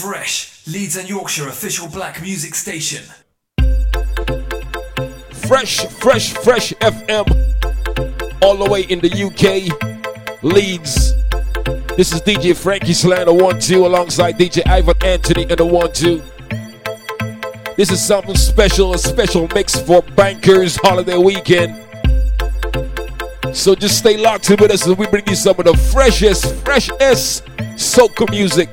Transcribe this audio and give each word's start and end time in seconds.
Fresh, 0.00 0.64
Leeds 0.68 0.96
and 0.96 1.08
Yorkshire 1.08 1.48
official 1.48 1.88
black 1.88 2.22
music 2.22 2.54
station. 2.54 3.02
Fresh, 5.32 5.86
fresh, 5.86 6.34
fresh 6.34 6.72
FM. 6.74 7.26
All 8.40 8.56
the 8.56 8.70
way 8.70 8.82
in 8.82 9.00
the 9.00 9.10
UK, 9.10 10.44
Leeds. 10.44 11.14
This 11.96 12.12
is 12.12 12.20
DJ 12.20 12.56
Frankie 12.56 12.92
Slander 12.92 13.32
1 13.32 13.58
2 13.58 13.84
alongside 13.86 14.38
DJ 14.38 14.64
Ivan 14.68 14.94
Anthony 15.02 15.42
and 15.42 15.58
the 15.58 15.66
1 15.66 15.92
2. 15.92 16.22
This 17.76 17.90
is 17.90 18.00
something 18.00 18.36
special, 18.36 18.94
a 18.94 18.98
special 18.98 19.48
mix 19.52 19.80
for 19.80 20.02
Bankers 20.14 20.76
Holiday 20.76 21.18
Weekend. 21.18 21.74
So 23.52 23.74
just 23.74 23.98
stay 23.98 24.16
locked 24.16 24.48
in 24.48 24.58
with 24.60 24.70
us 24.70 24.86
as 24.86 24.96
we 24.96 25.08
bring 25.08 25.26
you 25.26 25.34
some 25.34 25.58
of 25.58 25.64
the 25.64 25.76
freshest, 25.92 26.54
freshest 26.64 27.44
soca 27.74 28.30
music. 28.30 28.72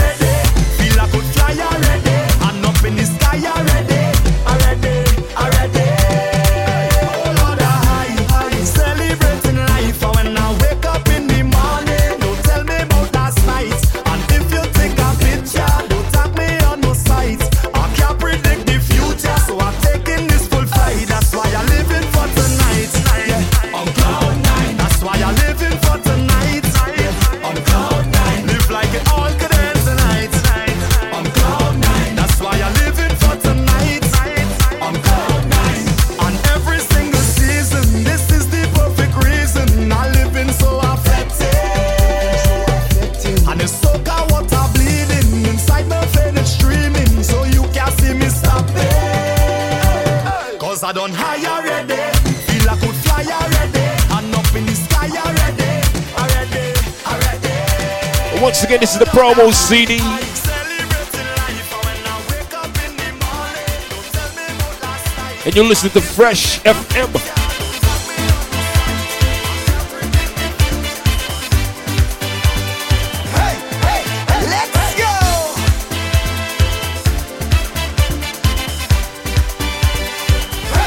again, 58.71 58.79
this 58.79 58.93
is 58.93 58.99
the 58.99 59.05
promo 59.05 59.51
CD. 59.51 59.99
And 65.45 65.53
you're 65.53 65.65
listening 65.65 65.91
to 65.91 66.01
Fresh 66.01 66.61
FM. 66.61 67.11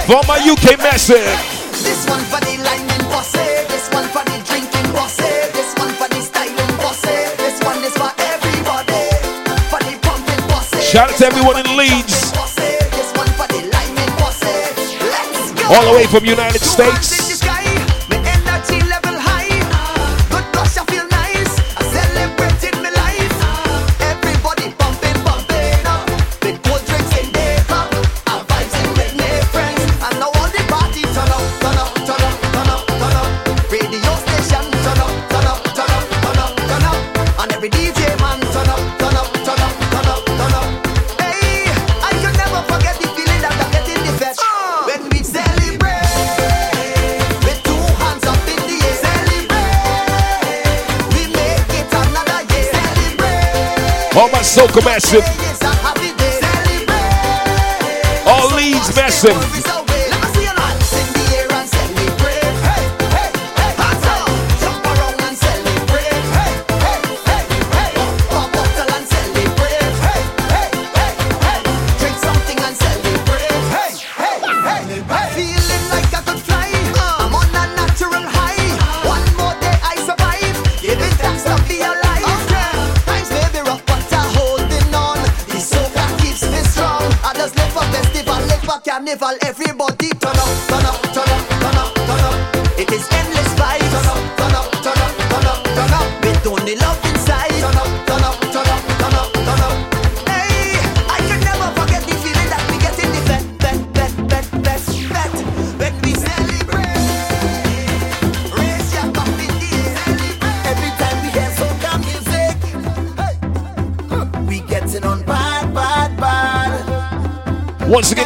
For 0.07 0.23
my 0.27 0.39
UK 0.39 0.79
message. 0.79 1.54
Shout 10.95 11.11
out 11.11 11.17
to 11.19 11.27
everyone 11.27 11.59
in 11.59 11.77
Leeds. 11.77 12.33
All 15.67 15.85
the 15.91 15.93
way 15.93 16.07
from 16.07 16.25
United 16.25 16.61
States. 16.61 17.34
Soca 54.55 54.81
Massive. 54.85 55.25
All 58.25 58.55
leads 58.55 58.95
Massive. 58.95 59.84
all 89.35 89.49
every 89.49 89.64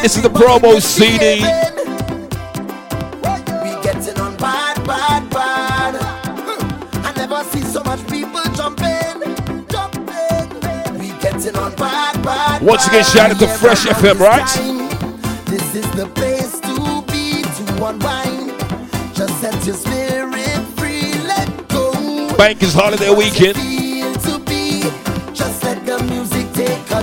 This 0.01 0.15
is 0.15 0.21
the 0.23 0.29
promo 0.29 0.81
CD. 0.81 1.41
We 3.63 3.83
getting 3.83 4.17
on 4.21 4.37
bad, 4.37 4.77
bad, 4.87 5.29
bad. 5.29 5.95
Hmm. 5.99 7.05
I 7.05 7.11
never 7.17 7.43
see 7.43 7.61
so 7.61 7.83
much 7.83 7.99
people 8.07 8.41
jumping, 8.55 9.35
jumping. 9.67 10.99
We 10.99 11.09
getting 11.19 11.55
on 11.57 11.75
bad, 11.75 12.23
bad. 12.23 12.61
Once 12.61 12.87
again, 12.87 13.03
shout 13.03 13.31
out 13.31 13.39
to 13.39 13.47
Fresh 13.47 13.85
FM, 13.87 14.19
right? 14.19 14.47
This 15.45 15.75
is 15.75 15.91
the 15.91 16.07
place 16.15 16.59
to 16.61 17.01
be 17.11 17.43
to 17.43 17.85
unwind. 17.85 18.57
Just 19.13 19.41
set 19.41 19.65
your 19.65 19.75
spirit 19.75 20.61
free, 20.77 21.13
let 21.27 21.67
go. 21.67 21.91
Bankers 22.37 22.73
holiday 22.73 23.13
weekend. 23.13 23.57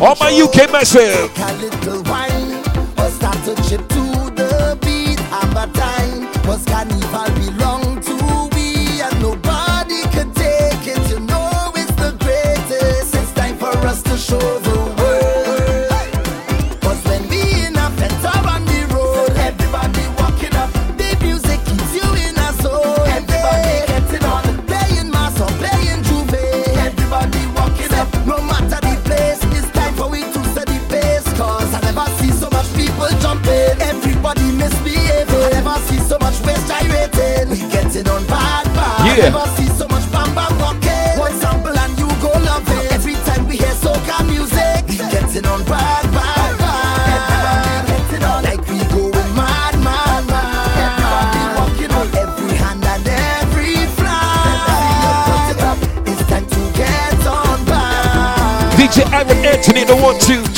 All 0.00 0.16
my 0.20 0.30
UK 0.30 0.72
massive. 0.72 1.75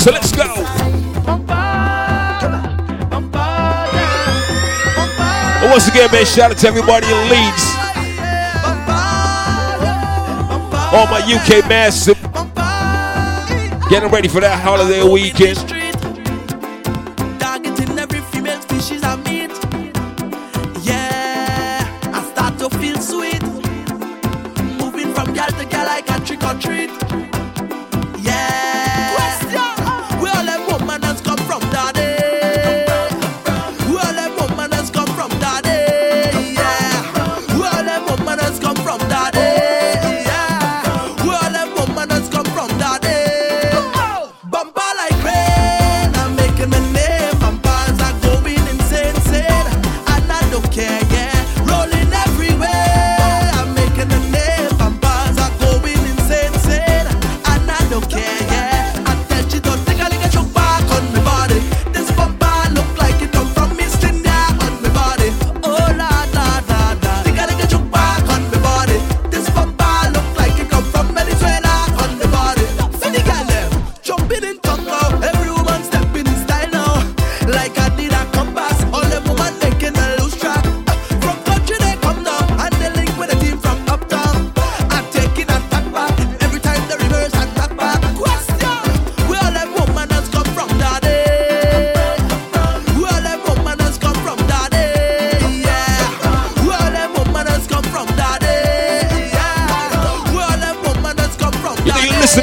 So 0.08 0.14
let's 0.14 0.32
go. 0.32 0.46
Once 5.70 5.88
again, 5.88 6.10
man, 6.10 6.24
shout 6.24 6.50
out 6.50 6.56
to 6.56 6.66
everybody 6.66 7.06
in 7.08 7.28
Leeds. 7.28 7.64
All 10.94 11.06
my 11.08 11.20
UK 11.28 11.68
massive. 11.68 12.16
Getting 13.90 14.08
ready 14.10 14.28
for 14.28 14.40
that 14.40 14.58
holiday 14.62 15.02
weekend. 15.02 15.77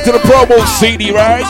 to 0.05 0.11
the 0.11 0.19
promo 0.19 0.63
CD, 0.77 1.11
right? 1.11 1.43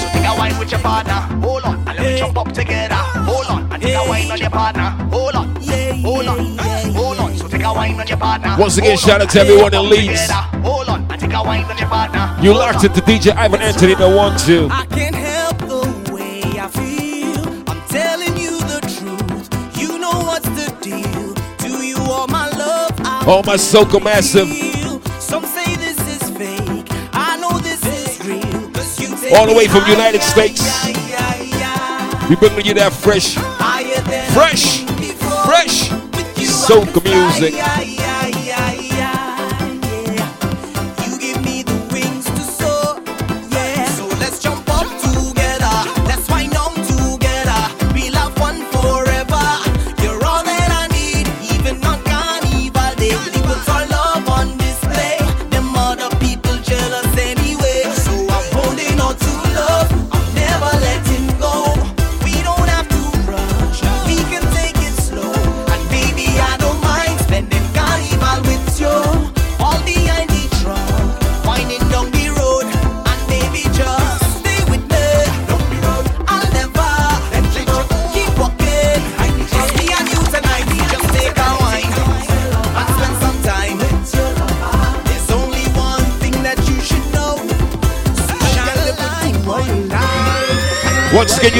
So 0.00 0.08
take 0.08 0.24
a 0.24 0.34
wine 0.38 0.58
with 0.58 0.70
your 0.70 0.80
partner, 0.80 1.12
hold 1.44 1.62
on, 1.64 1.74
and 1.86 1.98
let 1.98 2.00
me 2.00 2.18
jump 2.18 2.38
up 2.38 2.50
together, 2.50 2.94
hold 2.94 3.46
on, 3.48 3.70
and 3.70 3.82
take 3.82 3.94
a 3.94 4.08
wine 4.08 4.30
on 4.30 4.38
your 4.38 4.48
partner, 4.48 4.88
hold 5.10 5.34
on, 5.34 5.54
hold 5.56 6.26
on, 6.26 6.56
hold 6.94 7.18
on. 7.18 7.36
So 7.36 7.48
take 7.48 7.64
a 7.64 7.72
wine 7.74 8.00
on 8.00 8.06
your 8.06 8.16
partner. 8.16 8.56
Once 8.58 8.78
again, 8.78 8.96
shout 8.96 9.20
out 9.20 9.28
to 9.28 9.40
everyone 9.40 9.74
in 9.74 9.90
Leeds. 9.90 10.30
Hold 10.30 10.88
on, 10.88 11.06
and 11.10 11.20
take 11.20 11.34
a 11.34 11.42
wine 11.42 11.64
on 11.64 11.76
your 11.76 11.88
partner. 11.88 12.34
You 12.42 12.54
locked 12.54 12.82
it 12.84 12.94
to 12.94 13.02
DJ 13.02 13.36
Ivan 13.36 13.60
Anthony, 13.60 13.94
the 13.94 14.08
one 14.08 14.38
two. 14.38 14.68
I 14.70 14.86
can't 14.86 15.14
help 15.14 15.58
the 15.58 16.14
way 16.14 16.40
I 16.58 16.68
feel. 16.68 17.44
I'm 17.68 17.86
telling 17.88 18.38
you 18.38 18.58
the 18.58 18.80
truth. 18.96 19.78
You 19.78 19.98
know 19.98 20.18
what's 20.20 20.48
the 20.48 20.74
deal. 20.80 21.34
Do 21.58 21.84
you 21.84 21.98
all 21.98 22.26
my 22.26 22.48
love? 22.52 23.28
All 23.28 23.42
my 23.42 23.56
soca 23.56 24.02
massive. 24.02 24.65
all 29.34 29.46
the 29.46 29.54
way 29.54 29.66
from 29.66 29.86
United 29.88 30.22
States. 30.22 30.86
We 32.28 32.36
bringing 32.36 32.66
you 32.66 32.74
that 32.74 32.92
fresh, 32.92 33.34
fresh, 34.34 34.84
fresh 35.44 35.90
soca 36.66 37.02
music. 37.04 37.95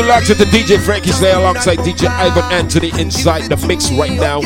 Special 0.07 0.37
to 0.37 0.45
the 0.45 0.51
DJ 0.57 0.79
Frankie 0.79 1.11
is 1.11 1.21
alongside 1.21 1.79
DJ 1.79 2.07
Ivan 2.07 2.45
Anthony 2.53 2.93
inside 3.01 3.51
the 3.51 3.57
mix 3.67 3.91
right 3.91 4.13
now. 4.13 4.37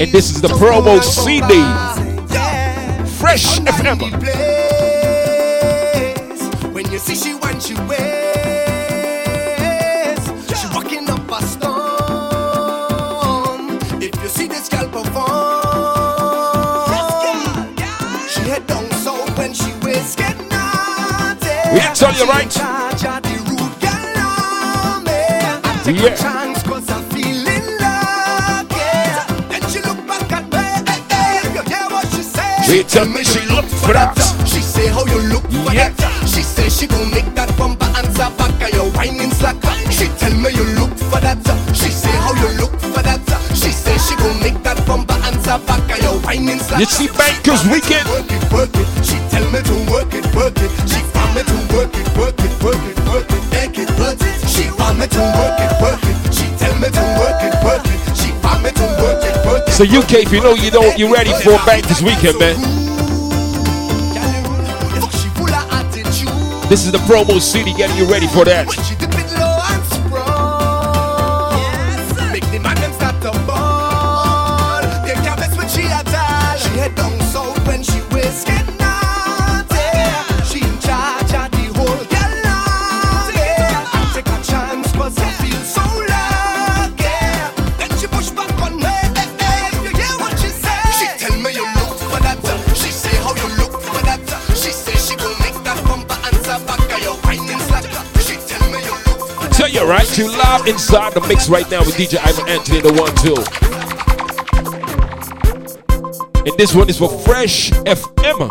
And 0.00 0.10
this 0.10 0.32
is 0.32 0.40
the 0.40 0.48
promo 0.48 1.00
CD. 1.00 1.54
Fresh 3.20 3.60
FM. 3.60 4.49
right. 22.30 22.56
Yeah. 22.56 22.80
She 32.70 32.84
tell 32.84 33.06
me 33.06 33.24
she 33.24 33.40
look 33.50 33.64
for 33.66 33.92
that. 33.92 34.14
She 34.46 34.62
say 34.62 34.86
how 34.86 35.04
you 35.06 35.18
look 35.26 35.42
for 35.42 35.74
yeah. 35.74 35.90
that. 35.90 36.22
She 36.22 36.42
say 36.42 36.68
she 36.70 36.86
gon' 36.86 37.10
make 37.10 37.34
that 37.34 37.50
bumper 37.58 37.90
answer 37.98 38.30
back 38.38 38.62
and 38.62 38.72
your 38.72 38.86
whining 38.94 39.32
slack. 39.32 39.58
She 39.90 40.06
tell 40.22 40.30
me 40.38 40.54
you 40.54 40.62
look 40.78 40.94
for 41.10 41.18
that. 41.18 41.42
She 41.74 41.90
say 41.90 42.14
how 42.22 42.32
you 42.38 42.62
look 42.62 42.70
for 42.78 43.02
that. 43.02 43.18
She 43.58 43.74
say 43.74 43.98
she 43.98 44.14
gon' 44.14 44.38
make 44.38 44.62
that 44.62 44.78
bumper 44.86 45.18
answer 45.26 45.58
back 45.66 45.82
and 45.90 46.00
your 46.00 46.22
whining 46.22 46.60
slack. 46.62 46.78
You 46.78 46.86
see, 46.86 47.08
bankers 47.10 47.66
weekend. 47.66 48.06
Work 48.06 48.30
it, 48.30 48.52
work 48.54 48.70
it. 48.70 48.86
She 49.02 49.18
tell 49.34 49.42
me 49.50 49.58
to 49.66 49.89
So 59.80 59.86
UK, 59.86 60.12
if 60.24 60.30
you 60.30 60.42
know 60.42 60.52
you 60.52 60.70
don't, 60.70 60.98
you 60.98 61.10
ready 61.10 61.32
for 61.42 61.56
bank 61.64 61.88
this 61.88 62.02
Weekend, 62.02 62.38
man. 62.38 62.54
This 66.68 66.84
is 66.84 66.92
the 66.92 66.98
promo 67.08 67.40
city 67.40 67.72
getting 67.72 67.96
you 67.96 68.04
ready 68.04 68.26
for 68.26 68.44
that. 68.44 68.99
You 99.72 99.86
right, 99.88 100.18
you 100.18 100.28
live 100.28 100.66
inside 100.66 101.14
the 101.14 101.20
mix 101.28 101.48
right 101.48 101.68
now 101.70 101.80
with 101.80 101.94
DJ 101.94 102.18
Ivan 102.18 102.48
Anthony, 102.48 102.80
the 102.80 102.92
one 102.92 103.14
two. 103.16 103.36
And 106.48 106.58
this 106.58 106.74
one 106.74 106.88
is 106.88 106.98
for 106.98 107.08
Fresh 107.20 107.70
FM. 107.70 108.50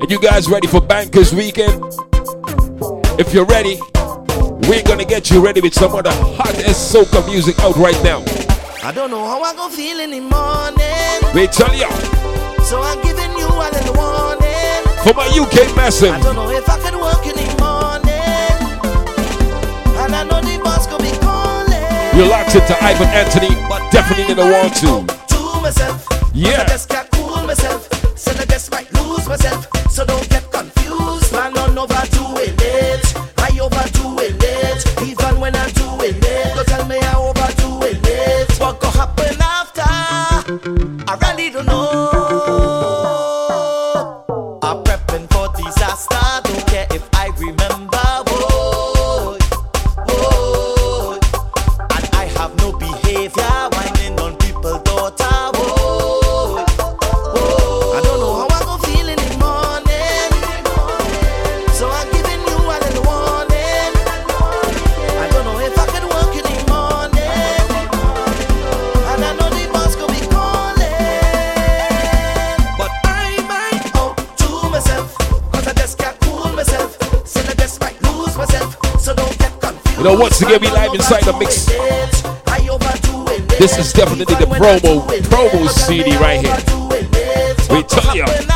And 0.00 0.10
you 0.10 0.20
guys 0.20 0.48
ready 0.48 0.66
for 0.66 0.80
Bankers 0.80 1.32
Weekend? 1.34 1.82
If 3.18 3.32
you're 3.32 3.46
ready, 3.46 3.78
we're 4.68 4.82
gonna 4.82 5.04
get 5.04 5.30
you 5.30 5.44
ready 5.44 5.60
with 5.60 5.74
some 5.74 5.94
of 5.94 6.04
the 6.04 6.12
hottest 6.12 6.94
soca 6.94 7.24
music 7.26 7.58
out 7.60 7.76
right 7.76 8.00
now. 8.02 8.24
I 8.82 8.92
don't 8.92 9.10
know 9.10 9.24
how 9.26 9.42
I 9.42 9.54
gon' 9.54 9.70
feel 9.70 10.00
in 10.00 10.10
the 10.10 10.20
morning, 10.20 11.34
We 11.34 11.46
tell 11.46 11.74
you 11.74 11.88
so 12.70 12.80
I'm 12.80 13.02
giving 13.02 13.30
you 13.36 13.46
a 13.48 13.66
little 13.74 13.94
warning. 13.94 14.84
for 15.02 15.14
my 15.14 15.26
UK 15.26 15.74
massive. 15.74 16.12
I 16.12 16.20
don't 16.20 16.36
know 16.36 16.50
if 16.50 16.68
I 16.68 16.78
can 16.78 16.96
work 17.00 17.26
in 17.26 17.34
the 17.34 17.46
morning, 17.58 17.79
and 20.12 20.16
I 20.16 20.24
know 20.24 20.40
the 20.40 20.58
boss 20.62 20.86
gonna 20.86 21.04
be 21.04 21.16
calling. 21.18 21.82
You're 22.16 22.26
locked 22.26 22.54
into 22.54 22.74
Ivan 22.82 23.06
Anthony, 23.08 23.54
but 23.68 23.90
definitely 23.92 24.32
in 24.32 24.36
the 24.36 24.46
one 24.50 24.70
two. 24.74 25.06
To 25.06 25.60
myself, 25.60 26.06
Yeah. 26.34 26.62
I 26.62 26.64
just 26.66 26.88
can't 26.88 27.08
cool 27.12 27.42
myself. 27.46 27.88
Said 28.18 28.40
I 28.40 28.44
just 28.46 28.70
might 28.72 28.92
lose 28.94 29.28
myself, 29.28 29.69
You 80.00 80.06
know, 80.06 80.14
once 80.18 80.40
again, 80.40 80.62
we 80.62 80.70
live 80.70 80.94
inside 80.94 81.24
the 81.24 81.36
mix. 81.38 81.66
This 83.58 83.76
is 83.76 83.92
definitely 83.92 84.34
the 84.36 84.46
promo- 84.46 85.06
promo 85.28 85.68
CD 85.68 86.16
right 86.16 86.40
here. 86.40 87.76
We 87.76 87.82
tell 87.82 88.16
ya. 88.16 88.49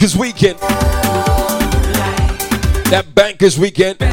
Bankers 0.00 0.16
Weekend. 0.16 0.58
That 2.88 3.04
Bankers 3.14 3.58
Weekend. 3.58 4.09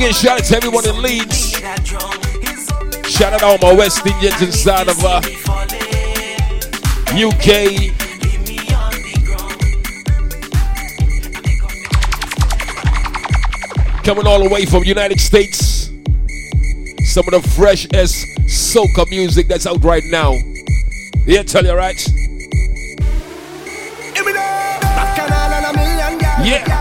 again, 0.00 0.14
shout 0.14 0.38
out 0.38 0.44
to 0.44 0.56
everyone 0.56 0.88
in 0.88 1.02
Leeds. 1.02 1.50
Shout 3.10 3.34
out 3.34 3.40
to 3.40 3.46
all 3.46 3.58
my 3.58 3.74
West 3.74 4.06
Indians 4.06 4.40
inside 4.40 4.88
of 4.88 4.98
uh, 5.04 5.20
UK. 7.12 7.92
Coming 14.04 14.26
all 14.26 14.42
the 14.42 14.48
way 14.50 14.64
from 14.64 14.84
United 14.84 15.20
States. 15.20 15.90
Some 17.04 17.24
of 17.28 17.42
the 17.42 17.50
fresh 17.54 17.86
soca 17.88 19.10
music 19.10 19.48
that's 19.48 19.66
out 19.66 19.84
right 19.84 20.04
now. 20.06 20.34
Yeah, 21.26 21.42
tell 21.42 21.66
you 21.66 21.74
right. 21.74 22.00
Yeah. 26.42 26.79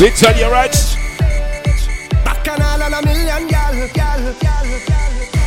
We 0.00 0.10
tell 0.10 0.36
you 0.36 0.50
right. 0.50 0.74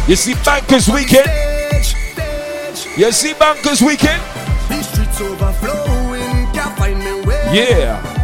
You 0.07 0.15
see 0.15 0.33
Bankers 0.45 0.87
Weekend? 0.87 1.29
You 2.97 3.11
see 3.11 3.33
Bankers 3.33 3.81
Weekend? 3.81 4.21
Yeah. 7.53 8.14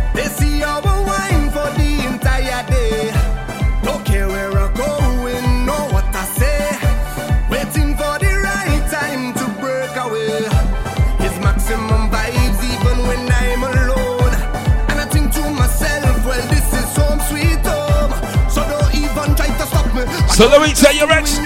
So 20.41 20.48
let 20.48 20.57
me 20.60 20.74
tell 20.74 20.95
you, 20.95 21.05
Rex. 21.05 21.38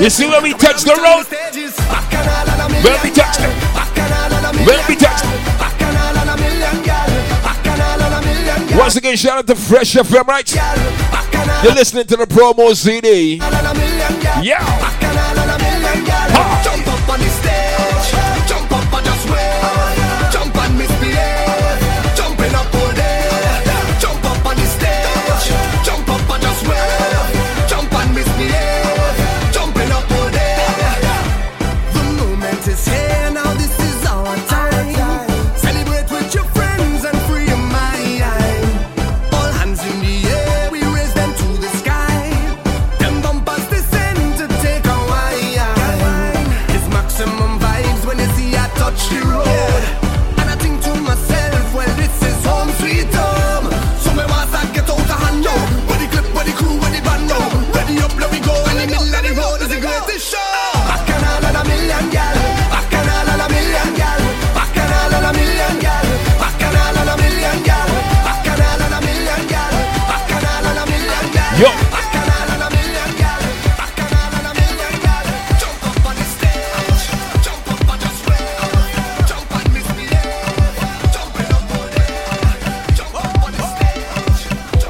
You 0.00 0.08
see 0.08 0.28
when 0.28 0.44
we 0.44 0.54
touch 0.54 0.84
the 0.84 0.94
road? 0.94 1.26
When 2.84 3.00
we 3.02 3.10
touch 3.10 3.40
it. 3.40 3.50
When 4.64 4.78
we 4.88 4.94
touch 4.94 5.24
it. 5.24 5.30
Once 8.78 8.94
again, 8.94 9.16
shout 9.16 9.38
out 9.38 9.46
to 9.48 9.56
Fresh 9.56 9.94
FM, 9.94 10.24
right? 10.28 10.54
You're 11.64 11.74
listening 11.74 12.06
to 12.06 12.16
the 12.16 12.26
promo 12.26 12.76
CD. 12.76 13.40
Yeah. 14.40 14.93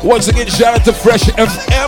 Once 0.05 0.29
again, 0.29 0.47
shout 0.49 0.79
out 0.79 0.85
to 0.85 0.93
Fresh 0.93 1.23
FM. 1.23 1.84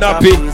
not 0.00 0.22
be 0.22 0.49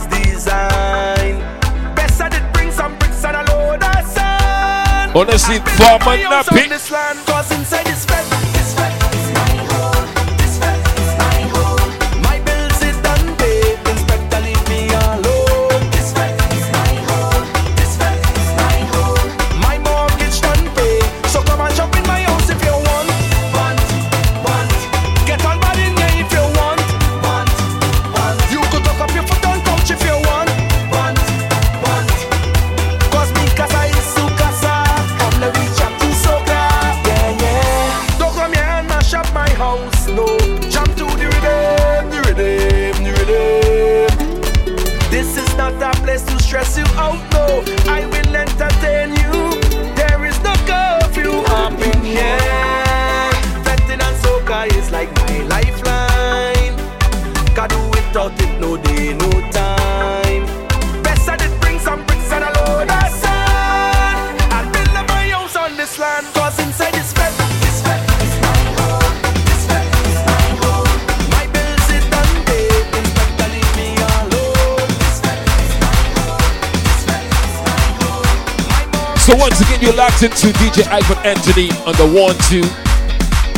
DJ 80.77 80.87
Ivan 80.91 81.17
Anthony 81.25 81.71
on 81.87 81.95
the 81.95 82.05
one 82.05 82.37
two, 82.45 82.61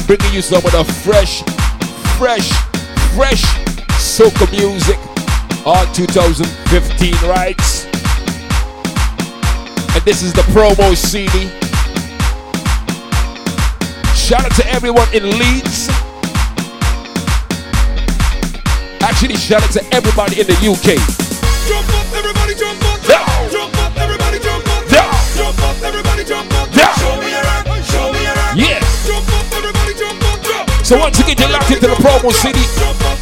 bringing 0.08 0.34
you 0.34 0.41
some 0.41 0.63
of 0.63 0.71
the 0.71 0.86
fresh, 1.03 1.43
fresh, 2.15 2.47
fresh 3.13 3.43
soca 3.99 4.49
music, 4.51 4.95
all 5.65 5.86
2015 5.93 7.13
rights. 7.27 7.84
And 9.93 10.01
this 10.05 10.23
is 10.23 10.32
the 10.32 10.43
promo 10.53 10.95
CD. 10.95 11.49
Shout 14.15 14.45
out 14.45 14.55
to 14.55 14.65
everyone 14.71 15.13
in 15.13 15.23
Leeds. 15.23 15.89
Actually, 19.03 19.36
shout 19.36 19.62
out 19.62 19.71
to 19.71 19.84
everybody 19.93 20.39
in 20.39 20.47
the 20.47 20.55
UK. 20.55 20.95
Jump 21.67 21.89
up, 21.99 22.15
everybody 22.15 22.55
jump 22.55 22.82
up. 22.86 22.88
Jump 25.49 25.63
up, 25.63 25.81
everybody 25.81 26.23
jump 26.23 26.53
up. 26.62 26.69
Yeah. 26.77 26.93
Show 26.93 27.17
me 27.17 27.31
your 27.31 27.41
rock, 27.41 27.65
show 27.81 28.13
me 28.13 28.21
your 28.21 28.35
rock. 28.38 28.53
Yeah. 28.53 28.77
Jump 29.01 29.25
up, 29.33 29.49
everybody 29.57 29.97
jump 29.97 30.21
up. 30.29 30.38
Jump. 30.45 30.69
So 30.85 30.99
once 30.99 31.17
again, 31.19 31.38
you're 31.39 31.49
locked 31.49 31.71
into 31.71 31.88
the 31.88 31.95
promo 31.95 32.29
city. 32.31 32.62
Jump 32.77 33.01
up, 33.09 33.17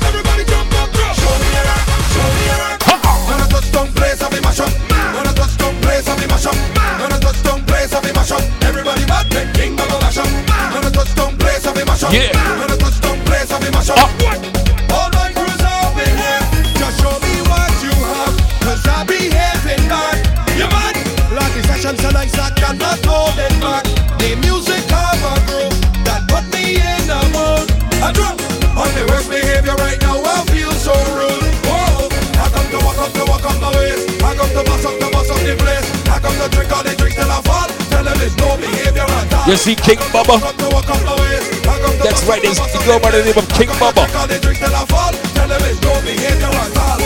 I 36.48 36.50
drink 36.56 36.72
all 36.72 36.84
the 36.84 36.96
drinks 36.96 37.20
till 37.20 37.28
I 37.28 37.44
fall. 37.44 37.68
Tell 37.92 38.08
them 38.08 38.16
it's 38.24 38.32
no 38.40 38.56
behavior 38.56 39.04
at 39.04 39.34
all. 39.36 39.44
You 39.52 39.60
see 39.60 39.76
King 39.76 40.00
Bubba? 40.16 40.40
Come 40.40 40.56
to 40.56 40.68
walk 40.72 40.88
up 40.88 41.04
my 41.04 41.12
waist. 41.20 41.52
I 41.68 41.76
come 41.76 41.92
to 41.92 42.04
That's 42.08 42.24
right, 42.24 42.40
up 42.40 42.48
to 42.48 42.48
there's 42.48 42.60
bust 42.64 42.72
a 42.72 42.80
girl 42.88 43.00
by 43.04 43.12
the 43.12 43.20
name 43.28 43.36
of 43.36 43.48
King 43.52 43.68
I 43.68 43.76
Bubba. 43.76 44.08
all 44.16 44.28
the 44.32 44.40
drinks 44.40 44.64
till 44.64 44.72
I 44.72 44.88
fall. 44.88 45.12
Tell 45.36 45.44
them 45.52 45.60
it's 45.68 45.76
no 45.84 45.92
behavior 46.08 46.48
at 46.48 46.72
all. 46.80 47.04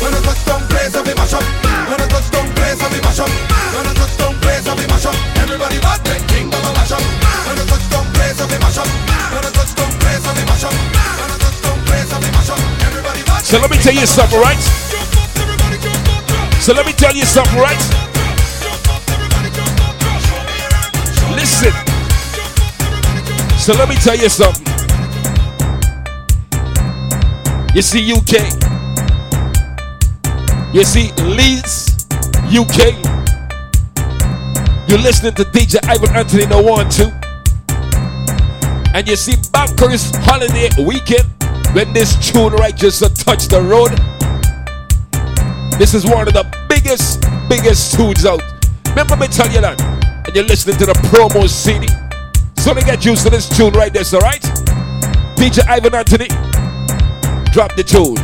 When 0.00 0.08
I 0.16 0.20
touch 0.24 0.40
down 0.48 0.64
place, 0.72 0.96
I 0.96 1.04
be 1.04 1.12
mash 1.20 1.36
up. 1.36 1.44
When 1.44 2.00
I 2.00 2.06
touch 2.08 2.28
down 2.32 2.48
place, 2.56 2.80
I 2.80 2.88
be 2.88 2.98
mash 3.04 3.20
up. 3.20 3.28
When 3.28 3.84
I 3.84 3.92
touch 3.92 4.14
down 4.16 4.32
place, 4.40 4.64
I 4.64 4.72
be 4.72 4.84
mash 4.88 5.04
up. 5.04 5.16
Everybody 5.36 5.76
bad, 5.84 6.00
then 6.08 6.20
King 6.32 6.48
Baba 6.48 6.72
mash 6.80 6.96
up. 6.96 7.04
When 7.44 7.60
I 7.60 7.64
touch 7.68 7.84
down 7.92 8.08
place, 8.16 8.40
I 8.40 8.44
be 8.48 8.56
mash 8.56 8.80
up. 8.80 8.88
When 9.36 9.44
I 9.44 9.50
touch 9.52 9.72
down 9.76 9.92
place, 10.00 10.24
I 10.24 10.32
be 10.32 10.44
mash 10.48 10.64
up. 10.64 10.72
When 10.72 11.28
I 11.28 11.36
touch 11.44 11.60
down 11.60 11.78
place, 11.84 12.08
I 12.08 12.16
be 12.24 12.30
mash 12.32 12.48
up. 12.56 12.60
Everybody 12.88 13.20
bad. 13.28 13.44
So 13.44 13.60
let 13.60 13.68
me 13.68 13.76
tell 13.84 13.92
you 13.92 14.08
something, 14.08 14.40
right? 14.40 14.56
Jump 14.88 15.12
up, 15.20 15.28
everybody 15.44 15.76
jump 15.76 16.08
up, 16.08 16.24
jump. 16.24 16.48
So 16.64 16.72
let 16.72 16.88
me 16.88 16.96
tell 16.96 17.12
you 17.12 17.28
something, 17.28 17.60
right? 17.60 18.05
So 23.66 23.72
let 23.72 23.88
me 23.88 23.96
tell 23.96 24.14
you 24.14 24.28
something. 24.28 24.64
You 27.74 27.82
see 27.82 28.12
UK. 28.12 28.46
You 30.72 30.84
see 30.84 31.10
Leeds, 31.24 32.06
UK. 32.46 32.94
You're 34.88 35.00
listening 35.00 35.34
to 35.34 35.42
DJ 35.50 35.84
Ivan 35.88 36.14
Anthony 36.14 36.46
No 36.46 36.62
One 36.62 36.88
Two. 36.88 37.10
And 38.94 39.08
you 39.08 39.16
see 39.16 39.34
Bankers 39.50 40.14
Holiday 40.18 40.68
Weekend 40.86 41.26
when 41.74 41.92
this 41.92 42.14
tune 42.30 42.52
right 42.52 42.76
just 42.76 43.00
touched 43.16 43.50
the 43.50 43.60
road. 43.60 43.90
This 45.76 45.92
is 45.92 46.06
one 46.06 46.28
of 46.28 46.34
the 46.34 46.46
biggest, 46.68 47.20
biggest 47.48 47.96
tunes 47.96 48.24
out. 48.24 48.42
Remember 48.90 49.16
me 49.16 49.26
tell 49.26 49.50
you 49.50 49.60
that? 49.60 49.80
And 50.24 50.36
you're 50.36 50.44
listening 50.44 50.76
to 50.76 50.86
the 50.86 50.92
promo 51.10 51.48
CD. 51.48 51.88
So 52.66 52.74
they 52.74 52.80
get 52.80 53.04
used 53.04 53.22
to 53.22 53.30
this 53.30 53.48
tune 53.48 53.72
right 53.74 53.92
there, 53.92 54.02
alright? 54.12 54.42
DJ 55.36 55.64
Ivan 55.68 55.94
Anthony, 55.94 56.26
drop 57.52 57.76
the 57.76 57.84
tune. 57.86 58.16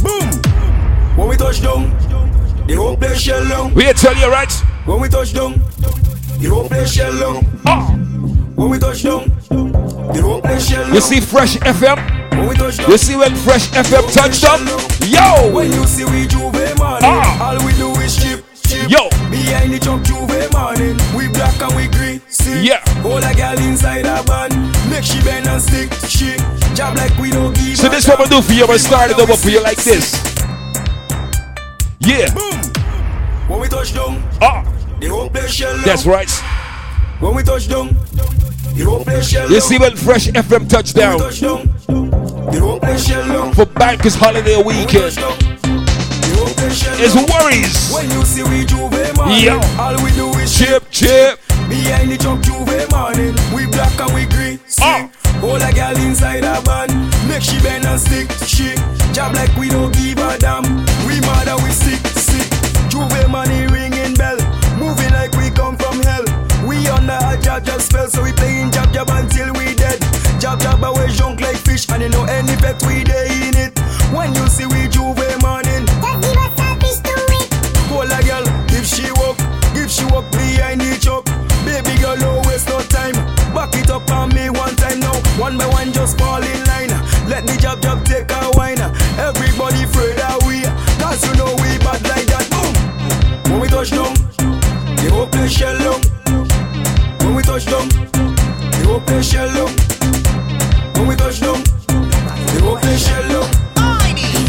Boom! 0.00 0.30
When 1.18 1.28
we 1.28 1.36
touch 1.36 1.60
down, 1.60 1.90
the 2.68 2.74
whole 2.76 2.96
place 2.96 3.20
shell 3.20 3.42
down. 3.48 3.74
We 3.74 3.92
tell 3.94 4.14
you 4.16 4.30
right? 4.30 4.52
When 4.84 5.00
we 5.00 5.08
touch 5.08 5.34
down, 5.34 5.54
the 6.38 6.48
whole 6.48 6.68
place 6.68 6.92
shell 6.92 7.18
down. 7.18 7.60
Ah, 7.66 7.90
When 8.54 8.70
we 8.70 8.78
touch 8.78 9.02
down, 9.02 9.30
the 9.48 10.20
whole 10.22 10.40
place 10.40 10.68
shell 10.68 10.84
down. 10.84 10.94
you 10.94 11.00
see 11.00 11.18
Fresh 11.18 11.56
FM? 11.56 11.98
When 12.38 12.48
we 12.50 12.54
touch 12.54 12.76
down, 12.76 12.90
You 12.92 12.98
see 12.98 13.16
when 13.16 13.34
Fresh 13.34 13.70
FM 13.70 14.12
touched 14.12 14.44
up? 14.44 14.60
Yo! 15.02 15.52
when 15.52 15.72
you 15.72 15.84
see 15.84 16.04
we 16.04 16.28
Juve 16.28 16.52
morning, 16.78 17.00
Ah. 17.02 17.50
all 17.50 17.66
we 17.66 17.72
do 17.72 17.93
is 18.84 18.90
chip, 18.90 19.00
chip. 19.00 19.12
Yo. 19.12 19.30
Behind 19.30 19.72
the 19.72 19.78
truck 19.78 20.02
Juve 20.04 20.52
morning, 20.52 20.96
we 21.16 21.28
black 21.28 21.60
and 21.60 21.74
we 21.76 21.88
green. 21.88 22.20
See, 22.28 22.62
Yeah. 22.66 22.82
All 23.04 23.18
a 23.22 23.34
girl 23.34 23.58
inside 23.66 24.06
a 24.06 24.22
band, 24.24 24.54
make 24.90 25.04
she 25.04 25.20
bend 25.22 25.46
and 25.46 25.60
stick. 25.60 25.92
She 26.08 26.36
job 26.74 26.96
like 26.96 27.16
we 27.18 27.30
don't 27.30 27.54
give. 27.54 27.76
So 27.76 27.88
this 27.88 28.06
what 28.08 28.18
we 28.18 28.26
do 28.26 28.40
for 28.42 28.52
you, 28.52 28.66
We 28.66 28.78
start 28.78 29.10
it 29.10 29.18
over 29.18 29.36
for 29.36 29.50
you 29.50 29.62
like 29.62 29.82
this. 29.82 30.14
Yeah, 32.00 32.32
Boom! 32.34 32.60
When 33.48 33.60
we 33.60 33.68
touch 33.68 33.94
down, 33.94 34.22
ah, 34.42 34.62
the 35.00 35.08
whole 35.08 35.30
place 35.30 35.50
shell 35.52 35.76
that's 35.84 36.04
right. 36.04 36.30
When 37.20 37.34
we 37.34 37.42
touch 37.42 37.68
down, 37.68 37.96
the 38.74 38.84
whole 38.84 39.02
place 39.04 39.28
shell 39.30 39.50
You 39.50 39.60
see 39.60 39.78
when 39.78 39.96
Fresh 39.96 40.28
FM 40.28 40.68
touchdown. 40.68 41.18
When 41.18 41.28
we 41.28 41.30
touch 41.30 41.40
down, 41.40 42.50
the 42.50 42.60
whole 42.60 42.78
place 42.80 43.06
shell 43.06 43.52
for 43.54 43.64
Bankers 43.66 44.14
Holiday 44.16 44.62
Weekend. 44.62 45.53
Touch 46.44 46.44
down, 46.44 46.44
the 46.44 46.44
whole 46.44 46.54
place 46.54 46.76
shell 46.82 46.96
It's 47.00 47.14
worries. 47.32 47.92
When 47.92 48.10
you 48.10 48.22
see 48.24 48.42
we 48.44 48.64
Juve 48.64 48.92
Yo. 49.42 49.60
all 49.80 49.96
we 50.04 50.10
do 50.12 50.28
is 50.38 50.52
Chip, 50.56 50.84
chip. 50.90 51.40
Behind 51.68 52.10
the 52.12 52.18
truck 52.18 52.40
Juve 52.42 52.68
morning, 52.92 53.34
we 53.54 53.66
black 53.72 53.98
and 54.00 54.12
we 54.14 54.26
green. 54.26 54.60
See, 54.66 54.82
Ah. 54.84 55.08
all 55.42 55.56
a 55.56 55.72
girl 55.72 55.96
inside 55.96 56.44
a 56.44 56.60
band, 56.62 56.92
make 57.28 57.42
she 57.42 57.58
bend 57.62 57.84
and 57.86 58.00
stick. 58.00 58.28
She 58.46 58.74
job 59.12 59.34
like 59.34 59.54
we 59.56 59.68
don't 59.68 59.92
give 59.94 60.18
a 60.18 60.36
damn. 60.38 60.62
We 61.08 61.20
mad 61.24 61.48
and 61.48 61.62
we 61.64 61.70
sick, 61.70 62.00
sick. 62.16 62.46
Juve 62.92 63.28
money 63.28 63.66
ringing 63.72 64.14
bell, 64.14 64.36
moving 64.78 65.10
like 65.12 65.32
we 65.36 65.50
come 65.50 65.76
from 65.76 66.02
hell. 66.02 66.24
We 66.68 66.86
under 66.88 67.16
a 67.16 67.36
jab 67.40 67.64
jab 67.64 67.80
spell, 67.80 68.08
so 68.08 68.22
we 68.22 68.32
playing 68.32 68.70
jab 68.70 68.92
jab 68.92 69.08
until 69.10 69.52
we 69.54 69.74
dead. 69.74 69.98
Jab 70.40 70.60
jab 70.60 70.82
away 70.84 71.08
junk 71.12 71.40
like 71.40 71.56
fish, 71.56 71.88
and 71.90 72.02
you 72.02 72.08
know 72.10 72.24
any 72.24 72.54
pet 72.56 72.80
we 72.86 73.04
day 73.04 73.26
in 73.48 73.56
it. 73.56 73.72
When 74.12 74.34
you 74.34 74.46
see 74.48 74.66
we 74.66 74.86
Juve 74.88 75.16
up 84.04 84.10
on 84.16 84.34
me 84.34 84.50
one 84.50 84.74
time 84.76 85.00
now. 85.00 85.14
One 85.38 85.58
by 85.58 85.66
one, 85.66 85.92
just 85.92 86.18
fall 86.18 86.42
in 86.42 86.64
line. 86.66 86.90
Let 87.28 87.46
the 87.46 87.56
jab 87.60 87.80
jab 87.82 88.04
take 88.04 88.30
a 88.30 88.50
wine. 88.54 88.80
Everybody 89.18 89.84
afraid 89.84 90.16
that 90.16 90.42
we, 90.46 90.62
cause 91.02 91.24
you 91.26 91.34
know 91.36 91.52
we 91.60 91.78
bad 91.78 92.02
like 92.08 92.26
that. 92.32 92.46
Boom. 92.50 93.52
When 93.52 93.60
we 93.60 93.68
touch 93.68 93.90
down, 93.90 94.14
the 94.96 95.08
whole 95.12 95.26
place 95.26 95.52
shell 95.52 95.78
down. 95.78 96.00
When 97.20 97.34
we 97.34 97.42
touch 97.42 97.66
down, 97.66 97.88
the 97.88 98.82
whole 98.86 99.00
place 99.00 99.30
shell 99.30 99.48
down. 99.48 99.72
When 100.94 101.06
we 101.08 101.16
touch 101.16 101.40
down, 101.40 101.62
the 101.62 102.60
whole 102.62 102.78
place 102.78 103.06
shell 103.06 103.28
down. 103.28 103.48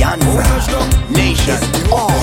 When 0.05 0.37
we 0.37 0.43
touch 0.43 0.67
down, 0.67 0.87
Nation 1.11 1.59
always 1.91 2.14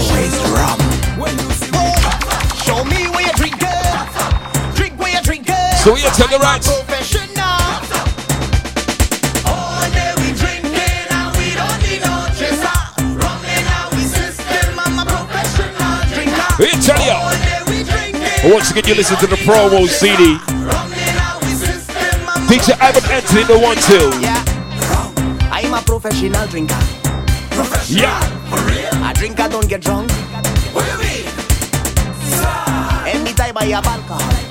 So 5.83 5.92
we 5.92 6.05
are 6.07 6.14
to 6.14 6.23
the 6.31 6.38
right. 6.38 6.62
We 16.57 16.71
tell 16.87 17.03
you. 17.03 18.55
Once 18.55 18.71
again, 18.71 18.85
you 18.87 18.95
listen 18.95 19.16
to 19.16 19.27
the 19.27 19.35
promo 19.42 19.88
CD. 19.88 20.38
Teacher 22.47 22.79
Ivan 22.81 23.11
Anthony, 23.11 23.42
the 23.42 23.59
one 23.59 23.77
two. 23.79 24.09
Yeah. 24.21 24.38
I'm 25.51 25.75
a 25.75 25.83
professional 25.83 26.47
drinker. 26.47 26.79
Professional. 27.51 28.03
Yeah. 28.03 29.11
A 29.11 29.14
drinker 29.14 29.49
don't 29.49 29.68
get 29.68 29.81
drunk. 29.81 30.12
Anytime 33.05 33.59
I 33.59 33.64
have 33.64 33.85
alcohol. 33.85 34.42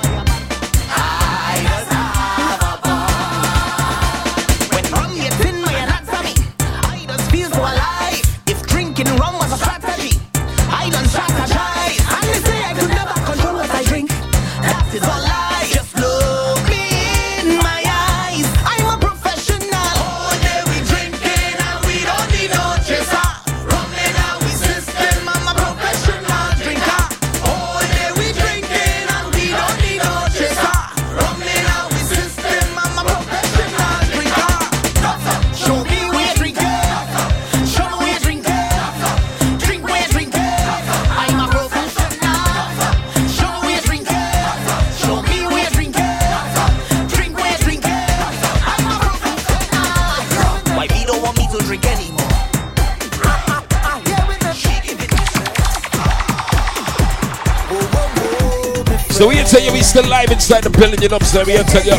live 60.22 60.32
inside 60.32 60.64
the 60.64 60.70
building, 60.70 61.02
you 61.02 61.10
know 61.10 61.16
what 61.16 61.24
I'm 61.24 61.46
saying? 61.46 61.48
We 61.48 61.64
tell 61.64 61.84
you. 61.84 61.94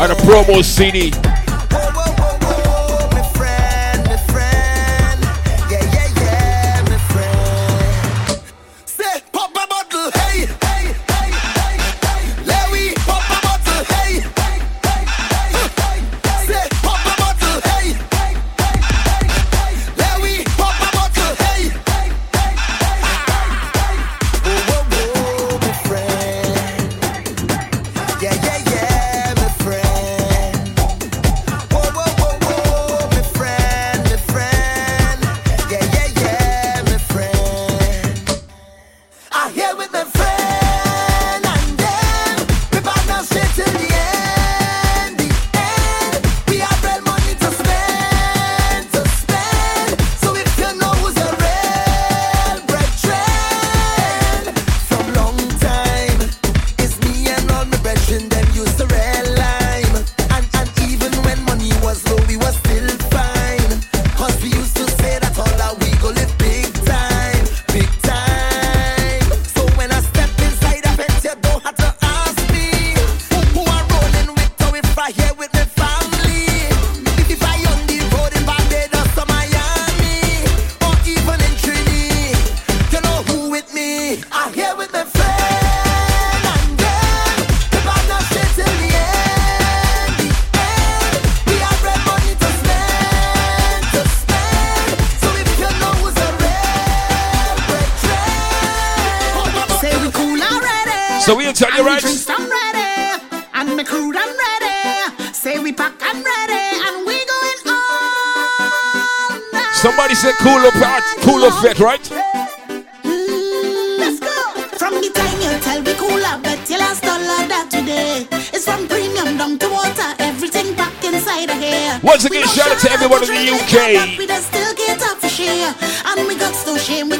And 0.00 0.12
a 0.12 0.14
promo 0.24 0.64
CD. 0.64 1.35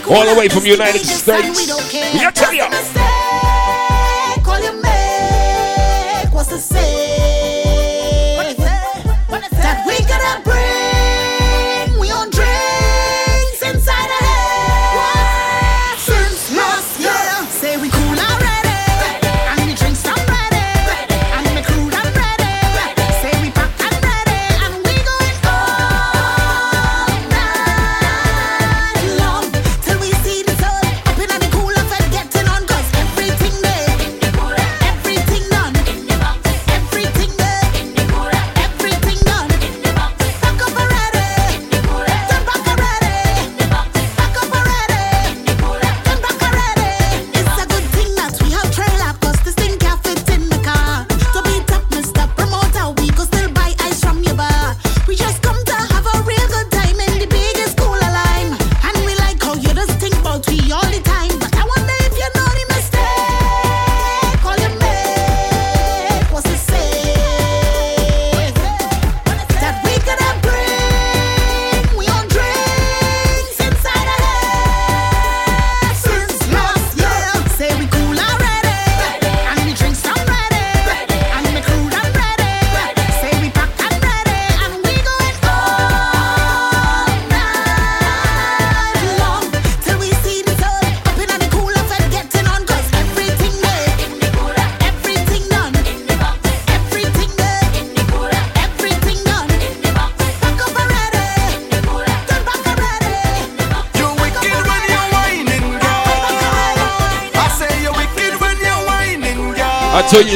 all 0.08 0.24
the 0.24 0.38
way 0.38 0.48
from 0.48 0.64
United 0.64 1.04
States. 1.04 1.66
Yeah, 2.14 2.30
tell 2.30 2.54
you. 2.54 3.05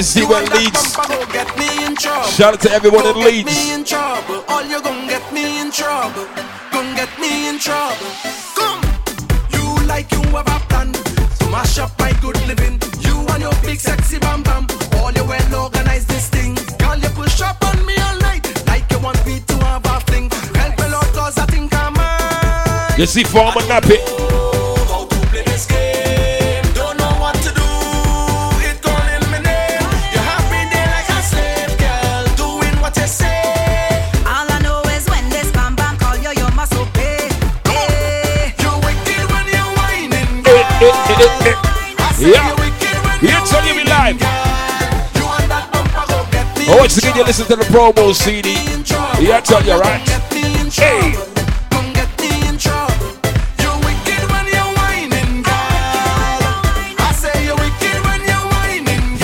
you 0.01 0.05
see 0.05 0.25
what 0.25 0.49
leads. 0.57 0.95
Shout 2.35 2.55
out 2.55 2.61
to 2.61 2.71
everyone 2.73 3.07
in 3.07 3.21
Leeds. 3.21 3.93
All 4.49 4.65
you 4.65 4.81
gon' 4.81 5.07
get 5.07 5.31
me 5.31 5.61
in 5.61 5.71
trouble. 5.71 6.25
Gon' 6.73 6.95
get 6.97 7.11
me 7.21 7.51
in 7.51 7.59
trouble. 7.59 8.07
Come, 8.57 8.81
you 9.53 9.87
like 9.87 10.11
you 10.13 10.23
have 10.33 10.49
a 10.49 10.59
plan 10.71 10.93
to 10.95 11.47
mash 11.51 11.79
up 11.79 11.93
my 11.99 12.13
good 12.23 12.41
living. 12.47 12.81
You 13.01 13.27
and 13.29 13.43
your 13.43 13.53
big 13.61 13.79
sexy 13.79 14.19
bam 14.19 14.43
bam. 14.43 14.67
All 14.95 15.13
you 15.13 15.25
well 15.25 15.65
organize 15.65 16.07
this 16.07 16.31
thing. 16.31 16.55
Girl, 16.79 16.97
you 16.97 17.11
push 17.11 17.43
up 17.43 17.63
on 17.63 17.85
me 17.85 17.95
all 17.99 18.19
night 18.21 18.47
like 18.69 18.91
you 18.91 19.01
want 19.01 19.21
me 19.27 19.41
to 19.41 19.55
have 19.67 19.85
a 19.85 20.01
thing. 20.11 20.31
Help 20.55 20.79
me 20.81 20.89
Lord, 20.89 21.13
cause 21.13 21.37
I 21.37 21.45
think 21.45 21.75
I'm 21.75 21.93
mine. 21.93 22.99
You 22.99 23.05
see, 23.05 23.25
former 23.25 23.61
nappy. 23.69 24.20
Yeah. 41.21 42.57
It's 43.21 43.53
on 43.53 43.67
you 43.67 43.75
be 43.75 43.85
live. 43.85 44.17
I 46.63 46.77
want 46.79 46.97
you 46.97 47.01
to 47.03 47.07
get 47.09 47.17
you 47.17 47.25
listen 47.25 47.47
to 47.47 47.57
the 47.57 47.65
promo 47.65 48.15
CD. 48.15 48.55
Yeah, 49.21 49.37
I 49.37 49.41
tell 49.41 49.63
you, 49.63 49.79
right? 49.79 50.01
Hey. 50.73 51.13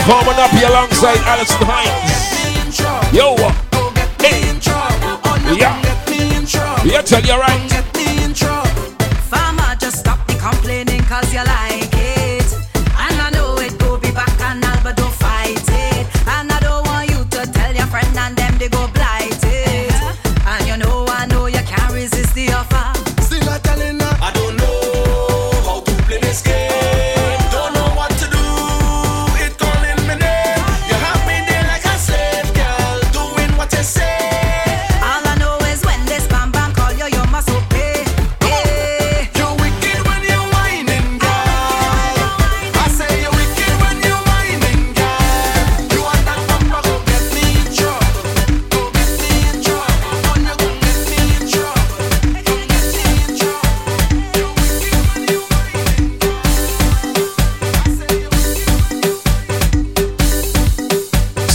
Coming 0.05 0.39
up 0.39 0.51
here 0.51 0.69
alongside 0.69 1.19
Alison 1.25 1.57
Hinds. 1.63 2.77
Yo, 3.15 3.37
hey. 4.21 4.53
Yeah. 5.57 5.81
Yeah, 6.85 7.03
tell 7.03 7.23
you, 7.23 7.41
right? 7.41 7.66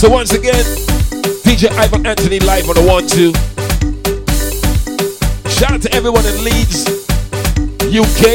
So 0.02 0.10
once 0.10 0.32
again, 0.32 0.64
DJ 1.44 1.68
Ivan 1.78 2.04
Anthony 2.04 2.40
live 2.40 2.68
on 2.68 2.74
the 2.74 2.82
one 2.82 3.06
two. 3.06 3.32
Shout 5.48 5.70
out 5.74 5.82
to 5.82 5.94
everyone 5.94 6.26
in 6.26 6.42
Leeds, 6.42 6.88
UK. 7.86 8.34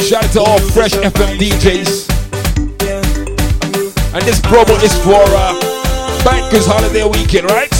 Shout 0.00 0.24
out 0.24 0.32
to 0.32 0.40
all 0.40 0.60
fresh 0.70 0.92
FM 0.92 1.36
DJs. 1.36 2.08
And 4.14 4.22
this 4.24 4.40
promo 4.40 4.82
is 4.82 4.96
for 5.04 5.22
uh, 5.36 6.24
Bankers 6.24 6.64
Holiday 6.64 7.04
Weekend, 7.04 7.50
right? 7.50 7.71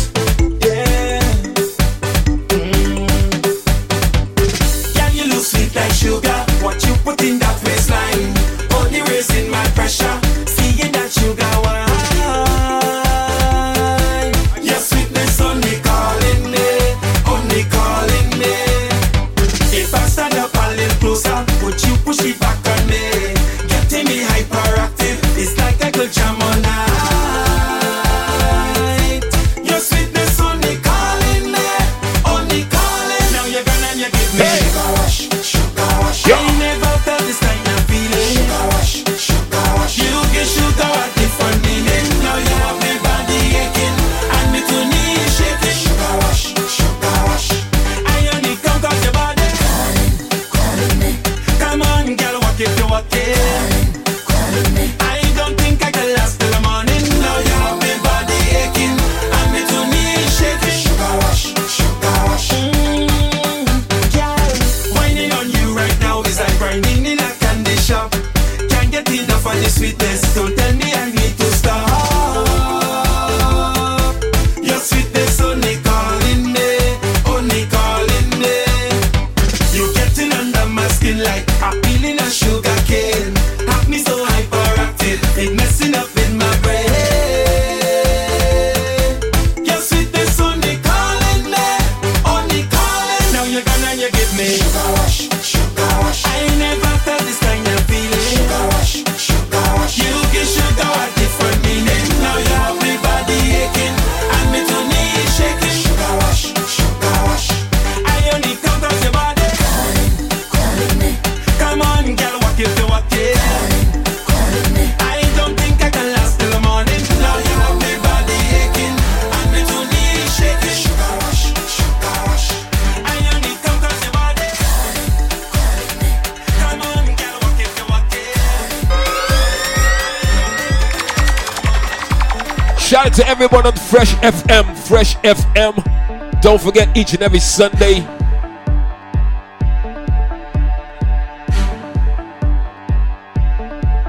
Don't 136.63 136.73
forget 136.73 136.97
each 136.97 137.13
and 137.13 137.23
every 137.25 137.41
Sunday. 137.41 138.07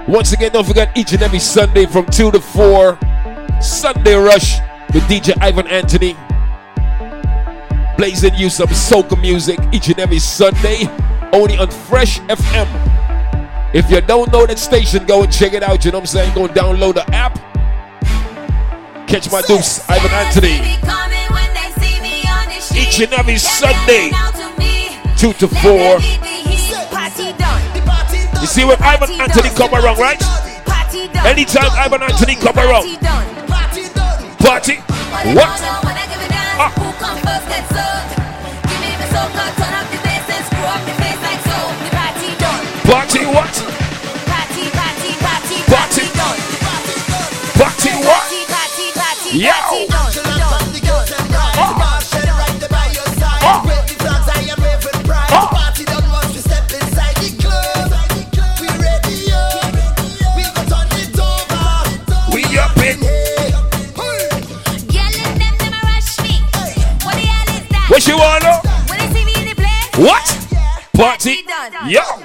Once 0.08 0.34
again, 0.34 0.52
don't 0.52 0.64
forget 0.64 0.96
each 0.96 1.14
and 1.14 1.24
every 1.24 1.40
Sunday 1.40 1.88
from 1.88 2.06
2 2.06 2.30
to 2.30 2.40
4, 2.40 3.00
Sunday 3.60 4.14
Rush 4.14 4.60
with 4.94 5.02
DJ 5.06 5.34
Ivan 5.42 5.66
Anthony. 5.66 6.16
Blazing 7.98 8.36
you 8.36 8.52
some 8.52 8.68
soca 8.68 9.20
music 9.20 9.58
each 9.72 9.88
and 9.88 9.98
every 9.98 10.20
Sunday, 10.20 10.84
only 11.32 11.58
on 11.58 11.72
Fresh 11.72 12.20
FM. 12.20 12.68
If 13.74 13.90
you 13.90 14.00
don't 14.02 14.32
know 14.32 14.46
that 14.46 14.60
station, 14.60 15.08
go 15.08 15.24
and 15.24 15.34
check 15.34 15.54
it 15.54 15.64
out. 15.64 15.84
You 15.86 15.90
know 15.92 15.98
what 15.98 16.04
I'm 16.04 16.06
saying? 16.06 16.36
Go 16.36 16.46
and 16.46 16.54
download 16.54 16.94
the 16.94 17.16
app. 17.16 17.34
Catch 19.08 19.32
my 19.32 19.42
deuce, 19.42 19.90
Ivan 19.90 20.12
Anthony. 20.12 20.83
Each 22.94 23.02
and 23.02 23.14
every 23.14 23.38
Sunday, 23.40 24.12
2 25.18 25.34
to 25.34 25.48
4. 25.48 26.00
You 28.40 28.46
see 28.46 28.66
when 28.66 28.78
Ivan 28.84 29.10
Anthony 29.20 29.50
come 29.50 29.74
around, 29.74 29.98
right? 29.98 30.22
Anytime 31.26 31.72
Ivan 31.72 32.04
Anthony 32.04 32.36
come 32.36 32.56
around. 32.56 33.00
Party. 34.38 34.76
What? 35.34 35.60
Ah. 36.56 36.93
What? 70.04 70.38
Party. 70.94 71.46
Yo. 71.88 72.23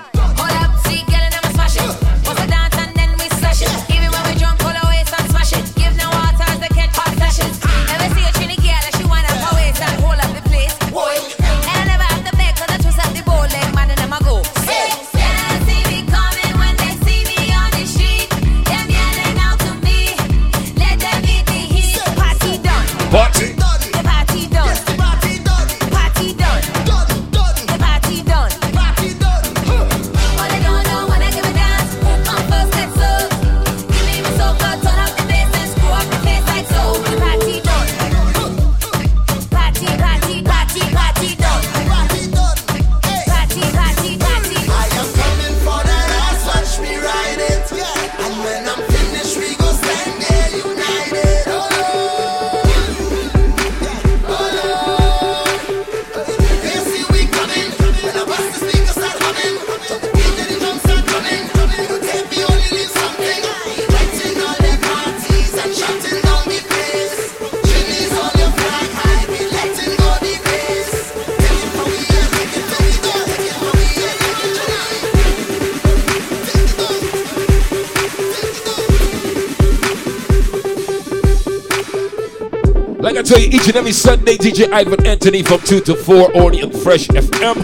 Each 83.68 83.74
and 83.74 83.80
every 83.80 83.92
Sunday, 83.92 84.36
DJ 84.38 84.72
Ivan 84.72 85.04
Anthony 85.06 85.42
from 85.42 85.60
2 85.60 85.80
to 85.80 85.94
4 85.94 86.34
only 86.34 86.62
on 86.62 86.70
Fresh 86.70 87.08
FM. 87.08 87.56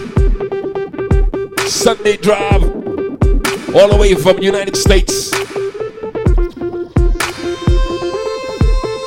Sunday 1.67 2.15
drive, 2.17 2.61
all 3.73 3.89
the 3.89 3.97
way 3.99 4.13
from 4.13 4.37
United 4.37 4.77
States. 4.77 5.33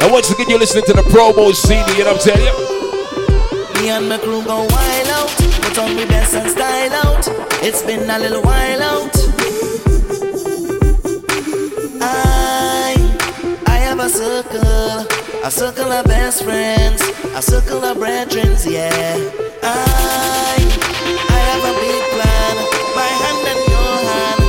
And 0.02 0.12
once 0.12 0.28
again, 0.32 0.50
you're 0.50 0.58
listening 0.58 0.86
to 0.86 0.92
the 0.94 1.02
promo 1.02 1.54
CD, 1.54 2.00
and 2.00 2.08
I'm 2.08 2.18
telling 2.18 2.42
you, 2.42 3.80
Me 3.80 3.90
and 3.90 4.08
my 4.08 4.18
crew 4.18 4.42
go 4.42 4.66
wild 4.66 5.08
out, 5.08 5.28
put 5.62 5.78
on 5.78 5.94
me 5.94 6.04
best 6.06 6.34
and 6.34 6.50
style 6.50 6.92
out. 7.06 7.28
It's 7.62 7.82
been 7.82 8.10
a 8.10 8.18
little 8.18 8.42
while 8.42 8.82
out. 8.82 9.14
I, 12.00 12.96
I 13.66 13.76
have 13.76 14.00
a 14.00 14.08
circle, 14.08 15.17
a 15.48 15.50
circle 15.50 15.90
of 15.90 16.04
best 16.04 16.44
friends, 16.44 17.00
a 17.34 17.40
circle 17.40 17.82
of 17.82 17.96
brethren, 17.96 18.52
yeah. 18.68 19.16
I, 19.64 20.60
I 21.24 21.38
have 21.48 21.64
a 21.64 21.74
big 21.80 22.02
plan. 22.12 22.54
My 22.92 23.08
hand 23.22 23.44
and 23.48 23.62
your 23.72 23.94
hand 24.12 24.40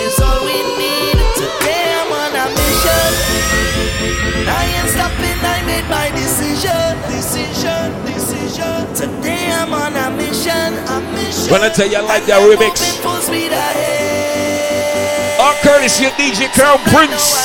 is 0.00 0.16
all 0.16 0.40
we 0.48 0.56
need. 0.80 1.20
Today 1.36 1.84
I'm 2.00 2.08
on 2.08 2.32
a 2.40 2.46
mission. 2.56 3.12
I 4.48 4.62
ain't 4.80 4.88
stopping, 4.96 5.38
I 5.44 5.60
made 5.68 5.84
my 5.92 6.08
decision, 6.16 7.04
decision, 7.12 7.92
decision. 8.08 8.80
Today 8.96 9.52
I'm 9.52 9.74
on 9.74 9.92
a 9.92 10.08
mission, 10.16 10.72
a 10.88 10.96
mission. 11.12 11.52
When 11.52 11.60
I 11.60 11.68
tell 11.68 11.86
you 11.86 11.98
I 11.98 12.00
like 12.00 12.24
that 12.32 12.40
remix. 12.40 12.96
All 15.46 15.54
courtesy 15.62 16.06
of 16.06 16.12
DJ 16.18 16.50
Crown 16.50 16.78
Prince. 16.90 17.38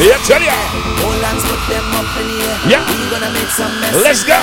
Yeah, 0.00 0.16
tell 0.24 0.40
ya. 0.40 0.56
Yeah. 2.64 2.80
Let's 4.00 4.24
go. 4.24 4.40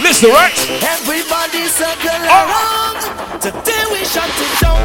Listen, 0.00 0.30
right? 0.32 0.56
Everybody 0.80 1.68
circle 1.68 2.24
around. 2.24 3.00
Today 3.40 3.84
we 3.92 4.00
shut 4.08 4.24
it 4.24 4.52
down. 4.64 4.80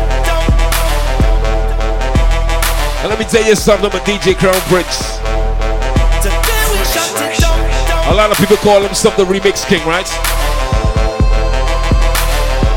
And 3.00 3.08
let 3.08 3.18
me 3.18 3.24
tell 3.24 3.46
you 3.48 3.56
something 3.56 3.88
about 3.88 4.04
DJ 4.04 4.36
Crown 4.36 4.60
Prince. 4.68 5.20
A 8.12 8.14
lot 8.14 8.32
of 8.32 8.38
people 8.38 8.58
call 8.58 8.82
himself 8.82 9.16
the 9.16 9.24
remix 9.24 9.66
king, 9.66 9.86
right? 9.88 10.10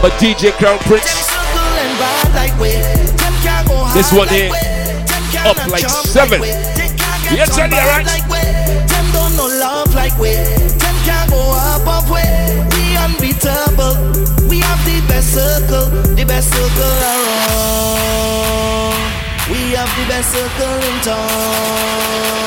But 0.03 0.12
DJ 0.18 0.50
Crown 0.59 0.78
Prince, 0.80 1.30
This 3.94 4.12
one 4.12 4.26
here, 4.26 4.50
up 5.46 5.57
like 5.68 5.88
seven. 5.88 6.42
on 6.42 7.46
tell 7.46 7.70
you, 7.70 7.76
right? 7.86 8.05
Them 8.05 9.07
don't 9.12 9.36
know 9.36 9.46
love 9.46 9.94
like 9.94 10.18
we. 10.18 10.32
Them 10.34 10.96
can't 11.07 11.30
go. 11.30 11.38
We 12.74 12.96
unbeatable. 12.98 13.94
We 14.50 14.59
have 14.59 14.84
the 14.84 15.00
best 15.07 15.34
circle, 15.34 15.86
the 16.16 16.24
best 16.26 16.50
circle 16.50 16.92
around. 16.98 18.03
We 19.53 19.70
have 19.78 19.88
the 19.94 20.05
best 20.09 20.32
circle 20.34 20.82
in 20.82 21.00
town. 21.07 22.42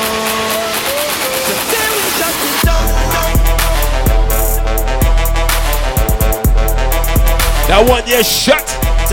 That 7.68 7.82
one 7.88 8.06
year 8.06 8.22
shut. 8.22 8.62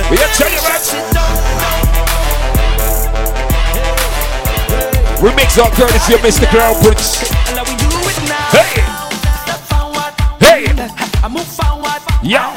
We 0.09 0.17
gotta 0.17 0.33
tell 0.37 0.49
you, 0.51 0.57
Shut 0.61 0.69
right? 0.69 0.81
it 0.93 1.13
down, 1.13 1.33
down. 1.57 1.73
Remix 5.23 5.57
of 5.57 6.21
Mr. 6.21 6.47
Crown 6.49 6.75
Prince. 6.83 7.23
And 7.47 7.55
now 7.55 7.63
we 7.63 7.75
do 7.77 7.87
it 7.89 8.17
now. 8.27 8.53
Hey, 8.53 8.83
hey, 10.39 10.89
I 11.23 11.27
move 11.29 11.47
forward. 11.47 12.01
yeah. 12.21 12.53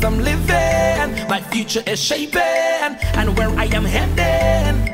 cause 0.00 0.12
I'm 0.12 0.18
living. 0.18 1.28
My 1.28 1.40
future 1.50 1.82
is 1.86 2.02
shaping, 2.02 2.40
and 2.40 3.36
where 3.36 3.50
I 3.50 3.66
am 3.66 3.84
heading. 3.84 4.89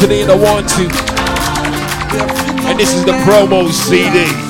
today 0.00 0.22
in 0.22 0.28
the 0.28 0.36
one 0.36 0.66
two. 0.66 0.88
And 2.66 2.80
this 2.80 2.94
is 2.94 3.04
the 3.04 3.12
promo 3.12 3.70
CD. 3.70 4.49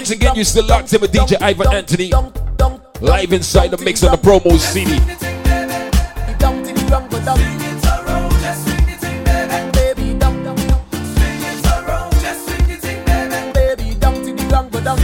Once 0.00 0.12
again, 0.12 0.34
you 0.34 0.44
still 0.44 0.64
locked 0.64 0.90
in 0.94 1.00
with 1.02 1.12
DJ 1.12 1.36
Ivan 1.42 1.74
Anthony. 1.74 2.10
Live 3.02 3.34
inside 3.34 3.70
the 3.70 3.76
mix 3.84 4.02
on 4.02 4.12
the 4.12 4.16
promo 4.16 4.58
CD. 4.58 4.96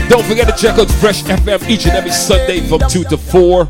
Don't 0.09 0.25
forget 0.25 0.47
to 0.47 0.55
check 0.59 0.79
out 0.79 0.89
Fresh 0.89 1.21
FM 1.25 1.69
each 1.69 1.85
and 1.85 1.95
every 1.95 2.09
Sunday 2.09 2.67
from 2.67 2.79
2 2.89 3.03
to 3.03 3.17
4. 3.17 3.69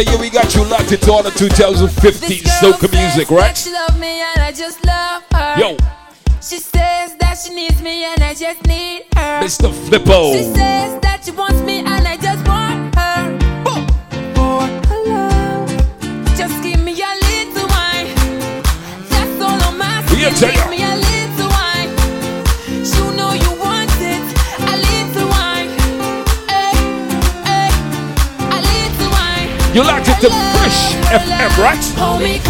So 0.00 0.10
yeah, 0.10 0.18
we 0.18 0.30
got 0.30 0.54
you 0.54 0.64
locked 0.64 0.92
into 0.92 1.12
all 1.12 1.22
the 1.22 1.30
2015 1.30 2.44
soca 2.44 2.90
music, 2.90 3.30
right? 3.30 3.54
She 3.54 3.70
love 3.70 4.00
me 4.00 4.22
and 4.22 4.40
I 4.40 4.50
just 4.50 4.82
love 4.86 5.22
her. 5.30 5.60
Yo. 5.60 5.76
She 6.40 6.58
says 6.58 7.14
that 7.18 7.34
she 7.34 7.54
needs 7.54 7.82
me 7.82 8.04
and 8.06 8.22
I 8.22 8.32
just 8.32 8.64
need 8.64 9.04
her. 9.14 9.42
Mr. 9.42 9.70
Flippo. 9.70 10.89
tracks. 31.60 31.92
Homie, 31.92 32.40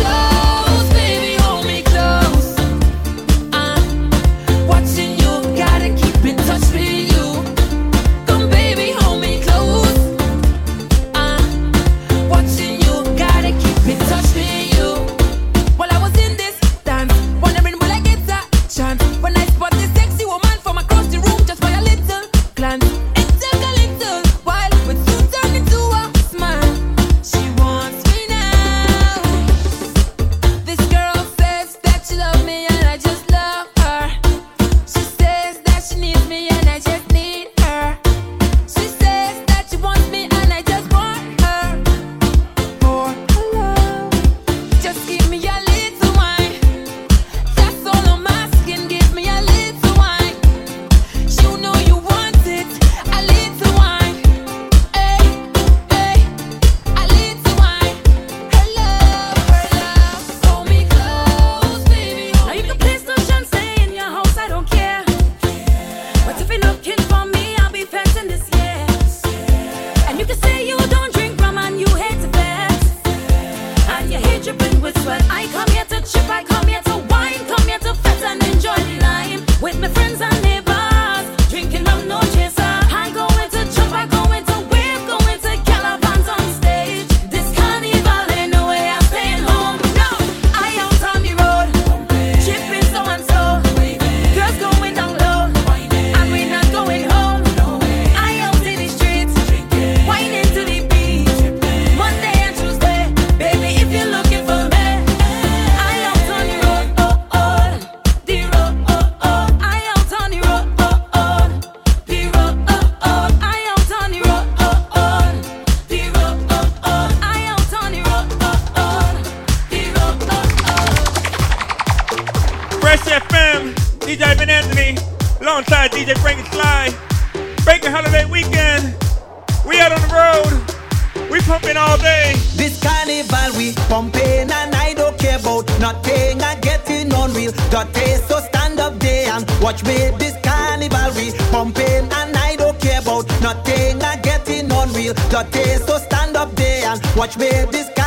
be 133.75 133.81
pumping 133.89 134.51
and 134.51 134.75
I 134.75 134.95
don't 134.95 135.19
care 135.19 135.39
about 135.39 135.67
nothing. 135.81 136.43
I 136.43 136.55
getting 136.61 137.13
unreal. 137.13 137.53
Got 137.71 137.93
taste, 137.95 138.29
so 138.29 138.41
stand 138.41 138.81
up 138.81 138.99
there 138.99 139.33
and 139.33 139.45
watch 139.61 139.85
me 139.85 140.11
this 140.19 140.37
carnival 140.43 141.11
we 141.17 141.33
pumping 141.51 142.07
and 142.19 142.37
I 142.37 142.57
don't 142.57 142.79
care 142.81 143.01
about 143.01 143.29
nothing. 143.41 144.03
I 144.03 144.17
getting 144.17 144.71
unreal. 144.71 145.15
Got 145.31 145.53
taste, 145.53 145.87
so 145.87 145.99
stand 145.99 146.37
up 146.37 146.55
there 146.57 146.87
and 146.87 147.01
watch 147.17 147.37
me 147.37 147.51
this. 147.71 148.00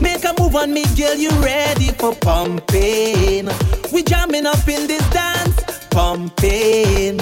Make 0.00 0.24
a 0.24 0.34
move 0.38 0.54
on 0.54 0.72
me, 0.72 0.84
girl, 0.96 1.14
you 1.14 1.30
ready 1.42 1.88
for 1.98 2.14
pumping. 2.14 3.48
We 3.92 4.02
jamming 4.02 4.46
up 4.46 4.66
in 4.68 4.86
this 4.86 5.08
dance, 5.10 5.60
pumping. 5.90 7.18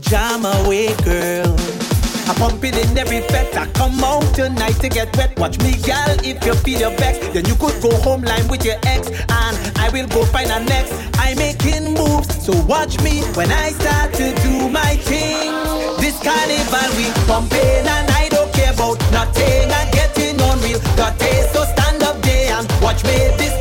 Jam 0.00 0.44
away, 0.44 0.94
girl. 1.02 1.56
I'm 2.26 2.36
pumping 2.36 2.74
in 2.74 2.96
every 2.96 3.20
fete. 3.22 3.56
I 3.56 3.66
come 3.72 4.02
out 4.04 4.22
tonight 4.34 4.80
to 4.80 4.88
get 4.88 5.14
wet. 5.16 5.38
Watch 5.38 5.58
me, 5.60 5.74
gal, 5.82 6.16
if 6.24 6.44
you 6.44 6.54
feel 6.54 6.80
your 6.80 6.96
back, 6.96 7.20
Then 7.32 7.44
you 7.44 7.54
could 7.56 7.82
go 7.82 7.94
home 8.00 8.22
line 8.22 8.46
with 8.48 8.64
your 8.64 8.76
ex. 8.84 9.08
And 9.08 9.56
I 9.78 9.90
will 9.92 10.06
go 10.08 10.24
find 10.24 10.50
a 10.50 10.62
next. 10.64 10.94
I'm 11.18 11.36
making 11.38 11.94
moves, 11.94 12.44
so 12.44 12.52
watch 12.64 13.00
me 13.02 13.22
when 13.34 13.50
I 13.50 13.70
start 13.70 14.14
to 14.14 14.34
do 14.42 14.68
my 14.68 14.96
thing. 15.08 15.52
This 16.00 16.16
carnival 16.22 16.88
we 16.96 17.10
pumping 17.26 17.86
and 17.96 18.10
I 18.10 18.28
don't 18.30 18.52
care 18.54 18.72
about 18.72 19.00
nothing. 19.10 19.70
I 19.70 19.93
real. 20.64 20.80
Got 20.96 21.18
taste, 21.18 21.52
so 21.52 21.64
stand 21.64 22.02
up 22.02 22.20
there 22.22 22.52
and 22.56 22.66
watch 22.82 23.04
me. 23.04 23.16
This 23.38 23.53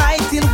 fighting 0.00 0.49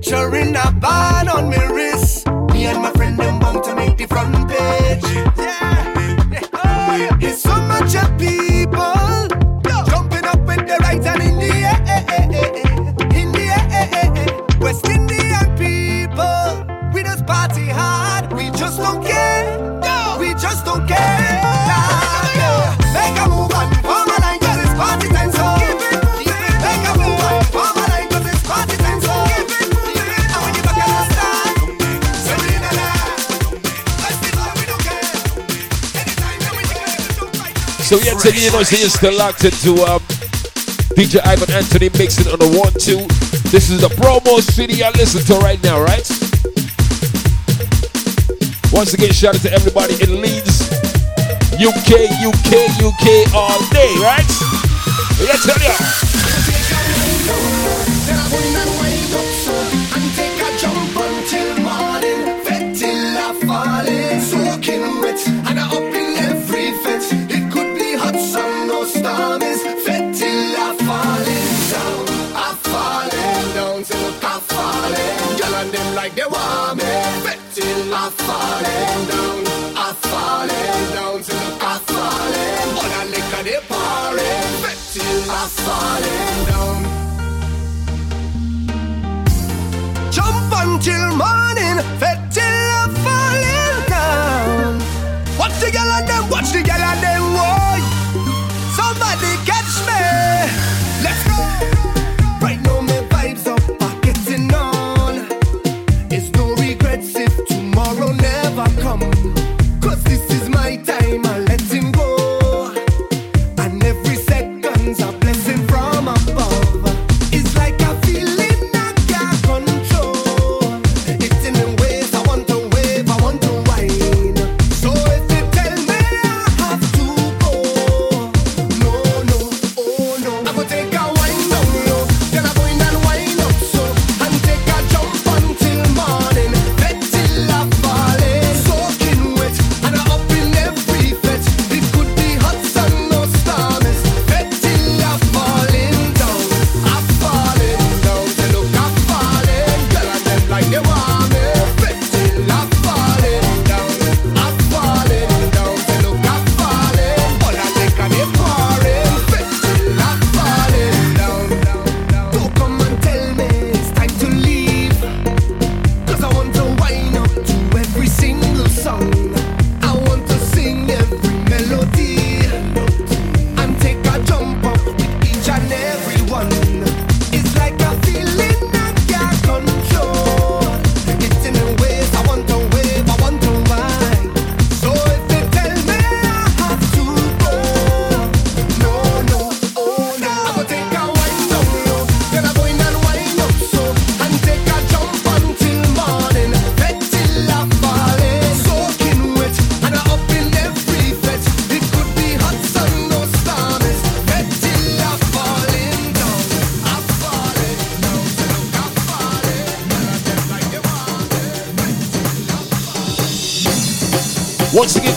Picture 0.00 0.36
in 0.36 0.54
a 0.54 0.70
barn 0.80 1.28
on 1.28 1.50
me 1.50 1.67
said, 38.30 38.44
you 38.44 38.50
know, 38.52 38.62
so 38.62 38.76
still 38.88 39.16
locked 39.16 39.44
into 39.44 39.72
um, 39.84 40.00
DJ 40.96 41.20
Ivan 41.24 41.50
Anthony 41.50 41.88
mixing 41.96 42.30
on 42.32 42.38
the 42.38 42.48
one 42.58 42.72
two. 42.74 43.06
This 43.50 43.70
is 43.70 43.80
the 43.80 43.88
promo 43.88 44.40
city 44.40 44.82
I 44.82 44.90
listen 44.90 45.24
to 45.26 45.38
right 45.40 45.62
now, 45.62 45.80
right? 45.80 46.06
Once 48.72 48.92
again, 48.92 49.12
shout 49.12 49.34
out 49.34 49.40
to 49.42 49.52
everybody 49.52 49.94
in 50.02 50.20
Leeds, 50.20 50.68
UK, 51.56 52.10
UK, 52.20 52.68
UK 52.84 53.34
all 53.34 53.60
day, 53.70 53.94
right? 54.00 54.28
Yes, 55.20 55.44
tell 55.46 55.62
ya. 55.62 57.57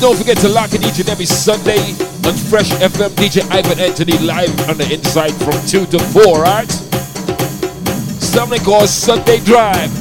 don't 0.02 0.18
forget 0.18 0.38
to 0.38 0.50
lock 0.50 0.74
in 0.74 0.84
each 0.84 1.00
and 1.00 1.10
every 1.10 1.28
Sunday 1.28 1.78
on 2.26 2.34
Fresh 2.50 2.72
FM. 2.82 3.10
DJ 3.12 3.48
Ivan 3.52 3.80
Anthony 3.80 4.18
live 4.18 4.50
on 4.68 4.76
the 4.78 4.92
inside 4.92 5.32
from 5.36 5.54
2 5.68 5.86
to 5.86 6.00
4, 6.00 6.42
Right? 6.42 6.72
Something 8.20 8.62
called 8.62 8.90
Sunday 8.90 9.40
Drive. 9.42 9.92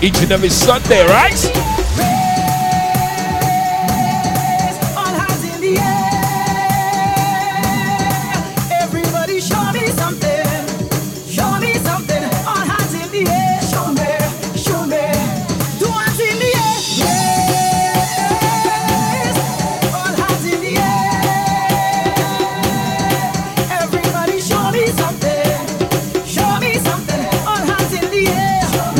Each 0.00 0.22
and 0.22 0.30
every 0.30 0.50
Sunday, 0.50 1.04
right? 1.08 1.73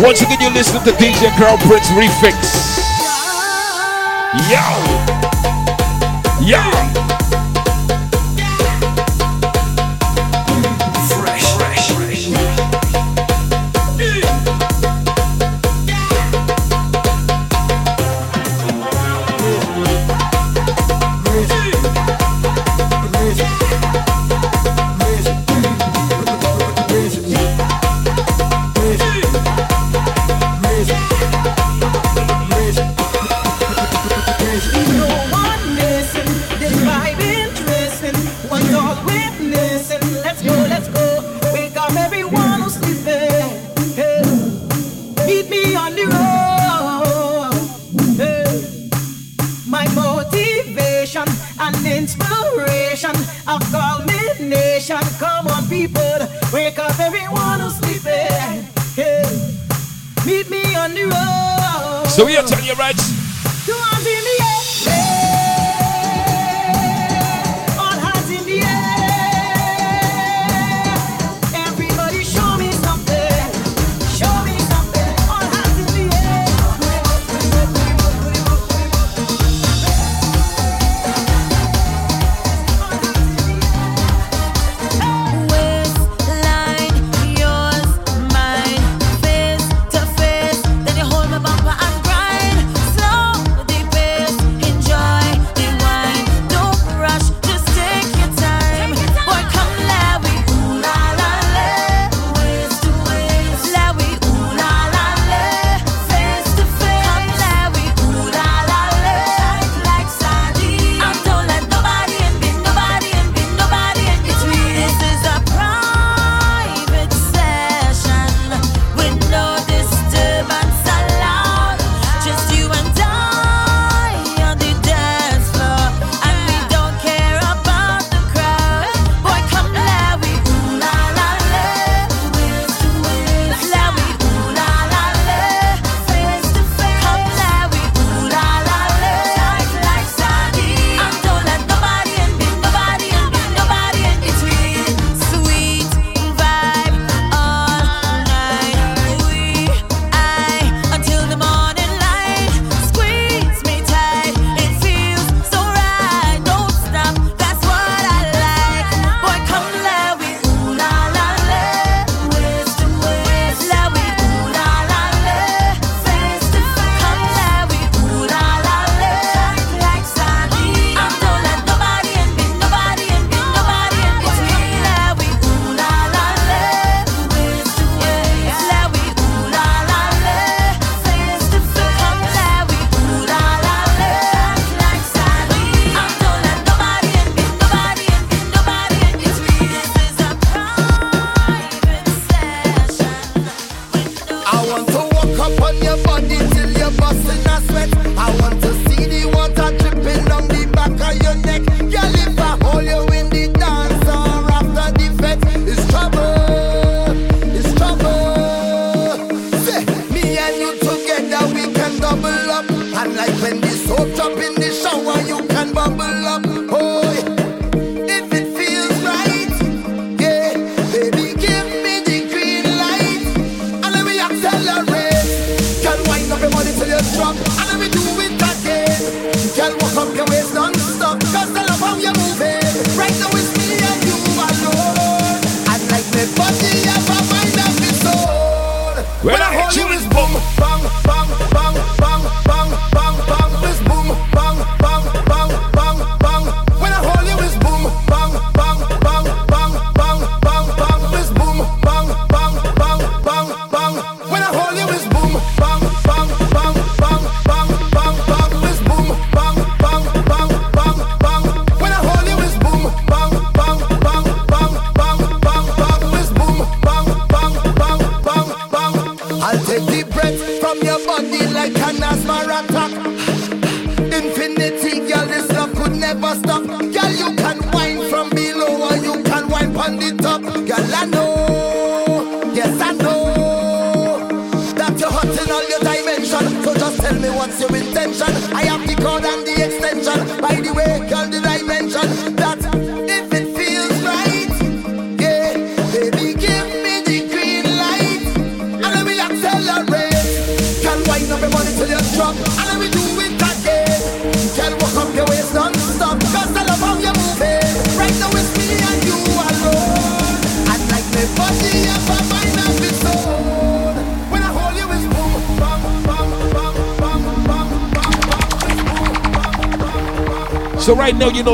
Once 0.05 0.21
again, 0.21 0.37
you're 0.39 0.51
listening 0.51 0.85
to 0.85 0.91
DJ 1.03 1.35
Crown 1.35 1.57
Prince 1.61 1.89
Refix. 1.89 2.37
Yo! 4.51 4.61
Yo! 6.45 6.84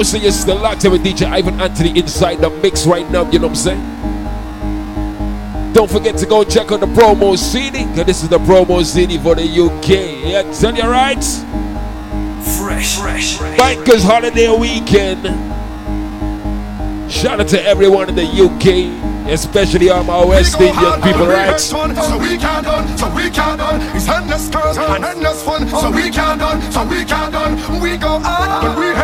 Know, 0.00 0.04
so 0.04 0.16
you're 0.16 0.32
still 0.32 0.56
locked 0.56 0.84
in 0.84 0.92
with 0.92 1.04
DJ 1.04 1.26
Ivan 1.26 1.60
Anthony 1.60 1.98
inside 1.98 2.36
the 2.36 2.48
mix 2.48 2.86
right 2.86 3.08
now, 3.10 3.30
you 3.30 3.38
know 3.38 3.48
what 3.48 3.58
I'm 3.58 3.76
saying? 3.76 3.84
Don't 5.74 5.90
forget 5.90 6.16
to 6.18 6.26
go 6.26 6.42
check 6.42 6.72
out 6.72 6.80
the 6.80 6.86
promo 6.86 7.36
CD, 7.36 7.84
because 7.84 8.06
this 8.06 8.22
is 8.22 8.30
the 8.30 8.38
promo 8.38 8.82
CD 8.84 9.18
for 9.18 9.34
the 9.34 9.44
UK. 9.44 9.88
Yeah, 10.24 10.42
tell 10.58 10.74
you 10.74 10.84
right? 10.84 11.22
Fresh, 12.58 12.98
fresh, 12.98 13.36
fresh. 13.36 13.58
Bikers 13.58 14.02
Holiday 14.02 14.48
Weekend. 14.56 15.22
Shout 17.12 17.40
out 17.40 17.48
to 17.48 17.62
everyone 17.62 18.08
in 18.08 18.14
the 18.14 18.24
UK, 18.24 19.28
especially 19.28 19.90
all 19.90 20.04
my 20.04 20.24
West 20.24 20.58
We 20.58 20.68
Indian 20.68 21.02
people, 21.02 21.26
right? 21.26 21.50
one, 21.72 21.94
So 21.94 22.18
we 22.18 22.38
can't 22.38 22.64
done, 22.64 22.96
so 22.96 23.14
we 23.14 23.28
can't 23.28 23.58
done. 23.58 23.82
It's 23.96 24.08
endless 24.08 24.48
curse 24.48 24.78
and 24.78 25.04
endless 25.04 25.42
fun. 25.42 25.68
So 25.68 25.90
we 25.90 26.10
can't 26.10 26.40
done, 26.40 26.62
so 26.72 26.84
we 26.86 27.04
can't 27.04 27.32
done. 27.32 27.82
We 27.82 27.96
go 27.98 28.18
hard 28.18 28.78
we 28.78 28.99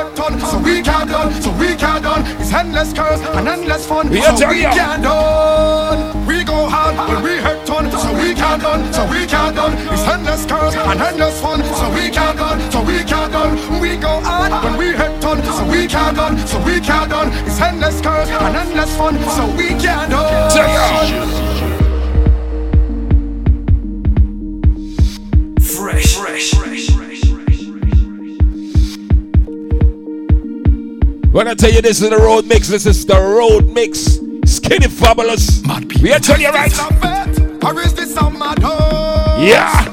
so 0.47 0.59
we 0.59 0.83
can't 0.83 1.11
done, 1.11 1.33
so 1.43 1.51
we 1.59 1.75
can't 1.75 2.03
done. 2.03 2.23
It's 2.41 2.53
endless 2.53 2.93
curse 2.93 3.21
and 3.21 3.49
endless 3.49 3.87
fun. 3.87 4.09
We 4.11 4.23
So 4.23 4.49
we 4.49 4.63
can't 4.63 5.03
done. 5.03 6.27
We 6.27 6.45
go 6.45 6.69
hard 6.69 6.97
when 7.09 7.23
we 7.23 7.37
hurt 7.37 7.69
one, 7.69 7.91
so 7.91 8.13
we 8.15 8.35
can't 8.35 8.63
done, 8.63 8.93
so 8.93 9.05
we 9.11 9.27
can't 9.27 9.57
done. 9.57 9.73
It's 9.93 10.07
endless 10.07 10.47
curse 10.47 10.75
and 10.75 11.01
endless 11.01 11.41
fun. 11.41 11.63
So 11.81 11.91
we 11.95 12.11
can't 12.11 12.39
done, 12.39 12.61
so 12.71 12.83
we 12.83 12.99
can't 13.05 13.33
done. 13.33 13.81
We 13.81 13.97
go 13.97 14.21
hard 14.21 14.53
when 14.65 14.77
we 14.79 14.93
hurt 14.93 15.23
one, 15.25 15.43
so 15.43 15.65
we 15.71 15.87
can't 15.87 16.17
done, 16.17 16.39
so 16.47 16.63
we 16.65 16.81
can't 16.81 17.11
done. 17.11 17.29
It's 17.47 17.61
endless 17.61 18.01
curse 18.01 18.29
and 18.29 18.57
endless 18.57 18.97
fun. 18.97 19.15
So 19.37 19.47
we 19.57 19.69
can't 19.83 20.11
done. 20.11 21.76
When 31.37 31.49
I 31.49 31.53
tell 31.53 31.71
you 31.71 31.83
this 31.83 32.01
is 32.01 32.09
the 32.09 32.17
road 32.17 32.47
mix, 32.47 32.69
this 32.69 32.87
is 32.87 33.05
the 33.05 33.21
road 33.21 33.67
mix. 33.67 34.21
Skinny 34.51 34.89
fabulous. 34.89 35.63
We 36.01 36.11
are 36.11 36.19
telling 36.19 36.41
you 36.41 36.49
right. 36.49 36.73
Is 36.73 37.93
this 37.93 38.15
mad 38.15 38.59
hoe? 38.63 39.37
Yeah. 39.39 39.86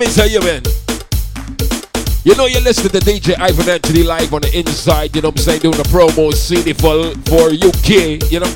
Me 0.00 0.06
tell 0.06 0.28
you, 0.28 0.40
man. 0.40 0.62
You 2.24 2.34
know 2.34 2.46
you 2.46 2.58
listen 2.60 2.88
to 2.90 3.00
DJ 3.00 3.38
Ivan 3.38 3.68
Anthony 3.68 4.02
live 4.02 4.32
on 4.32 4.40
the 4.40 4.58
inside, 4.58 5.14
you 5.14 5.20
know 5.20 5.28
what 5.28 5.38
I'm 5.40 5.44
saying, 5.44 5.60
doing 5.60 5.78
a 5.78 5.84
promo 5.92 6.32
CD 6.32 6.72
for, 6.72 7.12
for 7.28 7.52
UK, 7.52 8.16
you 8.32 8.40
know. 8.40 8.48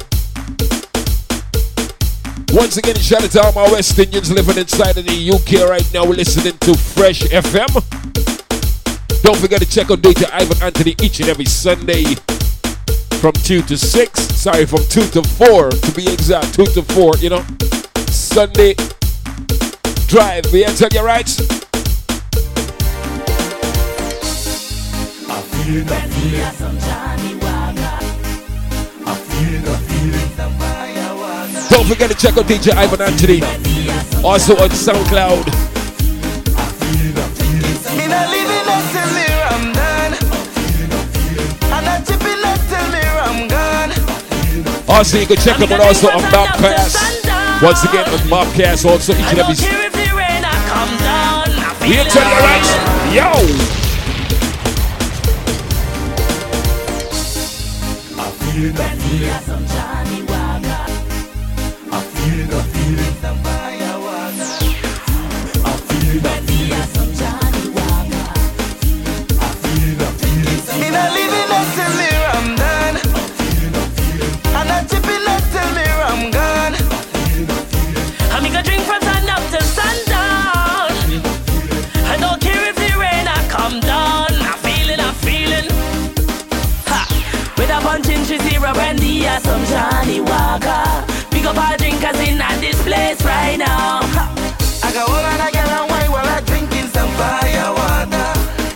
Once 2.56 2.78
again, 2.78 2.96
shout 2.96 3.24
out 3.24 3.30
to 3.30 3.42
all 3.42 3.52
my 3.52 3.70
West 3.70 3.98
Indians 3.98 4.30
living 4.32 4.56
inside 4.56 4.96
of 4.96 5.04
the 5.04 5.30
UK 5.36 5.68
right 5.68 5.84
now. 5.92 6.06
We're 6.06 6.16
listening 6.16 6.56
to 6.60 6.74
Fresh 6.78 7.20
FM. 7.24 7.68
Don't 9.22 9.36
forget 9.36 9.60
to 9.60 9.68
check 9.68 9.90
out 9.90 9.98
DJ 9.98 10.30
Ivan 10.32 10.62
Anthony 10.62 10.94
each 11.02 11.20
and 11.20 11.28
every 11.28 11.44
Sunday 11.44 12.04
from 13.20 13.32
2 13.32 13.60
to 13.62 13.76
6. 13.76 14.20
Sorry, 14.20 14.64
from 14.64 14.80
2 14.88 15.08
to 15.08 15.22
4 15.22 15.70
to 15.70 15.92
be 15.92 16.10
exact. 16.10 16.54
2 16.54 16.64
to 16.66 16.82
4, 16.82 17.16
you 17.18 17.28
know. 17.28 17.44
Sunday 18.08 18.76
drive. 20.14 20.44
We 20.52 20.62
tell 20.62 20.88
you 20.92 21.04
right. 21.04 21.26
Don't 31.68 31.86
forget 31.88 32.10
to 32.10 32.16
check 32.16 32.36
out 32.36 32.44
DJ 32.46 32.70
Ivan 32.76 33.02
Anthony. 33.02 33.42
Also 34.24 34.54
on 34.54 34.70
SoundCloud. 34.70 35.46
Me 37.96 38.06
not 38.06 38.28
living 38.30 38.68
until 38.70 39.10
I'm 39.50 39.72
done. 39.72 40.14
I'm 41.72 41.84
not 41.84 42.06
chipping 42.06 42.38
until 42.38 42.86
I'm 43.18 43.48
gone. 43.48 43.90
Also, 44.88 45.18
you 45.18 45.26
can 45.26 45.38
check 45.38 45.56
them 45.58 45.72
out 45.72 45.80
also 45.80 46.06
on 46.06 46.20
Mobcast. 46.30 47.14
Once 47.60 47.82
again, 47.82 48.08
on 48.08 48.20
Mobcast, 48.28 48.84
also 48.88 49.12
each 49.12 49.18
and 49.18 49.38
every. 49.40 49.93
I 51.84 51.86
We 51.86 51.96
feel 51.96 52.06
tell 52.06 52.24
you 52.24 52.40
right. 52.40 52.64
Yo! 53.12 53.28
Zero 89.14 89.22
brandy 89.22 89.44
some 89.44 89.64
Johnnie 89.66 90.20
Walker. 90.20 91.04
Pick 91.30 91.44
up 91.44 91.56
our 91.56 91.76
drinkers 91.76 92.18
in 92.28 92.40
at 92.40 92.58
this 92.60 92.80
place 92.82 93.22
right 93.24 93.56
now. 93.56 94.00
Ha! 94.02 94.24
I 94.82 94.92
got 94.92 95.08
all 95.08 95.14
of 95.14 95.38
that 95.38 95.52
girl 95.52 95.70
and 95.70 95.90
wine 95.90 96.10
while 96.10 96.26
I 96.26 96.40
drinking 96.40 96.88
some 96.90 97.10
fire 97.14 97.70
water. 97.78 98.30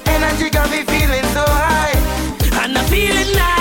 Energy 0.06 0.50
got 0.50 0.70
me 0.70 0.84
feeling 0.84 1.26
so 1.34 1.42
high. 1.42 1.96
And 2.62 2.78
I'm 2.78 2.84
feeling 2.86 3.34
nice, 3.34 3.57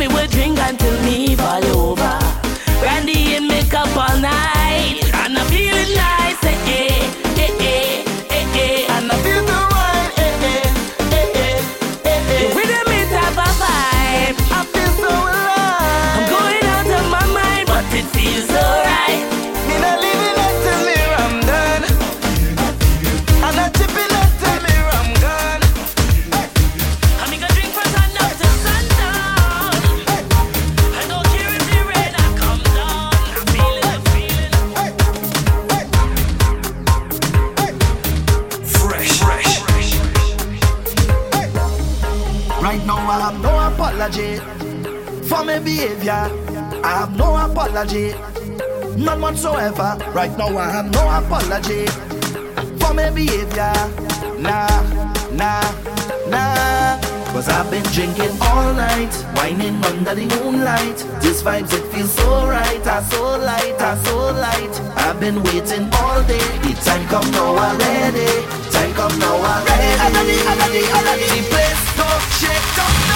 me 0.00 0.08
will 0.08 0.26
drink 0.28 0.58
until 0.58 0.96
me 1.04 1.36
fall 1.36 1.64
over. 1.76 2.18
Brandy 2.80 3.34
and 3.36 3.46
makeup 3.46 3.94
all 3.94 4.18
night, 4.18 5.02
I 43.10 43.18
have 43.18 43.42
no 43.42 43.50
apology 43.58 44.36
for 45.26 45.44
my 45.44 45.58
behavior. 45.58 46.30
I 46.84 47.00
have 47.00 47.16
no 47.16 47.34
apology, 47.34 48.14
none 48.96 49.20
whatsoever. 49.20 49.98
Right 50.14 50.30
now, 50.38 50.56
I 50.56 50.70
have 50.70 50.92
no 50.92 51.02
apology 51.10 51.86
for 52.78 52.94
my 52.94 53.10
behavior. 53.10 53.74
Nah, 54.38 54.70
nah, 55.32 55.60
nah. 56.30 57.00
Cause 57.32 57.48
I've 57.48 57.68
been 57.72 57.82
drinking 57.90 58.30
all 58.42 58.74
night, 58.74 59.12
whining 59.34 59.82
under 59.86 60.14
the 60.14 60.26
moonlight. 60.36 60.98
These 61.20 61.42
vibes, 61.42 61.72
it 61.72 61.82
feels 61.92 62.12
so 62.12 62.46
right, 62.46 62.86
I 62.86 63.02
so 63.02 63.38
light, 63.38 63.80
I 63.80 63.96
so 64.04 64.16
light. 64.38 64.74
I've 64.96 65.18
been 65.18 65.42
waiting 65.42 65.90
all 65.98 66.22
day, 66.30 66.46
the 66.62 66.78
time 66.84 67.04
come 67.08 67.28
now 67.32 67.58
already. 67.58 68.30
Time 68.70 68.94
come 68.94 69.18
now 69.18 69.34
already. 69.34 69.98
Another 69.98 70.26
day, 70.30 70.40
another 70.46 70.72
day, 70.72 70.86
another 70.90 71.18
day. 71.18 71.40
The 71.42 71.48
place 71.50 71.96
don't 71.98 72.22
change. 72.38 72.59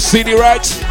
City, 0.00 0.34
right? 0.34 0.85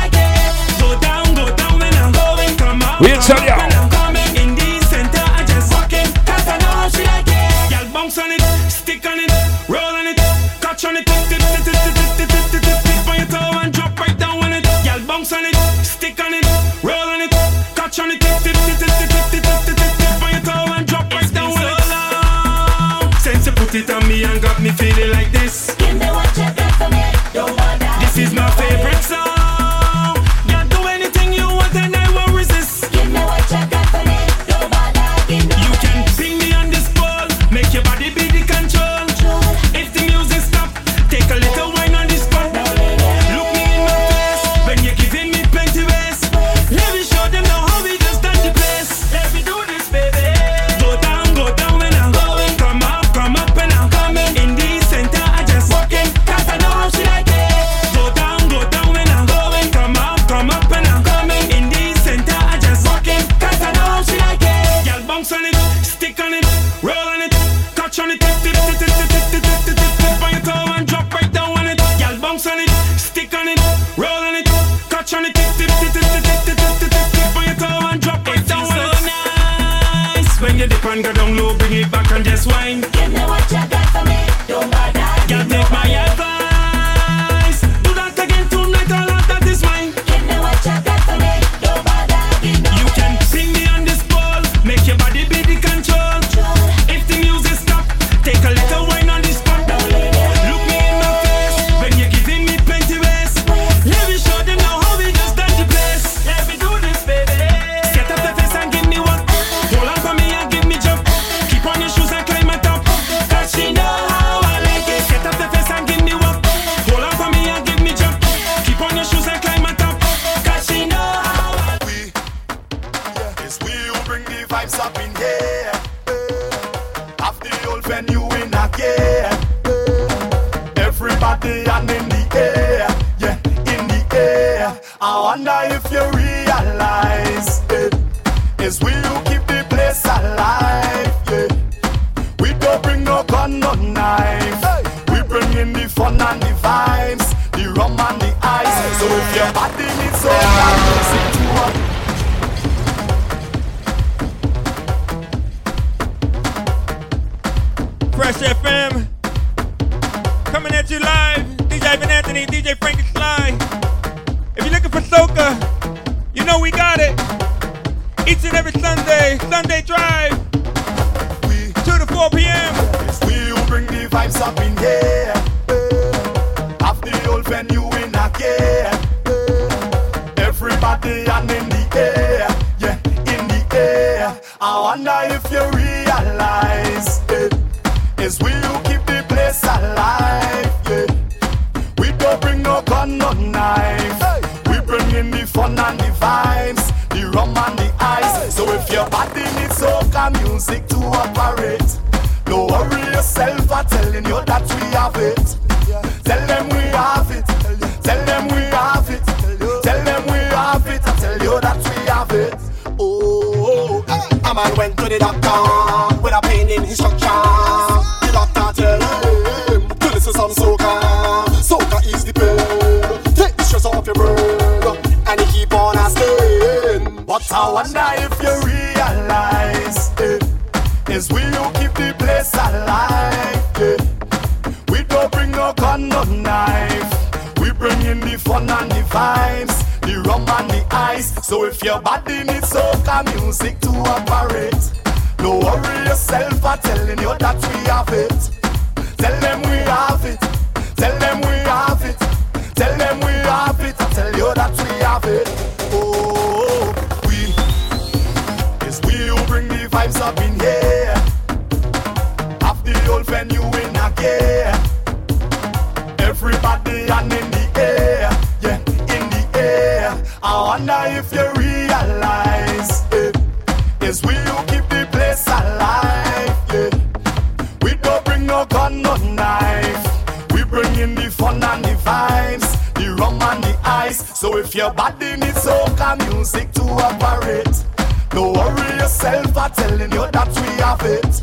Music 286.29 286.71
to 286.73 286.81
operate, 286.83 287.83
don't 288.29 288.53
worry 288.53 288.97
yourself. 288.99 289.57
I'm 289.57 289.71
telling 289.71 290.11
you 290.11 290.25
that 290.31 290.49
we 290.55 290.67
have 290.83 291.03
it. 291.03 291.41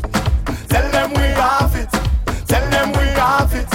Tell 0.69 0.89
them 0.91 1.09
we 1.13 1.27
have 1.37 1.75
it. 1.75 1.91
Tell 2.47 2.69
them 2.69 2.91
we 2.93 3.05
have 3.17 3.53
it. 3.53 3.69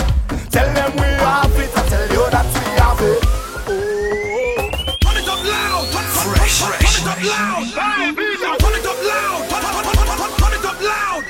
Tell 0.50 0.68
them 0.74 0.92
we 0.96 1.08
have 1.22 1.58
it. 1.58 1.70
I 1.76 1.82
tell 1.88 2.08
you 2.08 2.24
that 2.30 2.46
we 2.54 2.64
have 2.78 3.02
it. 3.02 3.20
Oh. 3.68 4.70
Turn 5.02 5.16
it 5.18 5.28
up 5.28 5.42
loud. 5.44 5.84
Turn, 5.92 6.04
turn, 6.04 6.34
Fresh, 6.34 6.60
turn, 6.60 6.72
fresh, 6.72 6.94
turn 6.94 7.02
it 7.02 7.10
up 7.10 7.20
loud. 7.22 7.62
Turn 7.74 8.74
it 8.74 8.86
up 8.86 8.98
loud. 9.10 9.40
Turn, 9.50 9.62
turn, 9.62 9.74
turn, 9.82 9.96
turn, 10.18 10.32
turn 10.38 10.52
it 10.54 10.64
up 10.64 10.78
loud. 10.78 11.20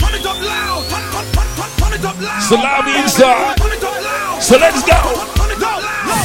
Turn 0.00 0.14
it 0.14 0.26
up 0.26 0.40
loud. 0.40 0.80
Turn, 0.90 1.04
turn, 1.10 1.26
turn, 1.34 1.48
turn, 1.56 1.70
turn 1.80 1.92
it 1.96 2.04
up 2.04 2.16
loud. 2.20 2.42
Salami 2.44 2.92
inside. 3.00 3.56
Turn 3.56 3.72
it 3.72 3.84
up 3.84 3.96
loud. 4.04 4.42
So 4.42 4.56
let's 4.58 4.82
go. 4.84 5.39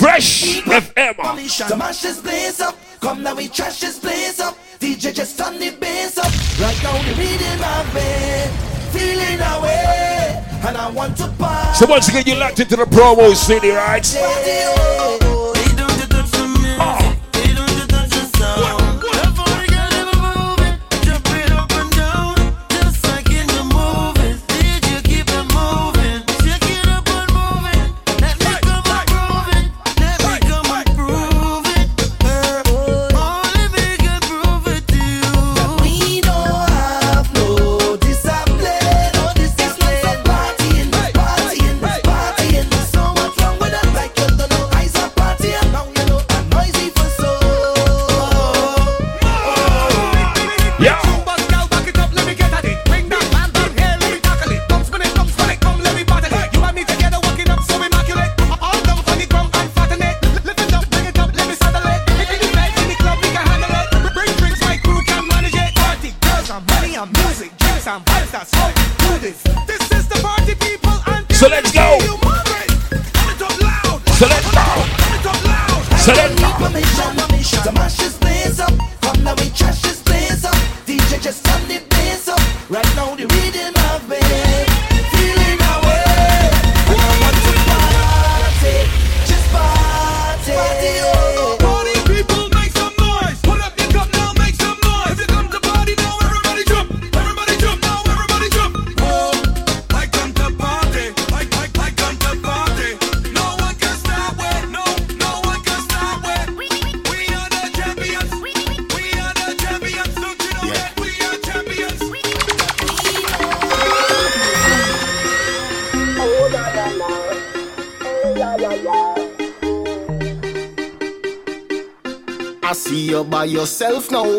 Fresh 0.06 0.62
FM. 0.62 1.68
To 1.68 1.76
mash 1.78 2.04
this 2.04 2.22
place 2.22 2.62
up, 2.62 2.78
come 3.02 3.24
now 3.24 3.34
we 3.34 3.48
trash 3.48 3.80
this 3.80 3.98
place 3.98 4.40
up. 4.40 4.56
DJ 4.78 5.12
just 5.12 5.36
turn 5.36 5.58
the 5.58 5.72
bass 5.80 6.20
up. 6.20 6.32
Right 6.62 6.80
now 6.84 6.94
the 7.02 7.16
rhythm 7.18 7.64
of 7.64 7.96
it, 7.96 8.52
feeling 8.94 9.42
away, 9.42 10.46
and 10.68 10.78
I 10.78 10.92
want 10.92 11.18
to 11.18 11.28
party. 11.40 11.74
So 11.74 11.88
once 11.88 12.08
again, 12.08 12.22
you're 12.28 12.38
locked 12.38 12.60
into 12.60 12.76
the 12.76 12.86
promo 12.86 13.34
CD, 13.36 13.72
right? 13.72 14.06
We 15.22 15.35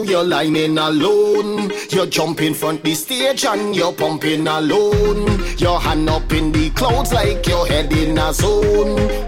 you're 0.05 0.25
lining 0.25 0.79
alone. 0.79 1.71
You're 1.91 2.07
jumping 2.07 2.55
front 2.55 2.83
the 2.83 2.95
stage 2.95 3.45
and 3.45 3.75
you're 3.75 3.93
pumping 3.93 4.47
alone. 4.47 5.27
Your 5.59 5.81
hand 5.81 6.09
up 6.09 6.33
in 6.33 6.53
the 6.53 6.71
clouds 6.71 7.13
like 7.13 7.47
your 7.47 7.67
head 7.67 7.93
in 7.93 8.19
a 8.19 8.33
zone. 8.33 9.26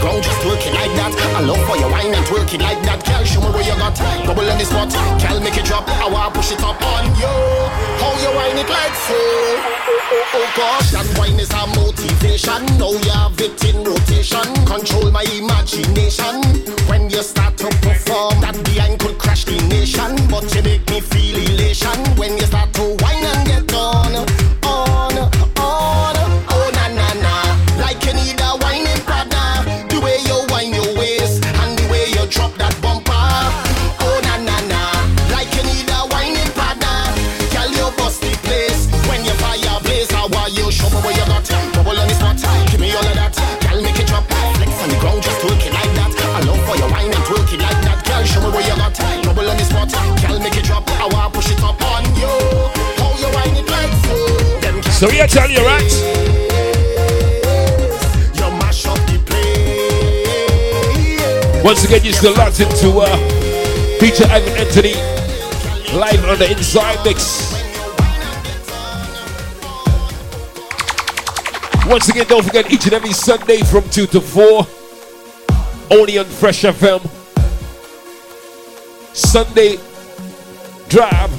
Ground, 0.00 0.24
just 0.24 0.40
twerk 0.40 0.64
it 0.64 0.72
like 0.74 0.92
that. 0.96 1.12
I 1.36 1.40
love 1.44 1.60
for 1.68 1.76
your 1.76 1.90
wine 1.92 2.12
and 2.12 2.24
twerk 2.26 2.52
it 2.52 2.60
like 2.60 2.80
that. 2.88 3.04
Girl, 3.04 3.22
show 3.24 3.40
me 3.40 3.52
where 3.52 3.62
you 3.62 3.76
got. 3.76 3.94
Bubble 4.26 4.48
in 4.48 4.58
the 4.58 4.64
spot. 4.64 4.90
Girl, 5.20 5.38
make 5.40 5.56
it 5.56 5.64
drop. 5.68 5.86
I 5.86 6.08
wanna 6.08 6.32
push 6.32 6.50
it 6.50 6.62
up 6.64 6.80
on 6.80 7.04
you. 7.20 7.36
How 8.00 8.16
you 8.18 8.32
wine 8.34 8.56
it 8.56 8.68
like 8.68 8.96
so? 9.06 9.14
Oh, 9.14 9.76
oh, 9.86 10.00
oh, 10.10 10.36
oh 10.40 10.48
gosh, 10.56 10.90
that 10.96 11.06
wine 11.20 11.38
is 11.38 11.52
a 11.52 11.62
motivation. 11.76 12.64
Now 12.80 12.96
you 12.96 13.12
have 13.12 13.38
it 13.38 13.60
in 13.62 13.84
rotation. 13.84 14.48
Control 14.64 15.12
my 15.12 15.22
imagination. 15.36 16.40
When 16.88 17.10
you 17.10 17.22
start 17.22 17.56
to 17.58 17.68
perform, 17.84 18.40
that 18.40 18.56
behind 18.64 18.98
could 18.98 19.18
crash 19.18 19.44
the 19.44 19.60
nation. 19.68 20.16
But 20.32 20.48
you 20.56 20.62
make 20.64 20.88
me 20.88 21.00
feel 21.00 21.36
elation 21.36 21.98
when 22.16 22.34
you 22.40 22.46
start 22.48 22.72
to 22.74 22.96
wine 23.04 23.19
So 55.00 55.08
we 55.08 55.18
are 55.18 55.26
telling 55.26 55.52
you, 55.56 55.64
right? 55.64 55.90
You 58.36 58.50
mash 58.60 58.84
up 58.84 58.98
the 59.08 59.18
place. 59.24 59.64
Once 61.64 61.84
again, 61.84 62.00
you're 62.04 62.12
still 62.12 62.34
locked 62.34 62.60
into 62.60 62.98
uh, 62.98 63.16
feature 63.98 64.26
Ivan 64.28 64.52
Anthony 64.58 64.92
live 65.98 66.22
on 66.28 66.38
the 66.38 66.50
Inside 66.50 67.02
Mix. 67.02 67.50
Once 71.86 72.10
again, 72.10 72.26
don't 72.28 72.44
forget 72.44 72.70
each 72.70 72.84
and 72.84 72.92
every 72.92 73.12
Sunday 73.14 73.62
from 73.62 73.88
2 73.88 74.06
to 74.08 74.20
4, 74.20 74.66
only 75.92 76.18
on 76.18 76.26
Fresh 76.26 76.64
FM. 76.64 77.00
Sunday 79.16 79.78
Drive 80.90 81.30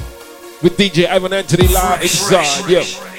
with 0.64 0.76
DJ 0.76 1.06
Ivan 1.08 1.32
Anthony 1.32 1.68
live 1.68 3.11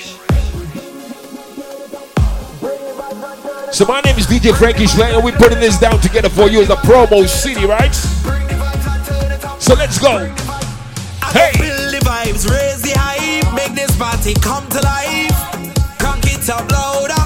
So 3.73 3.85
my 3.87 4.01
name 4.01 4.15
is 4.19 4.27
DJ 4.27 4.55
Frankie 4.55 4.85
Schleyer. 4.85 5.23
We're 5.23 5.31
putting 5.31 5.59
this 5.59 5.79
down 5.79 5.99
together 5.99 6.29
for 6.29 6.47
you 6.47 6.61
as 6.61 6.69
a 6.69 6.75
promo 6.75 7.27
CD, 7.27 7.65
right? 7.65 7.91
So 9.59 9.73
let's 9.73 9.97
go. 9.97 10.29
Hey. 11.33 11.53
Build 11.57 11.91
the 11.91 11.99
vibes, 12.05 12.47
raise 12.47 12.83
the 12.83 12.93
hype, 12.93 13.51
make 13.55 13.73
this 13.73 13.97
party 13.97 14.35
come 14.35 14.69
to 14.69 14.79
life. 14.81 15.33
Crank 15.97 16.21
it 16.27 16.47
up 16.51 16.69
louder. 16.71 17.17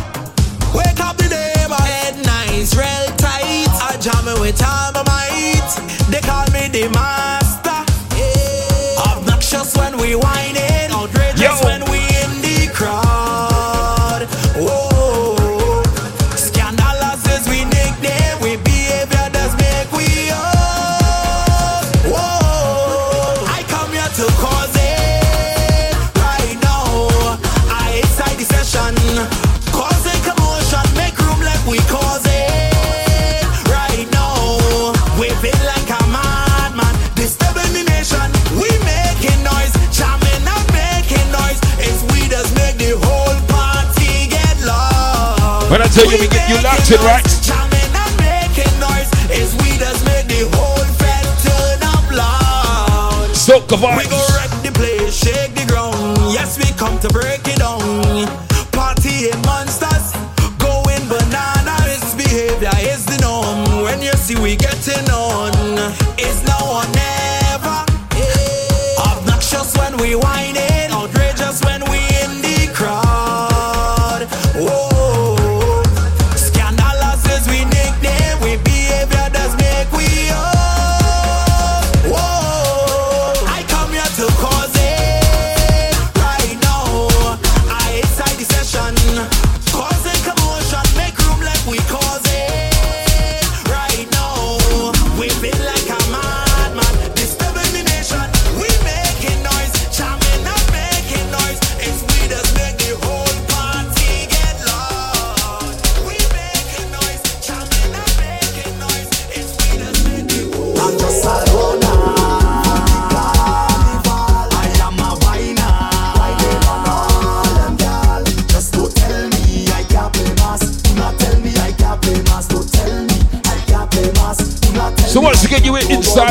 Wake 0.74 1.02
up 1.04 1.18
the 1.18 1.28
neighbor. 1.28 1.84
Head 1.84 2.16
nice, 2.26 2.74
real 2.78 3.12
tight. 3.18 3.68
I 3.84 3.98
jam 4.00 4.26
it 4.30 4.40
with 4.40 4.64
all 4.64 4.94
my 4.94 5.04
might. 5.04 5.68
They 6.10 6.22
call 6.22 6.48
me 6.56 6.70
the 6.70 6.88
master. 6.96 7.84
Yeah. 8.16 9.18
Obnoxious. 9.18 9.87
until 45.98 46.14
you 46.14 46.22
we 46.22 46.28
get 46.28 46.50
you 46.50 46.62
locked 46.62 46.92
in, 46.92 47.00
right? 47.02 47.26
So, 53.34 53.62
come 53.62 53.86
on. 53.86 53.98
We 53.98 54.04
go 54.04 54.20
wreck 54.36 54.52
the 54.62 54.72
place, 54.74 55.16
shake 55.16 55.56
the 55.56 55.66
ground. 55.72 56.18
Yes, 56.34 56.58
we 56.58 56.66
come 56.78 57.00
to 57.00 57.08
break. 57.08 57.27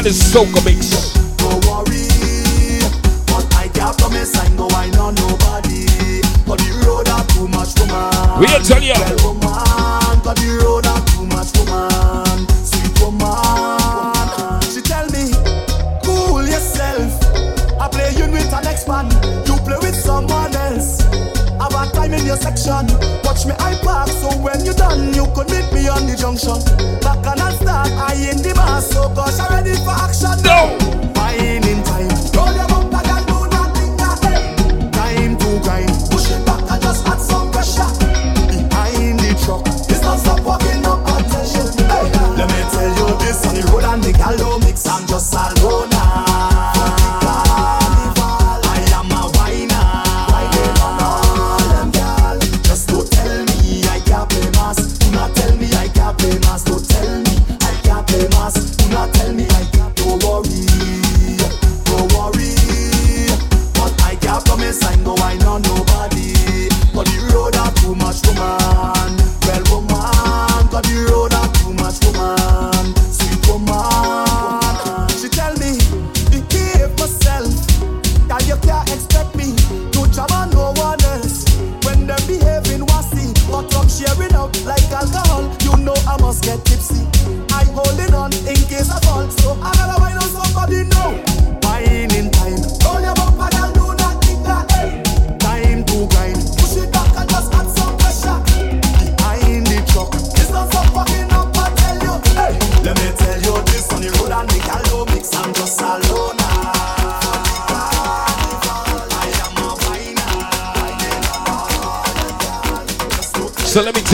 is 0.07 0.23
Soca 0.23 0.65
Mix. 0.65 1.16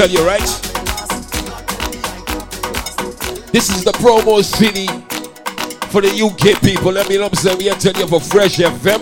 tell 0.08 0.10
you, 0.10 0.26
right? 0.26 0.40
This 3.52 3.70
is 3.70 3.84
the 3.84 3.92
promo 4.02 4.42
CD 4.42 4.86
for 5.90 6.00
the 6.00 6.10
UK 6.10 6.60
people. 6.60 6.90
Let 6.90 7.08
me 7.08 7.18
know 7.18 7.28
what 7.28 7.58
We 7.58 7.70
are 7.70 7.76
telling 7.76 8.00
you 8.00 8.08
for 8.08 8.20
Fresh 8.20 8.56
FM. 8.56 8.98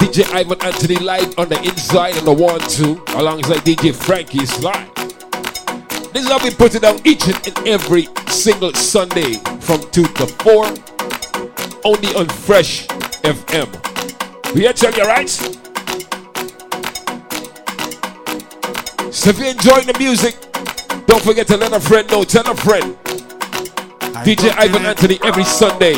DJ 0.00 0.30
Ivan 0.34 0.60
Anthony 0.60 0.96
live 0.96 1.38
on 1.38 1.48
the 1.48 1.58
inside 1.62 2.16
and 2.18 2.26
the 2.26 2.32
one 2.32 2.60
two, 2.68 3.02
alongside 3.16 3.60
DJ 3.60 3.94
Frankie 3.94 4.44
Sly. 4.44 4.86
This 6.12 6.24
is 6.24 6.28
how 6.28 6.44
we 6.44 6.50
put 6.50 6.74
it 6.74 6.82
down 6.82 7.00
each 7.04 7.26
and 7.26 7.66
every 7.66 8.06
single 8.28 8.74
Sunday 8.74 9.32
from 9.60 9.80
two 9.92 10.04
to 10.04 10.26
four, 10.44 10.66
only 11.86 12.14
on 12.16 12.28
Fresh 12.28 12.86
FM. 13.24 13.68
We 14.54 14.66
are 14.66 14.74
telling 14.74 14.98
you, 14.98 15.04
right? 15.04 15.67
If 19.28 19.38
you're 19.38 19.48
enjoying 19.48 19.86
the 19.86 19.94
music, 19.98 20.40
don't 21.04 21.22
forget 21.22 21.46
to 21.48 21.58
let 21.58 21.70
a 21.74 21.80
friend 21.80 22.10
know. 22.10 22.24
Tell 22.24 22.50
a 22.50 22.56
friend. 22.56 22.96
I 23.04 24.24
DJ 24.24 24.56
Ivan 24.56 24.86
Anthony 24.86 25.20
every 25.22 25.44
Sunday 25.44 25.96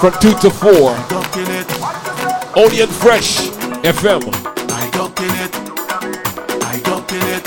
from 0.00 0.14
2 0.24 0.32
to 0.40 0.48
4. 0.48 0.96
Only 2.56 2.80
and 2.80 2.90
Fresh 2.90 3.52
FM. 3.84 4.24
I 4.72 4.88
don't 4.96 5.12
it. 5.20 5.52
I 6.64 6.80
don't 6.88 7.12
it. 7.12 7.44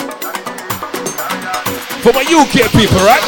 For 2.05 2.13
my 2.13 2.21
UK 2.21 2.69
people, 2.71 3.01
right? 3.09 3.25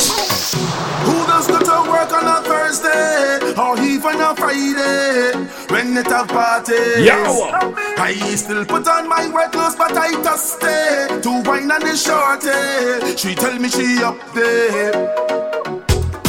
Who 1.02 1.26
does 1.26 1.48
go 1.48 1.58
to 1.58 1.90
work 1.90 2.14
on 2.14 2.28
a 2.30 2.44
Thursday 2.46 3.58
or 3.58 3.80
even 3.82 4.22
a 4.22 4.36
Friday? 4.36 5.50
when 5.84 5.98
it 5.98 6.08
have 6.08 6.28
parties. 6.28 7.06
Yo. 7.06 7.50
I 7.98 8.14
still 8.36 8.66
put 8.66 8.88
on 8.88 9.08
my 9.08 9.28
white 9.28 9.52
clothes, 9.52 9.76
but 9.76 9.96
I 9.98 10.12
just 10.24 10.58
stay 10.58 11.08
to 11.22 11.32
wine 11.44 11.72
and 11.72 11.84
the 11.84 11.96
shorty. 11.96 13.18
She 13.18 13.36
tell 13.36 13.58
me 13.58 13.70
she 13.70 14.04
up 14.04 14.18
there. 14.34 14.92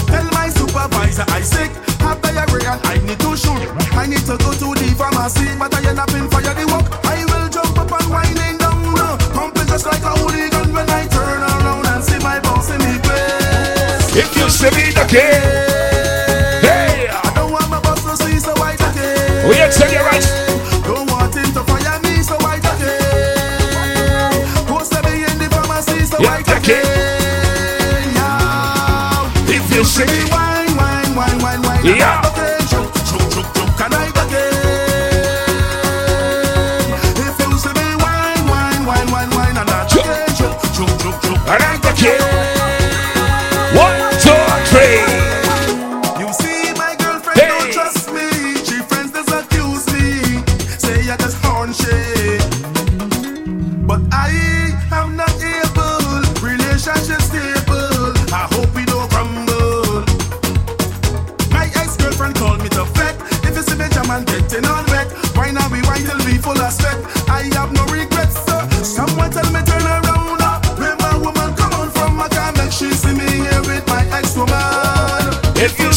Tell 0.06 0.26
my 0.32 0.48
supervisor 0.48 1.24
I 1.28 1.40
sick. 1.42 1.70
Have 2.00 2.20
diarrhea 2.22 2.72
and 2.72 2.86
I 2.86 2.96
need 3.06 3.20
to 3.20 3.36
shoot. 3.36 3.62
I 3.92 4.06
need 4.06 4.24
to 4.30 4.36
go 4.38 4.52
to 4.52 4.68
the 4.80 4.94
pharmacy, 4.96 5.46
but 5.58 5.74
I 5.74 5.88
end 5.88 5.98
up 5.98 6.12
in 6.12 6.28
fire 6.30 6.54
the 6.54 6.66
walk. 6.72 6.86
I 7.04 7.24
will 7.24 7.48
jump 7.48 7.78
up 7.78 7.92
and 7.92 8.10
winding 8.10 8.58
down 8.58 8.94
now. 8.94 9.16
Pumping 9.32 9.66
just 9.66 9.86
like 9.86 10.02
a 10.02 10.12
hooligan 10.16 10.72
when 10.72 10.88
I 10.88 11.06
turn 11.08 11.42
around 11.42 11.86
and 11.86 12.04
see 12.04 12.18
my 12.18 12.40
boss 12.40 12.70
in 12.70 12.78
me 12.80 12.98
place. 13.00 14.16
If 14.16 14.36
you 14.36 14.48
see 14.48 14.70
me 14.76 14.88
again. 15.00 15.91
We 19.48 19.60
extend 19.60 19.92
your 19.92 20.04
right. 20.04 20.22
Don't 20.84 21.10
want 21.10 21.34
him 21.34 21.52
to 21.52 21.62
fire 21.64 22.00
me, 22.00 22.22
so 22.22 22.36
it. 22.80 23.02
Me 25.04 25.24
in 25.24 25.38
the 25.38 25.48
pharmacy, 25.50 26.04
so 26.06 26.18
If 29.48 29.74
you 29.74 29.84
wine, 30.30 30.76
wine, 30.76 31.14
wine, 31.16 31.38
wine, 31.42 31.62
wine. 31.62 31.84
Yeah. 31.84 32.31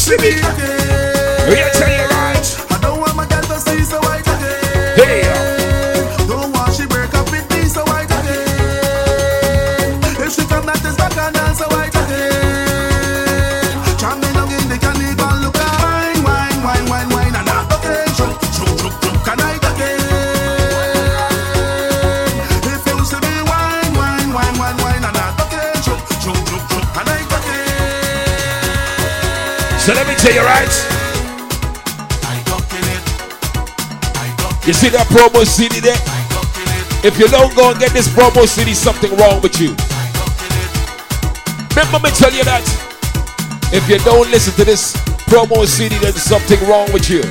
see. 0.05 0.74
say 30.25 30.33
you're 30.33 30.43
right. 30.43 30.73
You 34.65 34.73
see 34.73 34.89
that 34.89 35.05
promo 35.13 35.45
CD 35.45 35.79
there? 35.79 35.97
If 37.05 37.19
you 37.19 37.27
don't 37.27 37.53
go 37.55 37.69
and 37.69 37.79
get 37.79 37.93
this 37.93 38.07
promo 38.07 38.47
CD, 38.47 38.73
something 38.73 39.13
wrong 39.17 39.41
with 39.41 39.61
you. 39.61 39.77
Remember 41.77 42.01
me 42.01 42.09
tell 42.17 42.33
you 42.33 42.43
that. 42.49 42.65
If 43.69 43.85
you 43.87 43.99
don't 43.99 44.31
listen 44.31 44.53
to 44.55 44.65
this 44.65 44.97
promo 45.29 45.67
CD, 45.67 45.93
there's 45.99 46.17
something 46.17 46.57
wrong 46.65 46.91
with 46.91 47.07
you. 47.07 47.21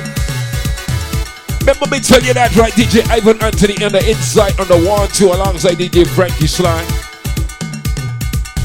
Remember 1.59 1.91
me 1.91 1.99
tell 1.99 2.23
you 2.23 2.31
that, 2.33 2.55
right? 2.55 2.71
DJ 2.71 3.03
Ivan 3.11 3.41
Anthony 3.43 3.75
on 3.83 3.91
the 3.91 4.07
inside 4.07 4.57
on 4.57 4.69
the 4.69 4.79
one, 4.87 5.09
two, 5.09 5.35
alongside 5.35 5.75
DJ 5.75 6.07
Frankie 6.07 6.47
Sly. 6.47 6.79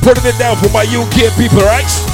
Putting 0.06 0.22
it 0.22 0.38
down 0.38 0.54
for 0.62 0.70
my 0.70 0.86
UK 0.86 1.34
people, 1.34 1.66
right? 1.66 2.09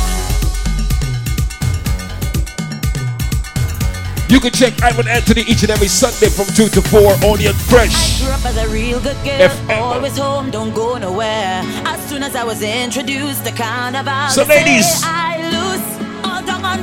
You 4.28 4.40
can 4.40 4.50
check 4.50 4.82
Ivan 4.82 5.06
Anthony 5.06 5.42
each 5.42 5.62
and 5.62 5.70
every 5.70 5.86
Sunday 5.86 6.28
from 6.28 6.46
2 6.46 6.68
to 6.68 6.82
4 6.82 7.00
on 7.30 7.40
your 7.40 7.52
fresh. 7.52 8.20
I 8.20 8.24
grew 8.24 8.34
up 8.34 8.44
as 8.44 8.56
a 8.56 8.68
real 8.68 9.00
good 9.00 9.16
girl, 9.24 9.48
FM. 9.48 9.80
always 9.80 10.18
home, 10.18 10.50
don't 10.50 10.74
go 10.74 10.98
nowhere. 10.98 11.62
As 11.86 12.04
soon 12.08 12.24
as 12.24 12.34
I 12.34 12.42
was 12.42 12.60
introduced 12.60 13.44
carnival, 13.56 14.28
so 14.30 14.42
ladies, 14.44 15.02
I 15.04 15.38
lose. 15.52 15.76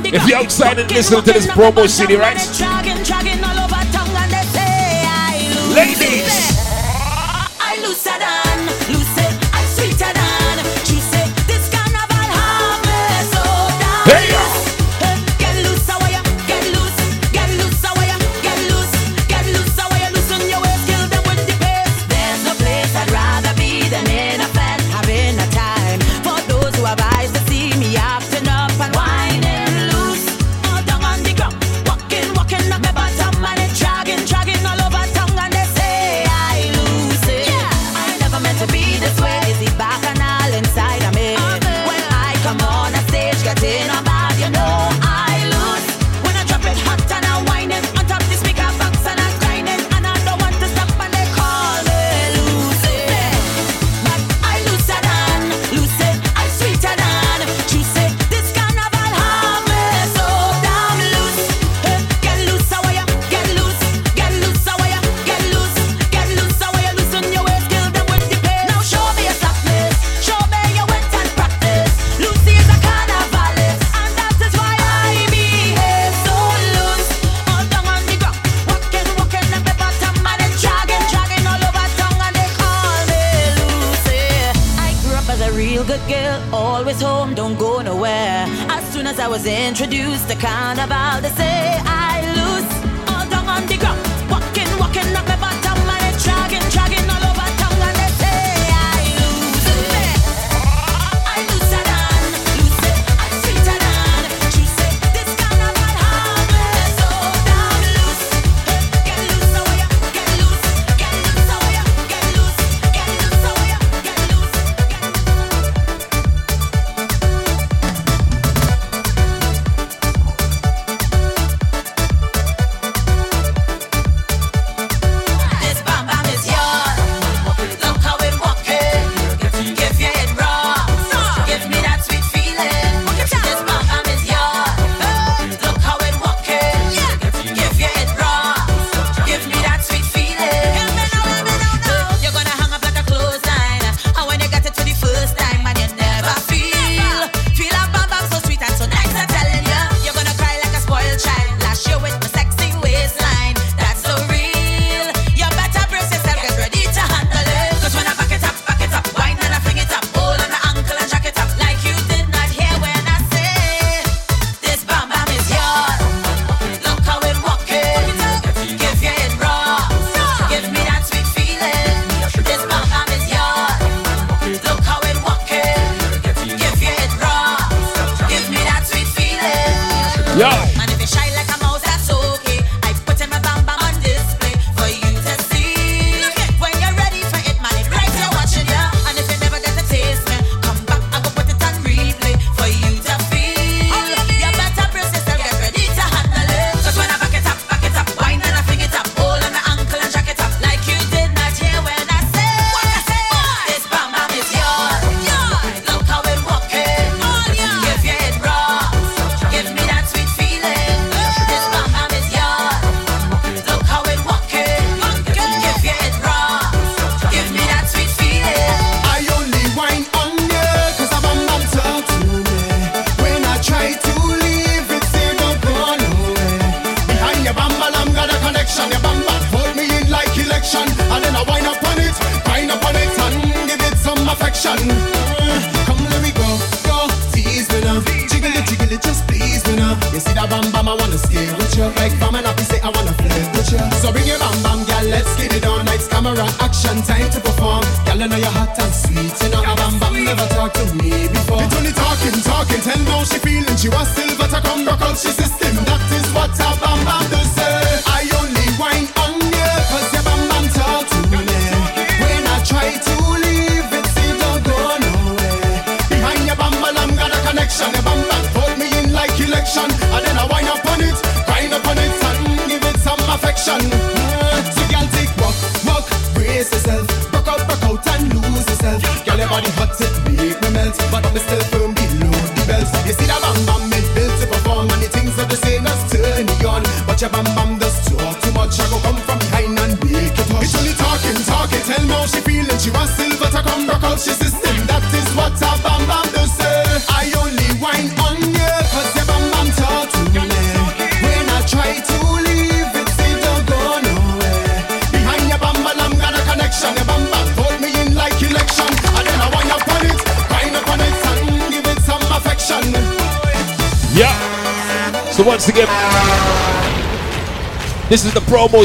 If 0.06 0.26
you're 0.26 0.38
outside 0.38 0.78
and 0.78 0.90
listening 0.90 1.22
to 1.22 1.32
this 1.32 1.46
promo 1.46 1.86
CD, 1.88 2.16
right? 2.16 2.36
Ladies! 5.74 6.32
I 7.60 7.78
lose 7.86 7.98
Hey! 14.06 14.43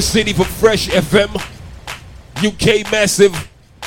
City 0.02 0.34
for 0.34 0.46
Fresh 0.46 0.90
FM. 0.90 1.36
UK 2.38 2.90
Massive. 2.92 3.34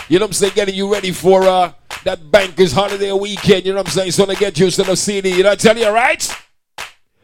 You 0.08 0.18
know 0.18 0.24
what 0.24 0.30
I'm 0.30 0.32
saying? 0.34 0.52
Getting 0.54 0.74
you 0.74 0.92
ready 0.92 1.10
for 1.10 1.42
uh, 1.42 1.72
that 2.04 2.30
banker's 2.30 2.72
holiday 2.72 3.12
weekend. 3.12 3.64
You 3.64 3.72
know 3.72 3.78
what 3.78 3.86
I'm 3.86 3.92
saying? 3.92 4.08
It's 4.08 4.18
gonna 4.18 4.34
get 4.34 4.58
you 4.58 4.70
to 4.70 4.82
the 4.82 4.96
city. 4.96 5.30
You 5.30 5.42
know 5.42 5.50
what 5.50 5.64
I 5.64 5.72
tell 5.72 5.78
you, 5.78 5.88
right? 5.88 6.20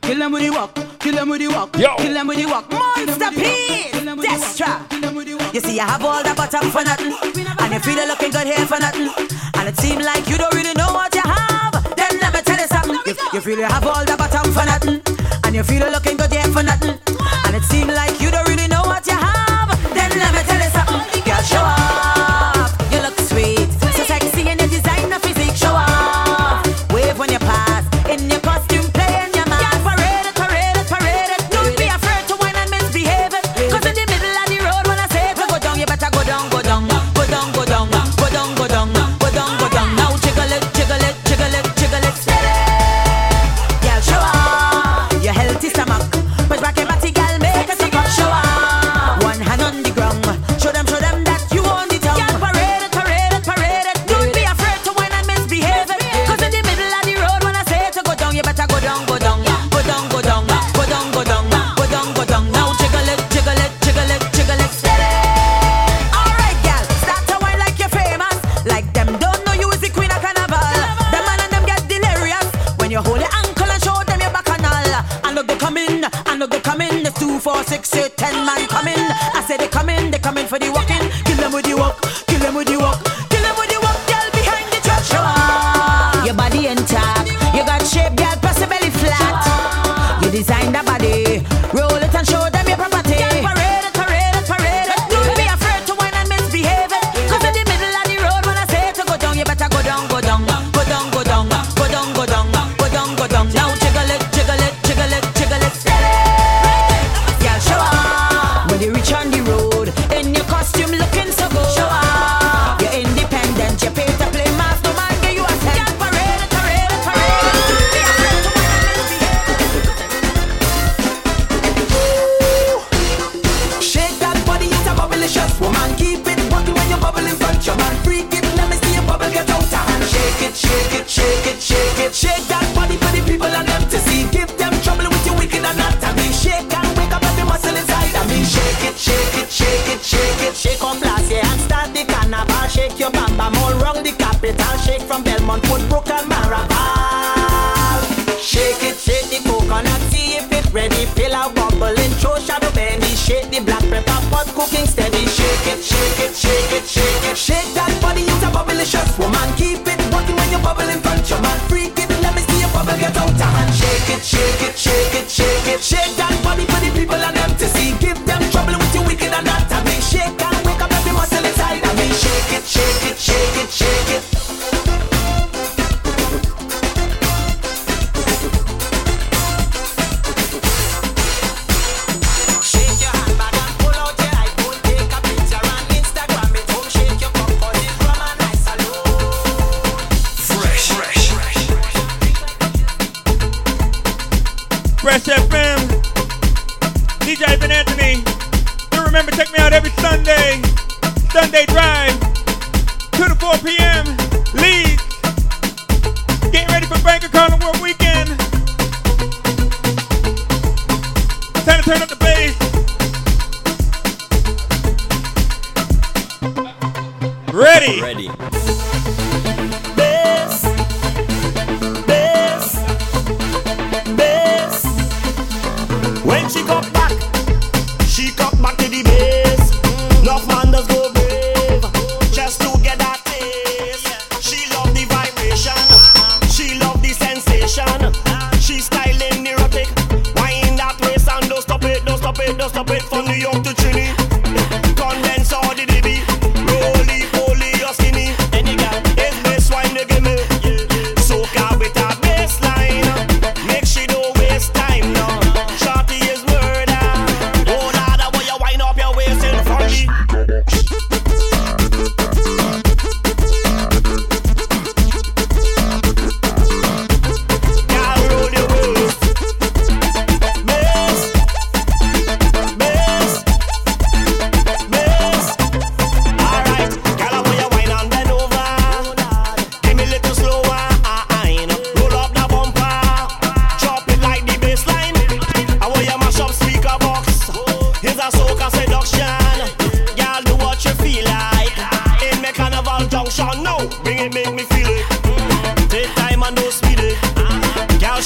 Kill 0.03 0.19
them 0.19 0.33
with 0.33 0.43
the 0.43 0.51
walk, 0.51 0.75
kill 1.01 1.15
them 1.15 1.29
with 1.29 1.41
the 1.41 1.49
walk, 1.49 1.77
Yo. 1.77 1.95
kill 1.97 2.15
them 2.15 2.27
with 2.29 2.39
the 2.39 2.47
walk. 2.47 2.71
Monster 2.73 3.31
P, 3.33 3.91
Destra. 4.25 5.53
You 5.53 5.61
see, 5.61 5.79
I 5.81 5.85
have 5.85 6.05
all 6.05 6.23
the 6.23 6.35
butter 6.35 6.65
for 6.71 6.83
nothing, 6.85 7.13
and 7.61 7.73
you 7.75 7.81
feel 7.81 7.97
the 7.97 8.07
looking 8.07 8.31
good 8.31 8.47
here 8.47 8.65
for 8.65 8.79
nothing, 8.81 9.11
and 9.55 9.69
it 9.69 9.77
seems 9.77 10.05
like 10.05 10.27
you 10.29 10.39
don't 10.39 10.55
really 10.55 10.73
know 10.75 10.93
what 10.95 11.15
you 11.15 11.21
have. 11.25 11.73
Then 11.97 12.19
let 12.21 12.33
me 12.33 12.41
tell 12.41 12.59
you 12.59 12.67
something. 12.69 12.99
You, 13.05 13.15
you 13.35 13.41
feel 13.41 13.59
you 13.59 13.65
have 13.65 13.87
all 13.87 14.05
the 14.05 14.17
butter 14.17 14.51
for 14.51 14.65
nothing, 14.65 15.03
and 15.45 15.55
you 15.55 15.63
feel 15.63 15.85
the 15.85 15.91
looking 15.91 16.17
good 16.17 16.33
here 16.33 16.45
for 16.45 16.63
nothing. 16.63 16.98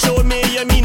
Show 0.02 0.20
me 0.24 0.42
you 0.52 0.64
mean 0.66 0.81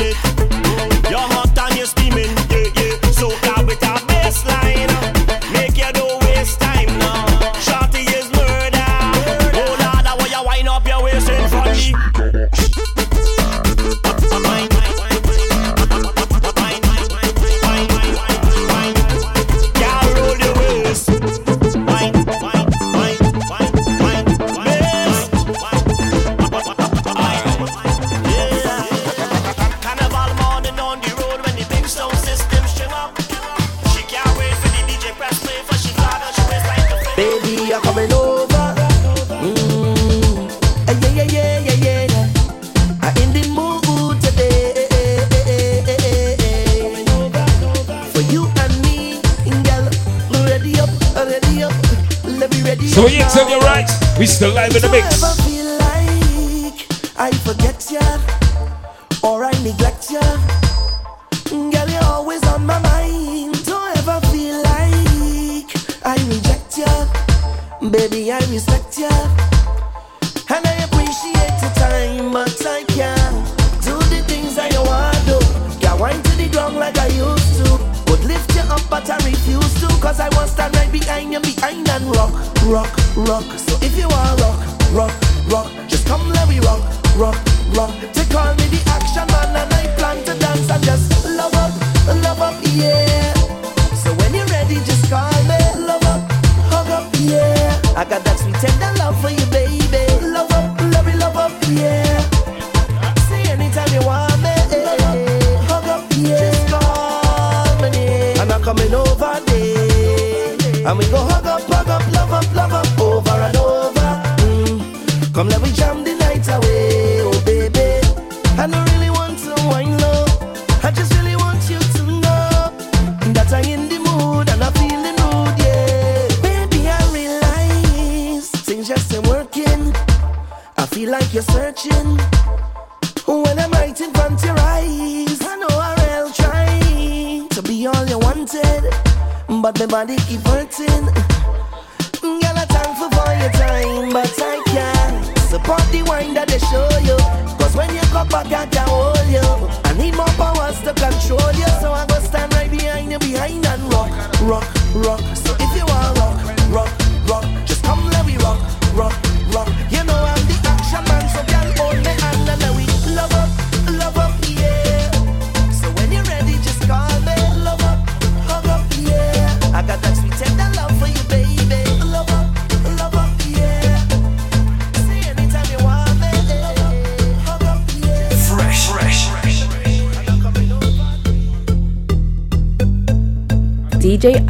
live 54.74 54.84
in 54.84 54.92
the 54.92 54.98
mix. 54.98 55.17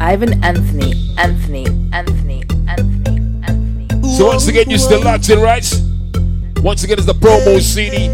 Ivan 0.00 0.42
Anthony, 0.44 1.14
Anthony, 1.18 1.66
Anthony, 1.92 2.42
Anthony, 2.68 3.42
Anthony. 3.46 4.14
So 4.16 4.26
once 4.26 4.46
again, 4.46 4.70
you 4.70 4.78
still 4.78 5.02
locked 5.02 5.28
in, 5.28 5.40
right? 5.40 5.66
Once 6.62 6.84
again, 6.84 6.98
it's 6.98 7.06
the 7.06 7.14
promo 7.14 7.60
CD 7.60 8.08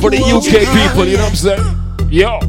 for 0.00 0.10
the 0.10 0.18
UK 0.18 0.68
people. 0.72 1.06
You 1.06 1.16
know 1.16 1.24
what 1.24 1.30
I'm 1.30 1.36
saying? 1.36 2.10
Yo. 2.10 2.40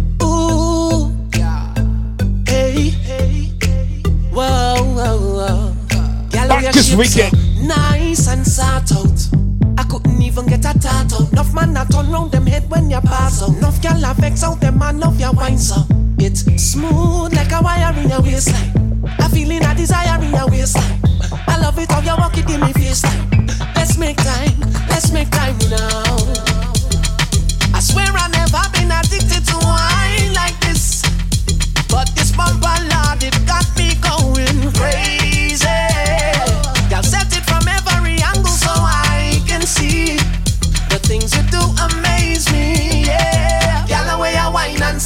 Back 6.47 6.73
this 6.73 6.93
weekend. 6.95 7.33
Nice 7.65 8.27
and 8.27 8.45
sat 8.45 8.91
out. 8.91 9.29
I 9.77 9.83
couldn't 9.83 10.21
even 10.21 10.45
get 10.47 10.59
a 10.59 10.77
tattoo. 10.77 11.25
Enough 11.31 11.53
man, 11.53 11.77
I 11.77 11.85
turn 11.85 12.11
round 12.11 12.31
them 12.33 12.45
head 12.45 12.69
when 12.69 12.89
you 12.89 12.99
pass 12.99 13.41
up. 13.41 13.49
Enough 13.49 13.81
gal, 13.81 14.05
I 14.05 14.13
vex 14.13 14.43
out 14.43 14.59
them 14.59 14.79
man, 14.79 14.99
love 14.99 15.19
your 15.19 15.31
wine, 15.31 15.57
so. 15.57 15.87
Smooth 16.57 17.34
like 17.34 17.51
a 17.51 17.61
wire 17.61 17.93
in 17.99 18.09
your 18.09 18.21
waistline. 18.21 19.03
A 19.19 19.30
feeling, 19.30 19.63
a 19.63 19.75
desire 19.75 20.21
in 20.23 20.31
your 20.31 20.49
waistline. 20.49 20.99
I 21.47 21.57
love 21.59 21.77
it 21.80 21.91
how 21.91 22.01
you 22.01 22.15
walk 22.17 22.38
it 22.38 22.49
in 22.49 22.61
me 22.61 22.73
face 22.73 23.01
time. 23.01 23.47
Let's 23.75 23.97
make 23.97 24.17
time, 24.17 24.59
let's 24.89 25.11
make 25.11 25.30
time 25.30 25.57
now. 25.69 26.15
I 27.73 27.80
swear 27.80 28.07
I've 28.13 28.31
never 28.31 28.61
been 28.73 28.91
addicted 28.91 29.45
to 29.47 29.57
wine. 29.65 29.92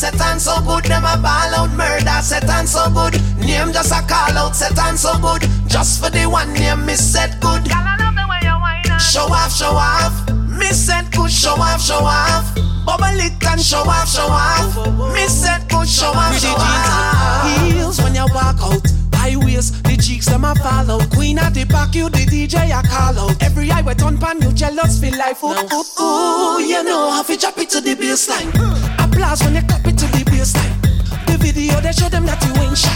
Wine 0.04 0.22
and 0.22 0.42
so 0.42 0.62
good, 0.62 0.84
them 0.86 1.04
a 1.04 1.18
ball 1.18 1.56
out 1.56 1.72
murder 1.72 2.22
set 2.22 2.50
on 2.50 2.68
so 2.68 2.90
good. 2.90 3.14
Name 3.40 3.74
just 3.74 3.92
a 3.92 4.06
call 4.06 4.38
out 4.38 4.56
set 4.56 4.78
on 4.78 4.98
so 4.98 5.18
good. 5.20 5.50
Just 5.68 6.04
for 6.04 6.10
the 6.10 6.26
one 6.30 6.54
name, 6.54 6.86
miss 6.86 7.14
set 7.14 7.40
good. 7.42 7.66
Y'all 7.68 7.78
I 7.78 7.98
love 7.98 8.16
the 8.16 8.26
way 8.30 8.40
you 8.44 8.60
wine 8.60 8.84
and 8.92 9.02
show 9.02 9.26
off, 9.32 9.52
show 9.52 9.74
off. 9.74 10.14
Miss 10.50 10.86
set 10.86 11.12
good, 11.12 11.32
show 11.32 11.56
off, 11.56 11.82
show 11.82 12.02
off. 12.02 12.54
Bubble 12.86 13.20
it 13.20 13.44
and 13.46 13.62
show 13.62 13.80
off, 13.80 14.08
show 14.08 14.28
off. 14.30 15.14
Miss 15.14 15.44
set 15.44 15.68
good, 15.70 15.88
show 15.88 16.12
off, 16.14 16.38
show 16.40 16.56
off. 16.58 17.62
Heels 17.62 18.02
when 18.02 18.14
you 18.16 18.26
walk 18.34 18.62
out. 18.62 18.86
High 19.14 19.36
waist, 19.36 19.84
the 19.84 19.98
cheeks 19.98 20.28
them 20.28 20.46
a 20.46 20.54
fall 20.56 20.92
out. 20.92 21.10
Queen 21.12 21.40
at 21.40 21.54
the 21.54 21.66
back, 21.66 21.96
you 21.96 22.10
the 22.10 22.20
DJ 22.20 22.70
a 22.70 22.88
call 22.88 23.18
out. 23.18 23.42
Every 23.42 23.72
eye 23.72 23.82
wet 23.82 24.04
on 24.04 24.18
pan, 24.18 24.42
you 24.42 24.52
jealous 24.52 25.00
feel 25.02 25.18
like 25.18 25.44
ooh, 25.44 25.48
ooh, 25.48 26.02
ooh. 26.04 26.62
You 26.62 26.84
know 26.84 27.12
how 27.12 27.24
to 27.24 27.36
drop 27.36 27.58
it 27.58 27.70
to 27.72 27.82
the 27.82 27.96
baseline. 27.96 28.52
Hmm. 28.56 29.07
Applause 29.18 29.44
when 29.46 29.56
you 29.56 29.62
clap 29.64 29.84
it 29.88 29.98
to 29.98 30.06
the 30.14 30.22
baseline. 30.30 30.78
The 31.26 31.38
video 31.42 31.82
they 31.82 31.92
show 31.92 32.08
them 32.08 32.28
that 32.28 32.38
you 32.46 32.54
ain't 32.62 32.78
shy. 32.78 32.94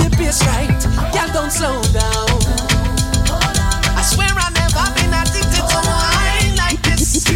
The 0.00 0.08
bass 0.16 0.40
right, 0.48 0.72
y'all 1.12 1.28
don't 1.36 1.52
slow 1.52 1.76
down. 1.92 2.32
I 3.92 4.00
swear 4.00 4.32
I 4.32 4.48
never 4.56 4.88
been 4.96 5.12
addicted 5.12 5.60
to 5.68 5.78
wine 5.84 6.56
like 6.56 6.80
this. 6.80 7.28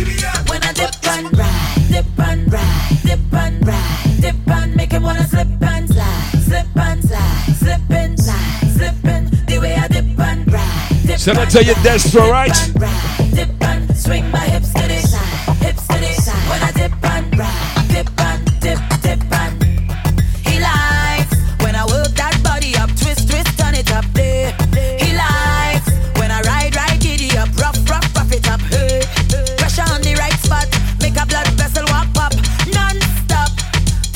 When 0.49 0.65
I 0.65 0.73
dip 0.73 0.97
and 1.05 1.37
ride, 1.37 1.85
dip 1.93 2.09
and 2.17 2.49
ride, 2.49 2.97
dip 3.05 3.21
and 3.29 3.61
ride, 3.61 4.21
dip 4.23 4.49
and 4.49 4.75
make 4.75 4.93
him 4.93 5.03
wanna 5.03 5.29
slip 5.29 5.61
and 5.61 5.85
slide, 5.85 6.41
slip 6.49 6.77
and 6.81 7.05
slide, 7.05 7.45
slip 7.61 7.91
and 7.91 8.19
slide, 8.19 8.73
slip 8.73 9.05
and 9.05 9.29
the 9.45 9.59
way 9.61 9.75
I 9.77 9.87
dip 9.89 10.19
and 10.19 10.51
ride, 10.51 10.89
dip 11.05 11.19
Should 11.21 11.37
I 11.37 11.45
tell 11.45 11.63
you 11.63 11.75
Destra, 11.85 12.25
right? 12.33 12.49
dip 12.49 12.73
and 12.73 12.83
ride, 12.89 13.35
dip 13.37 13.63
and 13.69 13.95
swing 13.95 14.31
my 14.31 14.49
hips 14.49 14.73
to 14.73 14.81
the 14.89 14.97
side, 15.05 15.44
I 21.85 21.87
work 21.93 22.17
that 22.17 22.33
body 22.41 22.73
up, 22.81 22.89
twist, 22.97 23.29
twist, 23.29 23.59
turn 23.61 23.77
it 23.77 23.93
up 23.93 24.09
there. 24.17 24.57
He 24.97 25.13
likes 25.13 25.93
when 26.17 26.33
I 26.33 26.41
ride, 26.49 26.73
ride, 26.73 26.97
giddy 26.97 27.29
up, 27.37 27.53
rough, 27.61 27.77
rough, 27.85 28.09
rough 28.17 28.33
it 28.33 28.49
up. 28.49 28.61
Hey, 28.73 29.05
pressure 29.61 29.85
on 29.93 30.01
the 30.01 30.17
right 30.17 30.33
spot, 30.41 30.65
make 31.05 31.13
a 31.21 31.29
blood 31.29 31.45
vessel 31.61 31.85
walk 31.93 32.09
up, 32.17 32.33
non-stop 32.73 33.53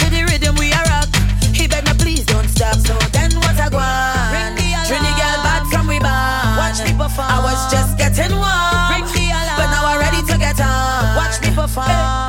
to 0.00 0.06
the 0.09 0.24
rhythm 0.32 0.56
we 0.56 0.72
are 0.72 0.86
rock. 0.88 1.12
He 1.52 1.68
beg 1.68 1.84
me 1.84 1.92
please 2.00 2.24
don't 2.24 2.48
stop. 2.48 2.80
So 2.80 2.96
then 3.12 3.36
what 3.44 3.60
I 3.60 3.68
go 3.68 3.76
on? 3.76 4.56
Trini 4.88 5.12
girl 5.20 5.38
bad 5.44 5.68
from 5.68 5.92
we 5.92 6.00
born. 6.00 6.56
Watch 6.56 6.80
me 6.88 6.96
perform. 6.96 7.28
I 7.28 7.44
was 7.44 7.60
just 7.68 8.00
getting 8.00 8.32
warm, 8.32 9.05
but 9.60 9.68
now 9.68 9.92
I'm 9.92 10.00
ready 10.00 10.24
to 10.24 10.34
get 10.40 10.56
on. 10.56 11.20
Watch 11.20 11.36
me 11.44 11.52
perform. 11.52 11.92
Hey. 11.92 12.27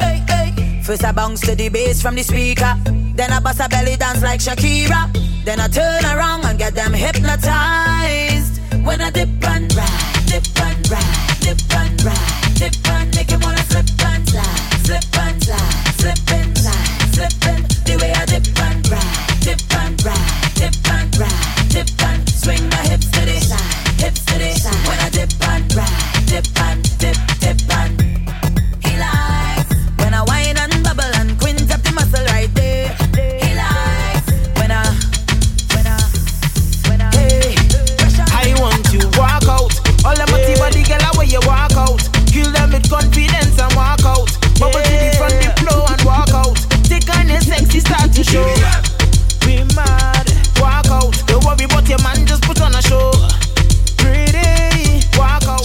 First 0.89 1.05
I 1.05 1.11
bounce 1.11 1.41
to 1.41 1.53
the 1.53 1.69
bass 1.69 2.01
from 2.01 2.15
the 2.15 2.23
speaker. 2.23 2.73
Then 3.13 3.31
I 3.31 3.39
bust 3.39 3.59
a 3.59 3.69
belly 3.69 3.95
dance 3.95 4.23
like 4.23 4.39
Shakira. 4.39 5.13
Then 5.45 5.59
I 5.59 5.67
turn 5.67 6.03
around 6.03 6.45
and 6.45 6.57
get 6.57 6.73
them 6.73 6.93
hypnotized. 6.93 8.59
When 8.83 8.99
I 8.99 9.11
dip 9.11 9.29
and 9.29 9.71
ride, 9.75 10.23
dip 10.25 10.47
and 10.59 10.89
ride, 10.89 11.37
dip 11.41 11.75
and 11.77 12.03
ride, 12.03 12.53
dip 12.55 12.87
and 12.87 12.98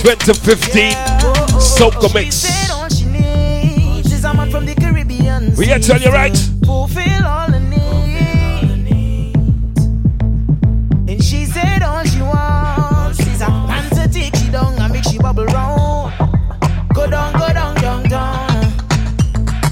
2015 0.04 0.92
Soca 1.56 2.12
Mix. 2.12 2.42
The. 2.42 2.74
We 5.56 5.66
gotta 5.66 5.80
tell 5.80 5.98
you 5.98 6.10
right. 6.10 6.36
Fulfill 6.66 7.24
all 7.24 7.50
her 7.50 7.58
needs. 7.58 8.92
And 11.08 11.24
she 11.24 11.46
said 11.46 11.82
all 11.82 12.04
she 12.04 12.20
wants 12.20 13.18
is 13.20 13.40
a 13.40 13.48
man 13.48 13.88
to 13.92 14.06
take 14.12 14.36
she 14.36 14.50
down 14.50 14.74
and 14.78 14.92
make 14.92 15.04
she 15.04 15.16
bubble 15.16 15.46
round. 15.46 16.12
Go 16.92 17.08
down, 17.08 17.32
go 17.32 17.48
down, 17.54 17.74
down, 17.76 18.02
down. 18.02 18.60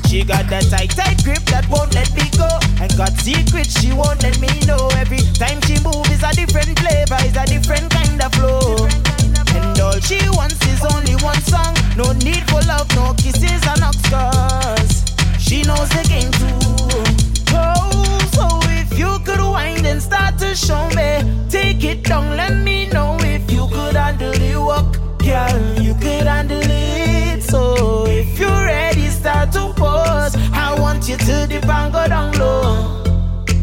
She 0.09 0.25
got 0.25 0.49
that 0.49 0.65
tight, 0.71 0.97
tight 0.97 1.23
grip 1.25 1.45
that 1.53 1.69
won't 1.69 1.93
let 1.95 2.11
me 2.15 2.25
go. 2.39 2.49
And 2.81 2.91
got 2.97 3.13
secrets 3.21 3.79
she 3.79 3.93
won't 3.93 4.23
let 4.23 4.41
me 4.41 4.49
know. 4.67 4.89
Every 4.97 5.21
time 5.37 5.61
she 5.69 5.77
move 5.85 6.09
is 6.11 6.23
a 6.23 6.33
different 6.33 6.79
flavor, 6.79 7.19
is 7.21 7.37
a 7.37 7.45
different 7.45 7.91
kind 7.93 8.23
of 8.23 8.33
flow. 8.33 9.11
And 9.55 9.79
all 9.81 9.99
she 10.01 10.19
wants 10.31 10.61
is 10.66 10.83
only 10.95 11.15
one 11.23 11.41
song. 11.43 11.74
No 11.97 12.12
need 12.12 12.43
for 12.51 12.61
love, 12.66 12.89
no 12.97 13.15
kisses 13.15 13.62
and 13.66 13.95
scars. 14.05 15.05
She 15.39 15.62
knows 15.62 15.89
the 15.91 16.03
game 16.09 16.33
too. 16.41 17.53
Oh, 17.55 18.19
so 18.33 18.47
if 18.81 18.99
you 18.99 19.19
could 19.24 19.41
wind 19.41 19.87
and 19.87 20.01
start 20.03 20.39
to 20.39 20.55
show 20.55 20.89
me, 20.91 21.49
take 21.51 21.85
it 21.85 22.05
down, 22.05 22.37
let 22.37 22.55
me 22.57 22.87
know 22.89 23.16
if 23.20 23.51
you 23.51 23.69
could 23.69 23.97
handle 23.97 24.33
the 24.33 24.55
work, 24.57 24.91
girl. 25.19 25.83
You 25.83 25.95
could 25.95 26.27
handle 26.27 26.62
it. 26.62 27.43
So 27.43 28.07
if 28.07 28.39
you're 28.39 28.65
ready, 28.65 29.09
start 29.09 29.53
to 29.53 29.73
pose. 29.74 30.35
I 30.55 30.74
want 30.79 31.09
you 31.09 31.16
to 31.16 31.47
dip 31.47 31.69
and 31.69 31.93
go 31.93 32.09
down 32.09 32.33
low. 32.39 33.03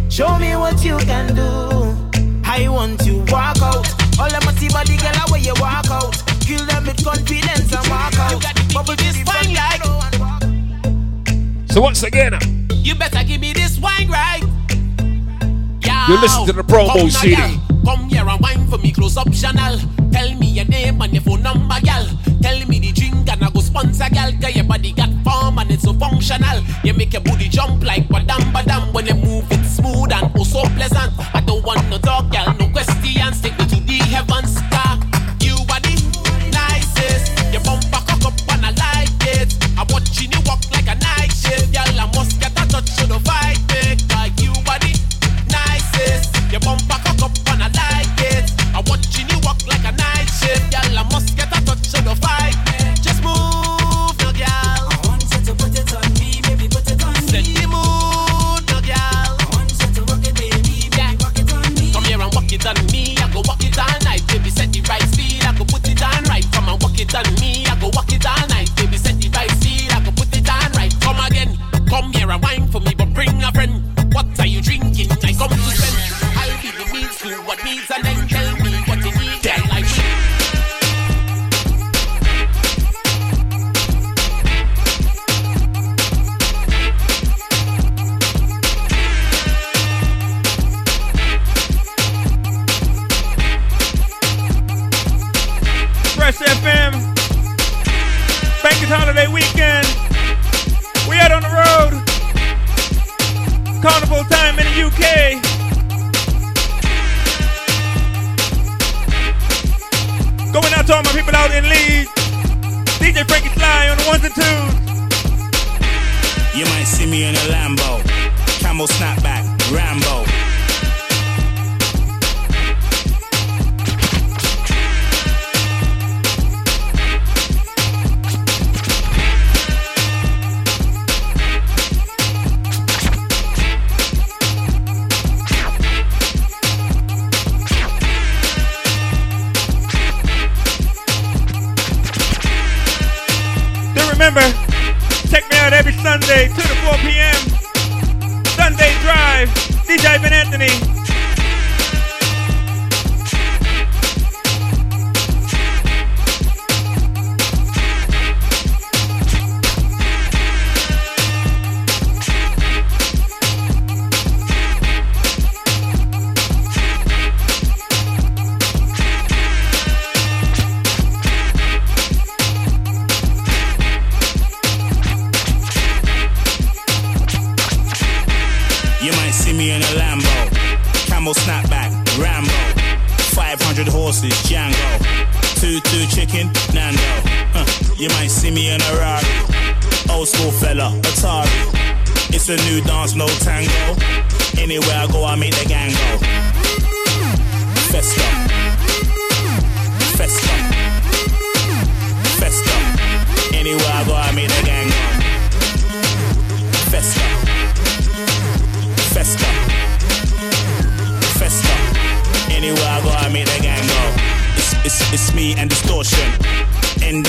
Show 0.09 0.37
me 0.37 0.55
what 0.55 0.83
you 0.83 0.97
can 0.99 1.35
do. 1.35 1.95
I 2.43 2.67
want 2.67 3.05
you 3.05 3.23
walk 3.29 3.61
out. 3.61 3.87
All 4.19 4.29
them 4.29 4.41
see 4.57 4.67
body 4.69 4.97
girl 4.97 5.18
away 5.29 5.41
you 5.41 5.53
walk 5.59 5.89
out. 5.89 6.15
Kill 6.41 6.65
them 6.65 6.85
with 6.85 7.03
confidence 7.03 7.73
and 7.73 7.87
walk 7.89 8.17
out. 8.19 8.41
Bubble 8.73 8.95
this 8.95 9.17
fine 9.23 9.53
like. 9.53 9.81
So 11.71 11.81
once 11.81 12.03
again, 12.03 12.33
uh, 12.33 12.39
You 12.83 12.95
better 12.95 13.23
give 13.23 13.41
me 13.41 13.53
this 13.53 13.79
wine 13.79 14.09
right. 14.09 14.41
Yeah. 15.81 16.07
you 16.07 16.19
listen 16.21 16.45
to 16.47 16.53
the 16.53 16.63
promo 16.63 16.87
Come 16.93 17.07
now, 17.07 17.19
CD. 17.21 17.35
girl. 17.35 17.61
Come 17.85 18.09
here 18.09 18.27
and 18.27 18.41
wine 18.41 18.67
for 18.67 18.77
me, 18.77 18.91
close 18.91 19.17
up 19.17 19.31
channel. 19.31 19.79
Tell 20.11 20.33
me 20.35 20.47
your 20.47 20.65
name 20.65 21.01
and 21.01 21.13
your 21.13 21.21
phone 21.23 21.43
number, 21.43 21.79
gal. 21.81 22.05
Tell 22.41 22.59
me 22.67 22.79
the 22.79 22.91
drink 22.91 23.29
and 23.29 23.43
I 23.43 23.49
go 23.49 23.61
sponsor, 23.61 24.09
gal. 24.11 24.31
Cause 24.41 24.55
your 24.55 24.65
body 24.65 24.91
got 24.93 25.09
form 25.23 25.57
and 25.59 25.71
it's 25.71 25.83
so 25.83 25.93
functional. 25.93 26.61
You 26.83 26.93
make 26.93 27.13
your 27.13 27.21
booty 27.21 27.47
jump 27.49 27.83
like 27.83 28.07
badam 28.07 28.51
badam 28.51 28.93
when 28.93 29.05
you 29.07 29.15
move 29.15 29.45
it 29.51 29.63
smooth 29.65 30.11
and 30.11 30.31
oh 30.37 30.43
so 30.43 30.61
pleasant. 30.75 31.13
I 31.35 31.41
don't 31.41 31.63
want 31.65 31.87
no 31.89 31.97
talk, 31.99 32.31
gal, 32.31 32.53
no 32.57 32.69
questions. 32.69 33.41
Take 33.41 33.57
me 33.59 33.65
to 33.67 33.79
the 33.79 33.97
heavens, 34.09 34.59
car. 34.71 34.88
Watching 40.09 40.31
you 40.31 40.41
walk 40.47 40.59
like 40.71 40.87
a 40.87 40.95
night 40.95 41.31
shift, 41.31 41.71
gal. 41.71 41.85
I 41.85 42.05
must 42.15 42.39
get 42.39 42.51
a 42.51 42.65
touch 42.67 42.95
to 42.97 43.05
the 43.05 43.19
fight, 43.19 43.48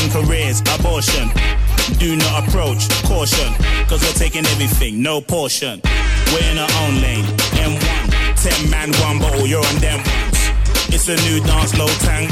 Careers, 0.09 0.61
abortion. 0.79 1.29
Do 1.99 2.17
not 2.17 2.49
approach, 2.49 2.89
caution. 3.05 3.53
Cause 3.89 4.01
we're 4.01 4.17
taking 4.17 4.47
everything, 4.47 5.03
no 5.03 5.21
portion. 5.21 5.81
We're 6.33 6.49
in 6.51 6.59
our 6.59 6.71
own 6.87 7.03
lane. 7.03 7.25
M1, 7.61 8.41
10 8.41 8.71
man, 8.71 8.93
one 9.05 9.19
bottle, 9.19 9.47
you're 9.47 9.65
on 9.65 9.77
them 9.77 10.01
ones. 10.31 10.95
It's 10.95 11.09
a 11.09 11.17
new 11.29 11.41
dance, 11.45 11.77
low 11.77 11.87
tang. 12.07 12.29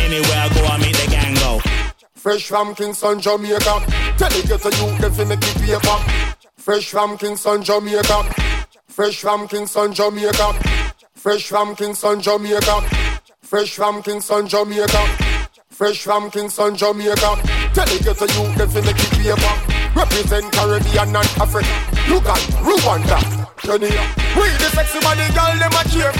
Anywhere 0.00 0.38
I 0.38 0.48
go, 0.54 0.64
I 0.64 0.78
make 0.78 0.96
the 0.96 1.10
gang 1.10 1.34
go. 1.34 1.60
Fresh 2.14 2.46
from 2.48 2.74
Kingston, 2.74 3.20
Jamaica. 3.20 3.84
Tell 4.18 4.30
the 4.30 4.44
ghetto 4.46 4.70
youth 4.70 5.00
them 5.00 5.12
fi 5.12 5.24
make 5.24 5.38
it 5.42 5.56
paper. 5.62 5.98
Fresh 6.56 6.90
from 6.90 7.18
Kingston, 7.18 7.62
Jamaica. 7.62 8.34
Fresh 8.88 9.20
from 9.20 9.48
Kingston, 9.48 9.92
Jamaica. 9.92 10.52
Fresh 11.14 11.48
from 11.48 11.74
Kingston, 11.76 12.20
Jamaica. 12.20 12.80
Fresh 13.42 13.74
from 13.74 14.02
Kingston, 14.02 14.46
Jamaica. 14.46 15.31
Fresh 15.72 16.02
from 16.02 16.30
Kingston, 16.30 16.76
Jamaica. 16.76 17.16
Tell 17.72 17.86
the 17.88 17.98
ghetto 18.04 18.26
youth 18.28 18.56
them 18.58 18.68
fi 18.68 18.80
make 18.82 19.00
it 19.00 19.10
paper. 19.16 19.54
Represent 19.96 20.52
Caribbean 20.52 21.16
and 21.16 21.30
Africa. 21.40 21.72
Uganda, 22.06 22.60
Rwanda, 22.60 23.18
Kenya. 23.56 24.04
We 24.36 24.52
the 24.60 24.68
sexy 24.76 25.00
body 25.00 25.24
girl 25.32 25.56
them 25.56 25.72
a 25.72 25.82
cheer. 25.88 26.12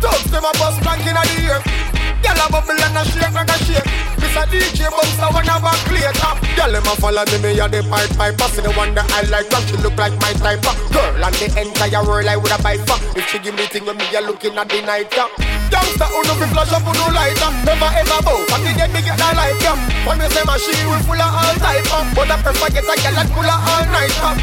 Dogs 0.00 0.30
them 0.30 0.44
a 0.44 0.52
bust 0.60 0.82
blank 0.82 1.00
in 1.06 1.14
the 1.14 1.24
ear. 1.42 1.89
Girl 2.30 2.46
a 2.46 2.52
bubble 2.52 2.78
and 2.78 2.94
a 2.94 3.02
shake 3.02 3.34
like 3.34 3.50
a 3.50 3.58
shake. 3.66 3.90
Miss 4.22 4.38
a 4.38 4.46
DJ 4.46 4.86
bounce 4.86 5.18
a 5.18 5.26
one 5.34 5.50
of 5.50 5.66
a 5.66 5.72
play 5.90 6.06
top. 6.14 6.38
Girl 6.54 6.70
them 6.70 6.86
a 6.86 6.94
follow 6.94 7.26
me, 7.26 7.38
me 7.42 7.58
a 7.58 7.66
the 7.66 7.82
pipe 7.90 8.14
piper. 8.14 8.46
See 8.54 8.62
the 8.62 8.70
one 8.78 8.94
that 8.94 9.10
I 9.10 9.26
like, 9.26 9.50
but 9.50 9.66
she 9.66 9.74
look 9.82 9.98
like 9.98 10.14
my 10.22 10.30
type. 10.38 10.62
Girl 10.94 11.18
and 11.18 11.34
the 11.34 11.50
entire 11.58 12.06
world 12.06 12.30
I 12.30 12.38
would 12.38 12.54
a 12.54 12.58
buy 12.62 12.78
for. 12.86 13.02
If 13.18 13.26
she 13.26 13.42
give 13.42 13.58
me 13.58 13.66
thing 13.66 13.82
me 13.82 14.06
a 14.14 14.20
looking 14.22 14.54
at 14.54 14.70
the 14.70 14.78
night. 14.86 15.10
Youngster 15.10 16.06
who 16.06 16.22
no 16.22 16.34
fi 16.38 16.46
flash 16.54 16.70
up 16.70 16.86
who 16.86 16.94
no 16.94 17.10
lighter. 17.10 17.50
Never 17.66 17.90
ever 17.98 18.18
bow, 18.22 18.38
but 18.46 18.62
the 18.62 18.78
get 18.78 18.94
me 18.94 19.02
get 19.02 19.18
that 19.18 19.34
light. 19.34 19.58
Yeah. 19.58 19.74
When 20.06 20.22
me 20.22 20.30
say 20.30 20.46
my 20.46 20.54
she 20.54 20.70
will 20.86 21.02
full 21.02 21.18
of 21.18 21.34
all 21.34 21.54
type. 21.58 21.90
Uh. 21.90 22.06
But 22.14 22.30
I 22.30 22.38
prefer 22.38 22.70
get 22.70 22.86
a 22.86 22.94
girl 22.94 23.14
that 23.18 23.28
full 23.34 23.42
of 23.42 23.58
all 23.58 23.86
night. 23.90 24.14
Uh. 24.22 24.38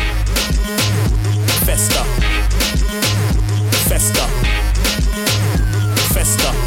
Festa. 1.64 2.04
Festa. 3.88 4.28
Festa. 6.12 6.67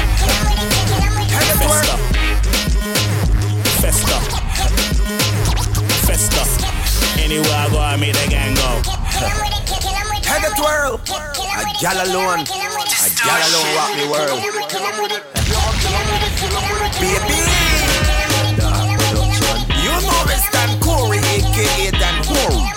Festa. 1.61 1.95
Festa. 3.81 4.17
Festa. 6.07 6.43
Anywhere 7.21 7.53
I 7.53 7.69
go, 7.69 7.79
I 7.79 7.95
make 7.97 8.13
the 8.13 8.27
gang 8.29 8.55
go. 8.55 8.81
Head 10.25 10.41
the 10.41 10.51
twirl. 10.57 10.99
A 11.53 11.63
gal 11.79 11.97
alone. 12.05 12.41
A 12.41 13.09
gal 13.21 13.41
alone 13.47 13.69
rock 13.77 13.91
me 13.95 14.05
world. 14.09 14.41
Baby. 16.99 17.37
You 19.81 19.93
know 20.01 20.21
me 20.25 20.35
stand 20.49 20.73
Corey, 20.81 21.19
aka 21.19 21.91
Dan 21.91 22.17
Corey. 22.25 22.71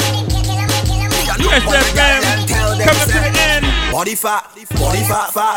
SFM, 1.54 2.20
coming 2.48 3.08
to 3.08 3.20
the 3.20 3.40
end. 3.40 3.73
Body 3.94 4.16
fat, 4.18 4.50
body 4.74 5.06
fat, 5.06 5.30
fat. 5.30 5.54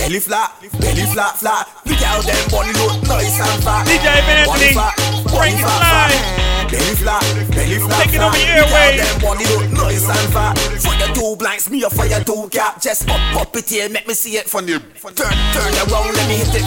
Belly 0.00 0.16
flat, 0.16 0.48
belly 0.80 1.04
flat, 1.12 1.36
flat. 1.36 1.68
Look 1.84 2.00
how 2.00 2.24
them 2.24 2.40
body 2.48 2.72
look 2.72 3.04
nice 3.04 3.36
and 3.36 3.60
fat. 3.60 3.84
DJ 3.84 4.16
Anthony, 4.16 4.72
fat, 4.72 4.96
body 4.96 5.36
Frankie 5.36 5.60
fat, 5.60 5.84
Sly. 5.84 6.08
fat. 6.08 6.72
Belly 6.72 6.94
flat, 6.96 7.20
belly 7.52 7.76
flat, 7.76 8.00
Taking 8.08 8.24
over 8.24 8.32
how 8.32 8.48
airwaves. 8.48 8.96
them 8.96 9.16
body 9.20 9.44
look 9.52 9.68
nice 9.76 10.08
and 10.08 10.28
fat. 10.32 10.56
Fire 10.56 11.12
two 11.12 11.36
blanks, 11.36 11.68
me 11.68 11.84
a 11.84 11.90
fire 11.92 12.24
two 12.24 12.48
cap. 12.48 12.80
Just 12.80 13.04
up, 13.12 13.20
up 13.36 13.52
it 13.52 13.68
here, 13.68 13.92
make 13.92 14.08
me 14.08 14.14
see 14.16 14.40
it 14.40 14.48
from 14.48 14.64
the 14.64 14.80
turn, 15.12 15.36
turn 15.52 15.72
around, 15.84 16.16
let 16.16 16.26
me 16.32 16.40
hit 16.40 16.56
it. 16.56 16.64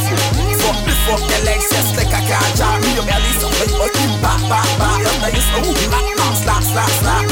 Fuck 0.62 0.78
me, 0.86 0.94
fuck 1.10 1.26
your 1.26 1.42
legs, 1.42 1.74
just 1.74 1.98
like 1.98 2.14
a 2.14 2.22
car 2.22 2.48
jar. 2.54 2.78
Me 2.86 2.94
a 2.94 3.02
belly, 3.02 3.34
so 3.42 3.50
me 3.50 3.66
a 3.66 3.90
keep 3.98 4.14
back, 4.22 4.42
back, 4.46 4.70
back. 4.78 5.02
Up 5.10 5.18
nice, 5.26 5.50
oh, 5.58 5.74
back, 5.90 6.38
slap, 6.38 6.62
slap, 6.62 6.92
slap. 7.02 7.26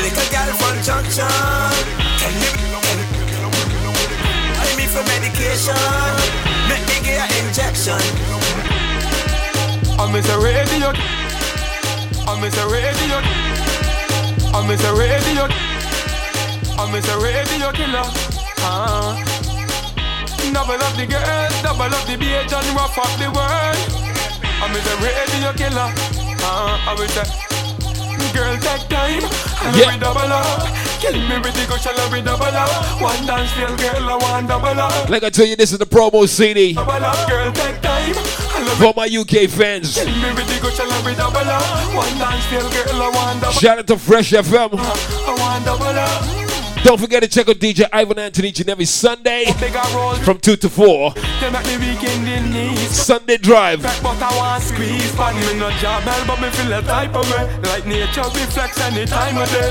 Little 0.00 0.28
girl 0.32 0.48
from 0.56 0.80
Junction, 0.80 1.28
tell 2.16 2.32
me, 2.32 2.67
for 4.98 5.04
medication, 5.06 5.78
make 6.68 6.82
me 6.90 6.98
get 7.06 7.22
an 7.22 7.46
injection. 7.46 8.02
I'm 9.98 10.10
Mr. 10.10 10.42
Radio. 10.42 10.90
I'm 12.26 12.38
Mr. 12.42 12.64
Radio. 12.66 13.16
I'm 14.54 14.66
Mr. 14.66 14.90
Radio. 14.98 15.44
I'm 16.80 16.90
Mr. 16.90 17.14
Radio 17.22 17.70
Killer. 17.72 18.06
Ah. 18.58 19.14
Double 20.52 20.82
up 20.82 20.94
the 20.96 21.06
girls, 21.06 21.62
double 21.62 21.94
up 21.94 22.04
the 22.06 22.16
beat 22.16 22.50
and 22.50 22.66
rough 22.74 22.98
up 22.98 23.12
the 23.22 23.30
world. 23.30 23.78
I 24.42 24.64
I'm 24.64 24.74
a 24.74 24.94
radio 25.04 25.52
killer. 25.54 25.92
Uh, 26.42 26.88
I 26.88 26.94
will 26.98 27.08
say, 27.08 27.28
girl, 28.34 28.56
take 28.58 28.88
time. 28.88 29.22
I 29.62 29.78
Yeah. 29.78 29.94
it 29.94 30.00
double 30.00 30.32
up. 30.32 30.87
Kill 31.00 31.12
me 31.12 31.38
with 31.38 31.54
the 31.54 31.64
gush, 31.68 31.86
I 31.86 31.92
love 31.94 32.12
it 32.14 32.24
double 32.24 32.44
up. 32.44 33.00
One 33.00 33.26
dance 33.26 33.52
feel, 33.52 33.74
girl, 33.76 34.10
I 34.10 34.16
want 34.16 34.48
double 34.48 34.80
up. 34.80 35.08
Like 35.08 35.22
I 35.22 35.30
tell 35.30 35.46
you, 35.46 35.54
this 35.56 35.72
is 35.72 35.78
the 35.78 35.86
promo 35.86 36.28
CD 36.28 36.72
Double 36.74 36.90
up, 36.92 37.28
girl, 37.28 37.52
take 37.52 37.80
time. 37.80 38.14
For 38.78 38.92
my 38.96 39.06
UK 39.06 39.48
fans. 39.48 39.94
Kill 39.94 40.06
me 40.06 40.32
with 40.34 40.46
the 40.48 40.60
gush, 40.60 40.80
I 40.80 40.86
love 40.86 41.06
it 41.06 41.16
double 41.16 41.38
up. 41.38 41.94
One 41.94 42.18
dance 42.18 42.44
feel, 42.46 42.68
girl, 42.68 43.02
I 43.02 43.10
want 43.14 43.40
double 43.40 43.54
Shout 43.54 43.78
out 43.78 43.86
to 43.86 43.96
Fresh 43.98 44.32
FM. 44.32 44.70
Uh, 44.74 45.30
I 45.30 45.36
want 45.38 45.64
double 45.64 45.84
up. 45.86 46.37
Don't 46.88 46.96
forget 46.96 47.22
to 47.22 47.28
check 47.28 47.46
out 47.50 47.56
DJ 47.56 47.86
Ivan 47.92 48.18
Anthony 48.18 48.48
each 48.48 48.60
and 48.60 48.70
every 48.70 48.86
Sunday 48.86 49.44
from 50.24 50.38
2 50.38 50.56
to 50.56 50.70
4. 50.70 51.12
they 51.12 51.50
make 51.50 51.66
me 51.66 51.76
weekend 51.76 52.26
in 52.26 52.50
knees. 52.50 52.80
Sunday 52.88 53.36
Drive. 53.36 53.82
Back, 53.82 54.02
but 54.02 54.16
I 54.22 54.34
want 54.38 54.62
squeeze 54.62 55.14
pan 55.14 55.36
me 55.36 55.60
no 55.60 55.70
job 55.82 56.02
hell, 56.04 56.26
but 56.26 56.40
me 56.40 56.48
feel 56.48 56.72
a 56.72 56.80
type 56.80 57.14
of 57.14 57.30
way. 57.30 57.44
Like 57.68 57.84
nature 57.84 58.22
be 58.32 58.40
flex 58.48 58.80
any 58.80 59.04
time 59.04 59.36
of 59.36 59.50
day. 59.50 59.68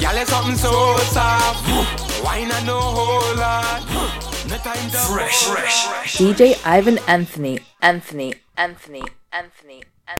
Girl, 0.00 0.16
it's 0.16 0.30
something 0.30 0.56
so 0.56 0.96
soft. 1.12 2.24
Wine 2.24 2.50
and 2.50 2.66
no 2.66 2.80
whole 2.80 3.36
lot. 3.36 3.84
No 4.48 4.56
time 4.56 4.90
to 4.92 4.96
Fresh, 4.96 5.44
fresh, 5.44 5.84
fresh. 5.84 6.16
DJ 6.16 6.58
Ivan 6.64 6.98
Anthony, 7.06 7.58
Anthony, 7.82 8.32
Anthony, 8.56 9.02
Anthony. 9.32 9.82